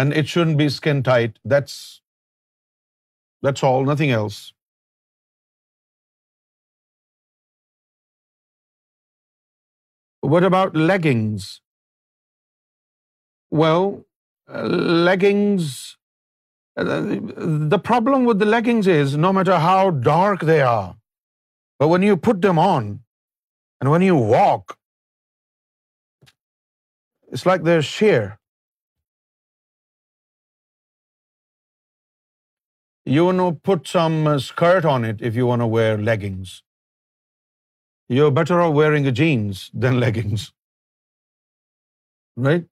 [0.00, 1.38] And it shouldn't be skin tight.
[1.44, 2.02] That's
[3.62, 4.52] all, nothing else.
[10.20, 11.60] What about leggings?
[13.50, 14.04] Well,
[14.52, 15.96] uh, leggings,
[16.76, 16.84] uh,
[17.74, 20.94] the problem with the leggings is no matter how dark they are,
[21.82, 22.90] but when you put them on
[23.80, 24.76] and when you walk,
[26.26, 28.22] it's like they're sheer.
[33.14, 36.62] You want to put some uh, skirt on it if you want to wear leggings.
[38.08, 40.48] You're better off wearing jeans than leggings.
[42.48, 42.66] Right?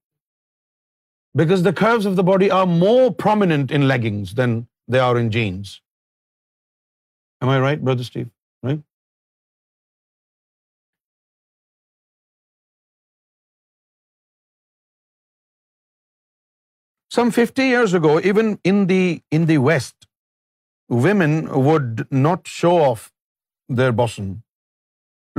[1.43, 5.31] Because the curves of the body are more prominent in leggings than they are in
[5.31, 5.81] jeans.
[7.41, 8.31] Am I right, Brother Steve?
[17.15, 20.07] Some 50 years ago, even in the West,
[21.05, 21.35] women
[21.67, 23.05] would not show off
[23.81, 24.29] their bosom.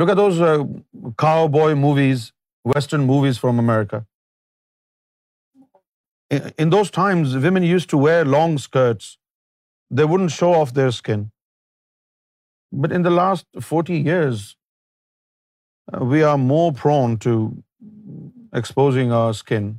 [0.02, 0.54] Look at those uh,
[1.26, 2.26] cowboy movies,
[2.76, 4.02] Western movies from America.
[6.66, 9.14] In those times, women used to wear long skirts.
[9.98, 11.30] They wouldn't show off their skin.
[12.84, 17.40] But in the last 40 years, uh, we are more prone to
[18.62, 19.74] exposing our skin.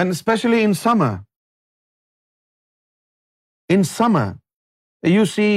[0.00, 1.10] And especially in summer.
[3.76, 4.26] In summer,
[5.12, 5.52] you see,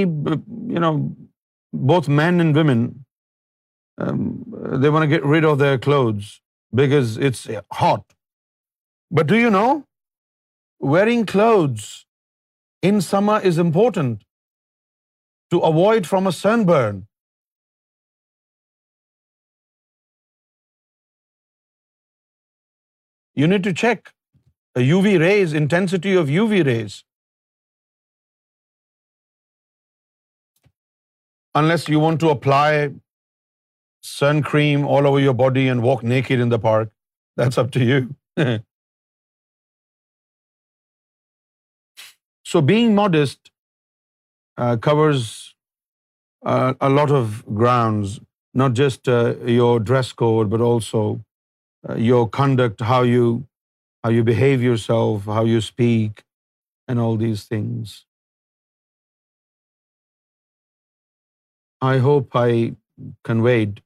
[0.86, 0.92] uh,
[1.92, 2.80] both men and women,
[4.06, 4.24] um,
[4.84, 6.32] they want to get rid of their clothes
[6.82, 8.04] because it's uh, hot.
[9.20, 9.70] But do you know,
[10.96, 11.90] wearing clothes
[12.92, 14.24] in summer is important
[15.56, 17.02] to avoid from a sunburn.
[23.36, 24.10] You need to check
[24.80, 26.98] the UV rays, intensity of UV rays.
[31.62, 32.72] Unless you want to apply
[34.10, 36.92] sun cream all over your body and walk naked in the park,
[37.42, 38.02] that's up to you.
[42.52, 45.22] So being modest uh, covers
[46.54, 48.16] uh, a lot of grounds,
[48.62, 51.04] not just uh, your dress code, but also
[51.94, 53.32] your conduct, how you
[54.06, 56.26] how you behave yourself, how you speak,
[56.88, 57.94] and all these things.
[61.94, 62.52] I hope I
[63.30, 63.80] conveyed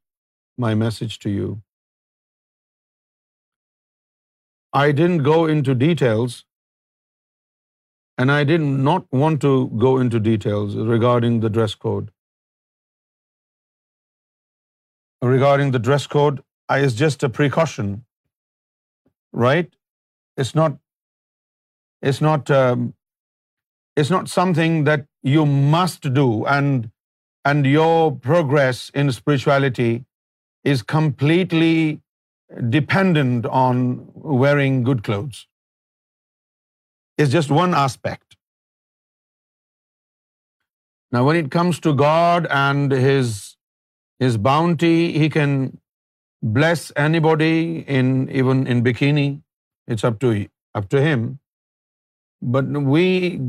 [0.66, 1.51] my message to you.
[4.85, 6.40] I didn't go into details,
[8.24, 9.53] and I did not want to
[9.85, 12.09] go into details regarding the dress code.
[15.22, 16.43] Regarding the dress code,
[16.88, 17.95] it's just a precaution,
[19.48, 19.74] right?
[20.40, 20.80] Um,
[24.01, 25.45] it's not something that you
[25.77, 26.30] must do,
[27.48, 27.95] and your
[28.27, 29.92] progress in spirituality
[30.75, 31.77] is completely
[32.77, 33.88] dependent on
[34.42, 35.45] wearing good clothes.
[37.24, 38.38] It's just one aspect.
[41.16, 45.56] Now, when it comes to God and His bounty, He can
[46.58, 47.59] bless anybody
[48.01, 49.30] in even in bikini.
[49.88, 51.25] It's up to him.
[52.56, 53.06] But we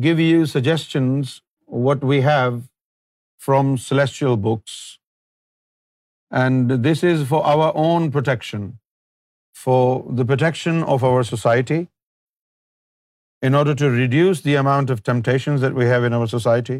[0.06, 1.40] give you suggestions,
[1.86, 2.62] what we have
[3.46, 4.74] from celestial books.
[6.30, 8.70] And this is for our own protection,
[9.52, 9.82] for
[10.22, 11.88] the protection of our society,
[13.42, 16.78] in order to reduce the amount of temptations that we have in our society.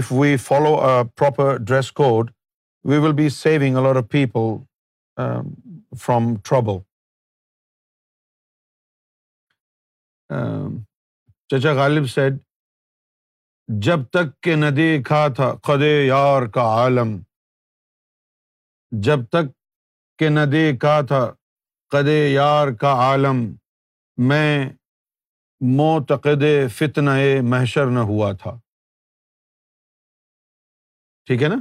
[0.00, 2.34] If we follow a proper dress code,
[2.82, 4.52] we will be saving a lot of people
[5.26, 5.54] um,
[6.08, 6.84] from trouble.
[11.50, 12.38] چچا Ghalib sad
[13.82, 17.16] جب تک کہ نہ دیکھا تھا خد یار کا عالم
[19.06, 19.50] جب تک
[20.18, 21.24] کہ نہ دیکھا تھا
[21.90, 23.44] قد یار کا عالم
[24.28, 24.68] میں
[25.76, 26.42] موتقد
[26.78, 27.08] فتن
[27.50, 28.58] محشر نہ ہوا تھا
[31.26, 31.56] ٹھیک ہے نا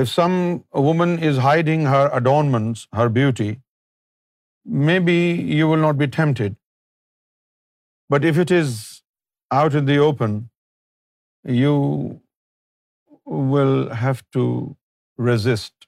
[0.00, 0.32] if some
[0.86, 3.50] woman is hiding her adornments her beauty
[4.86, 5.16] may be
[5.58, 6.54] you will not be tempted
[8.14, 8.72] But if it is
[9.58, 10.32] out in the open,
[11.58, 11.76] you
[13.52, 14.44] will have to
[15.30, 15.86] resist.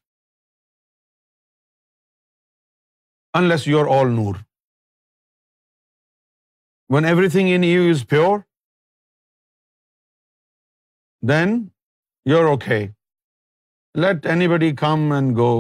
[3.43, 4.35] Unless you're all Noor.
[6.97, 8.43] When everything in you is pure,
[11.35, 11.57] then
[12.33, 12.83] you're okay.
[14.09, 15.55] Let anybody come and go.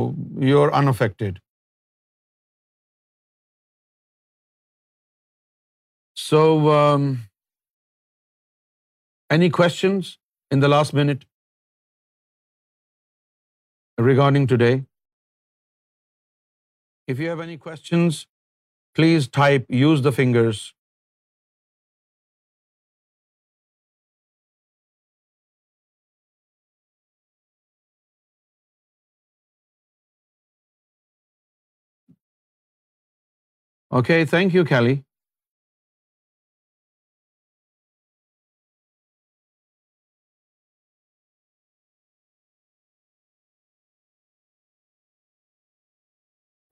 [0.50, 1.40] You're unaffected.
[6.34, 6.42] So,
[6.74, 7.02] um,
[9.34, 10.08] any questions
[10.56, 11.20] in the last minute
[14.06, 14.70] regarding today?
[17.14, 18.18] If you have any questions,
[19.00, 20.60] please type, use the fingers.
[34.02, 35.00] Okay, thank you, Kelly.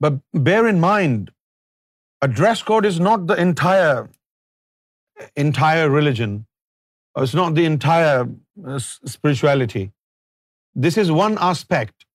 [0.05, 1.27] But bear in mind,
[2.27, 6.39] a dress code is not the entire religion.
[7.23, 8.79] It's not the entire uh,
[9.15, 9.83] spirituality.
[10.85, 12.07] This is one aspect.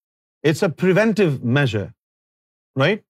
[0.50, 1.84] It's a preventive measure,
[2.84, 3.04] right?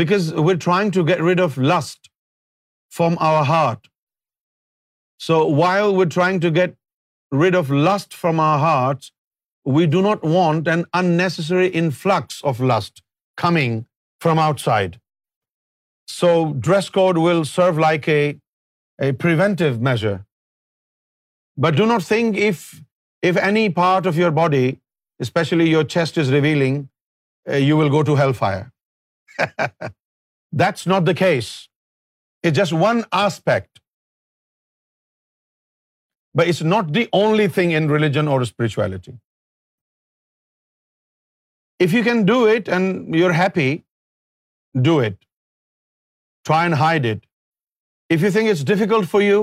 [0.00, 2.10] Because we're trying to get rid of lust
[2.98, 3.82] from our heart.
[5.26, 6.72] So while we're trying to get
[7.44, 9.04] rid of lust from our hearts,
[9.78, 12.96] we do not want an unnecessary influx of lust
[13.42, 13.78] coming
[14.26, 14.98] from outside.
[16.20, 16.30] So
[16.68, 18.22] dress code will serve like a
[19.24, 20.16] preventive measure.
[21.66, 24.66] But do not think if any part of your body,
[25.26, 28.66] especially your chest, is revealing, uh, you will go to hellfire.
[30.64, 31.52] That's not the case.
[32.42, 33.82] It's just one aspect.
[36.34, 39.16] But it's not the only thing in religion or spirituality.
[41.84, 43.68] If you can do it and you're happy,
[44.90, 45.18] do it.
[46.48, 47.20] Try and hide it.
[48.16, 49.40] If you think it's difficult for you,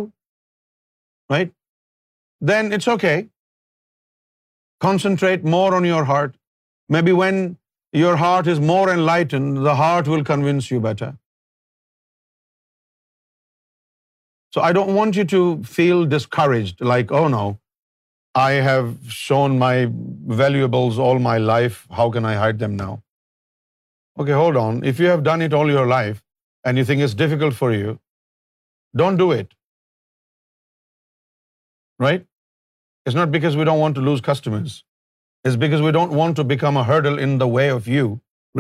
[1.36, 1.52] right,
[2.52, 3.18] then it's okay.
[4.88, 6.34] Concentrate more on your heart.
[6.96, 7.46] Maybe when
[8.00, 11.14] your heart is more enlightened, the heart will convince you better.
[14.56, 15.40] So I don't want you to
[15.78, 17.46] feel discouraged, like, oh no,
[18.44, 19.74] I have shown my
[20.40, 21.76] valuables all my life.
[22.00, 22.92] How can I hide them now?
[24.24, 24.80] Okay, hold on.
[24.92, 26.22] If you have done it all your life
[26.64, 27.94] and you think it's difficult for you,
[29.04, 29.56] don't do it.
[32.08, 32.28] Right?
[33.06, 34.78] It's not because we don't want to lose customers.
[35.48, 38.06] It's because we don't want to become a hurdle in the way of you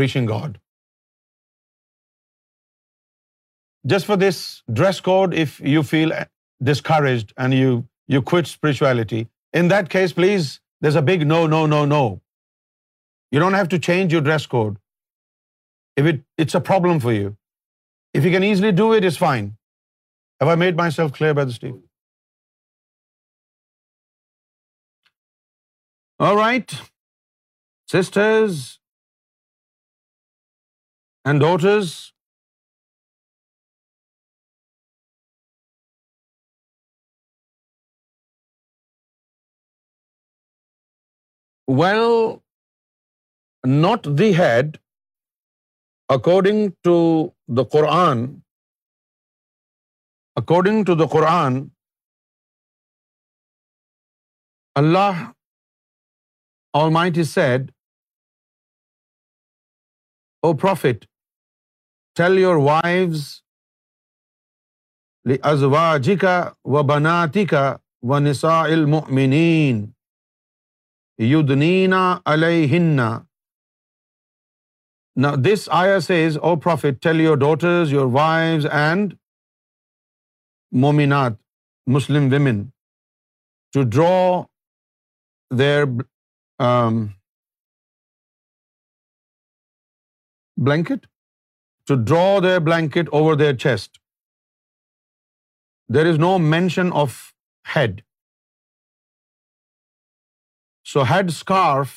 [0.01, 0.59] reaching God.
[3.93, 4.39] Just for this
[4.81, 6.11] dress code, if you feel
[6.73, 9.23] discouraged and you quit spirituality,
[9.59, 10.47] in that case, please,
[10.85, 12.01] there's a big no, no, no, no.
[13.35, 14.77] You don't have to change your dress code.
[16.01, 16.09] If
[16.45, 17.35] it's a problem for you.
[18.19, 19.51] If you can easily do it, it's fine.
[20.43, 21.79] Have I made myself clear, Brother Steve?
[26.27, 26.79] All right.
[27.97, 28.57] Sisters
[31.25, 31.95] and daughters,
[41.67, 42.09] veil
[43.81, 44.75] not the head
[46.15, 46.97] according to
[47.57, 48.17] the Quran
[50.41, 51.53] according to the Quran
[54.81, 55.23] Allah
[56.79, 57.71] all mighty is said
[60.43, 61.05] O prophet
[62.21, 63.25] tell your wives
[65.53, 66.37] ازواجی کا
[66.73, 67.65] و بناتی کا
[68.13, 69.83] و نسا المؤمنین
[71.23, 72.05] یدنینا
[72.53, 73.09] ینا
[75.45, 79.13] this آیا says oh prophet tell your daughters your wife and
[80.81, 81.33] مومینات
[81.95, 82.61] Muslim women
[83.73, 84.41] to draw
[85.59, 85.83] their
[90.65, 91.05] blanket
[91.87, 93.99] to draw their blanket over their chest
[95.95, 97.17] there is no mention of
[97.75, 98.01] head
[100.91, 101.91] so head scarf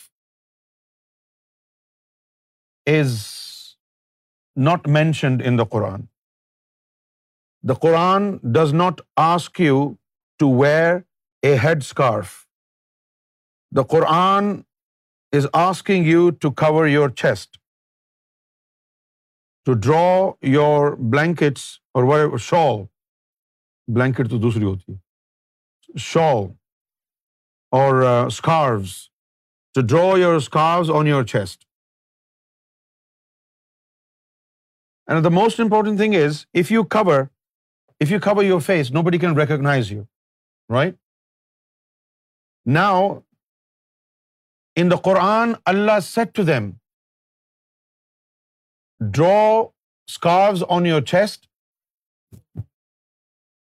[2.90, 3.14] is
[4.68, 6.00] not mentioned in the Quran
[7.68, 9.76] the Quran does not ask you
[10.38, 10.94] to wear
[11.48, 12.32] a head scarf
[13.76, 14.50] the Quran
[15.38, 17.58] is asking you to cover your chest
[19.64, 20.04] to draw
[20.52, 21.68] your blankets
[21.98, 22.82] or shawl
[23.94, 26.44] blanket تو دوسری ہوتی ہے شال
[27.70, 29.10] or uh, scarves.
[29.74, 31.66] To draw your scarves on your chest.
[35.06, 37.30] And the most important thing is, if you cover
[38.00, 40.08] your face, nobody can recognize you,
[40.68, 40.96] right?
[42.66, 43.22] Now,
[44.74, 46.80] in the Quran, Allah said to them,
[49.20, 49.70] draw
[50.08, 51.48] scarves on your chest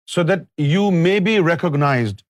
[0.07, 2.23] so that you may be recognized.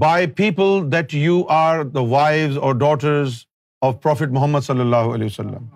[0.00, 3.34] By people that you are the wife or daughters
[3.86, 5.66] of prophet Muhammad صلی اللہ علیہ وسلم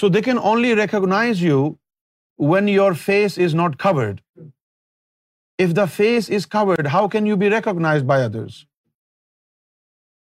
[0.00, 1.58] so they can only recognize you
[2.52, 4.20] when your face is not covered
[5.64, 8.54] if the face is covered how can you be recognize by others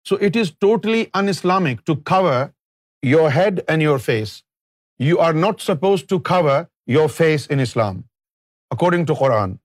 [0.09, 2.45] so it is totally un-Islamic to cover
[3.11, 4.41] your head and your face
[5.09, 6.61] you are not suppose to cover
[6.97, 8.01] your face in Islam
[8.71, 9.55] according to Quran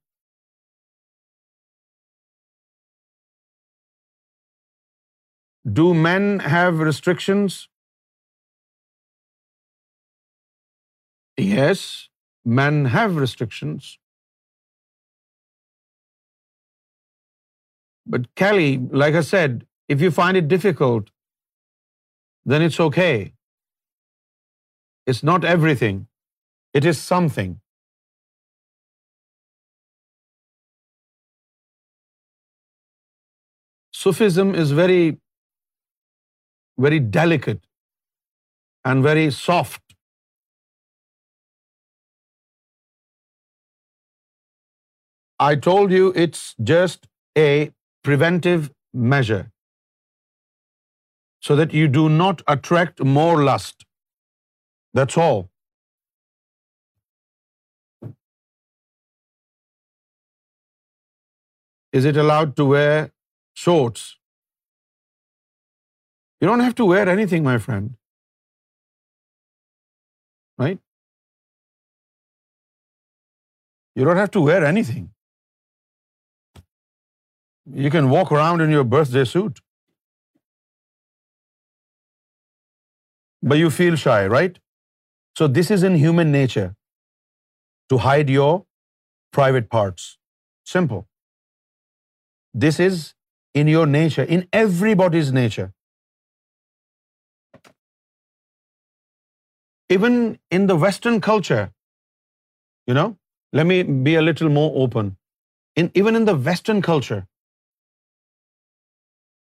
[5.64, 7.68] Do men have restrictions?
[11.36, 12.08] Yes,
[12.44, 13.98] men have restrictions.
[18.04, 21.10] But Kelly, like I said, if you find it difficult,
[22.44, 23.34] then it's okay.
[25.06, 26.08] It's not everything.
[26.74, 27.60] It is something.
[33.92, 35.10] Sufism is very
[36.86, 37.62] very delicate
[38.90, 39.96] and very soft.
[45.48, 47.08] I told you it's just
[47.44, 47.48] a
[48.08, 48.66] preventive
[49.14, 49.44] measure
[51.46, 53.86] so that you do not attract more lust.
[55.00, 55.42] That's all.
[62.00, 62.96] Is it allowed to wear
[63.66, 64.10] shorts
[66.42, 67.90] you don't have to wear anything, my friend.
[70.60, 70.78] Right?
[73.98, 75.04] You don't have to wear anything.
[77.84, 79.60] You can walk around in your birthday suit.
[83.52, 84.58] But you feel shy, right?
[85.38, 86.64] So this is in human nature,
[87.94, 88.50] to hide your
[89.38, 90.10] private parts.
[90.72, 91.06] Simple.
[92.66, 93.06] This is
[93.64, 95.68] in your nature, in everybody's nature.
[99.94, 100.20] Even
[100.58, 101.64] in the Western culture,
[103.60, 103.78] let me
[104.08, 105.10] be a little more open.
[106.02, 107.20] Even in the Western culture,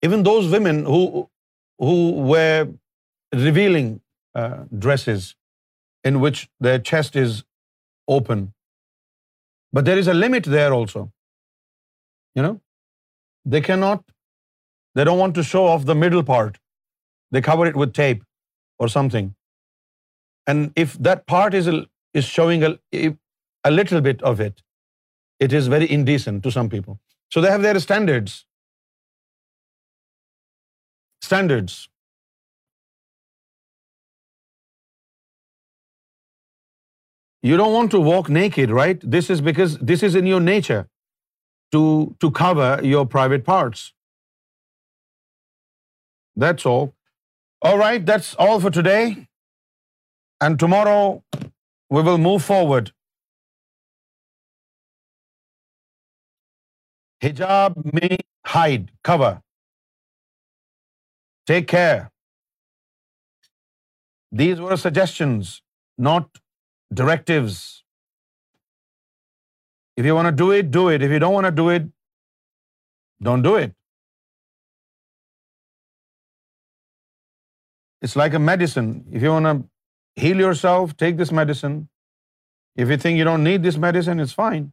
[0.06, 1.96] even those women who
[2.32, 2.68] were
[3.46, 3.90] revealing
[4.42, 4.56] uh,
[4.88, 5.28] dresses
[6.12, 7.40] in which their chest is
[8.20, 8.46] open,
[9.74, 11.12] but there is a limit there also.
[14.96, 16.60] They don't want to show off the middle part.
[17.32, 18.24] They cover it with tape
[18.80, 19.26] or something.
[20.52, 24.64] And if that part is showing a little bit of it,
[25.46, 26.98] it is very indecent to some people.
[27.36, 28.36] So they have their standards.
[31.28, 31.76] Standards.
[37.50, 39.04] You don't want to walk naked, right?
[39.18, 40.82] This is because this is in your nature
[42.22, 43.86] to cover your private parts.
[46.46, 46.92] That's all.
[47.68, 49.08] All right, that's all for today.
[50.46, 51.24] And tomorrow
[51.98, 52.94] we will move forward.
[57.26, 58.26] Hijab means
[58.56, 59.32] hide, cover.
[61.52, 62.12] Take care.
[64.42, 65.54] These were suggestions,
[66.10, 66.42] not
[67.02, 67.60] directives.
[69.96, 71.08] If you want to do it, do it.
[71.08, 71.88] If you don't want to do it,
[73.30, 73.74] don't do it.
[78.02, 78.94] It's like a medicine.
[79.16, 79.66] If you want to
[80.18, 81.78] heal yourself, take this medicine.
[82.76, 84.66] If you think you don't need this medicine, it's fine.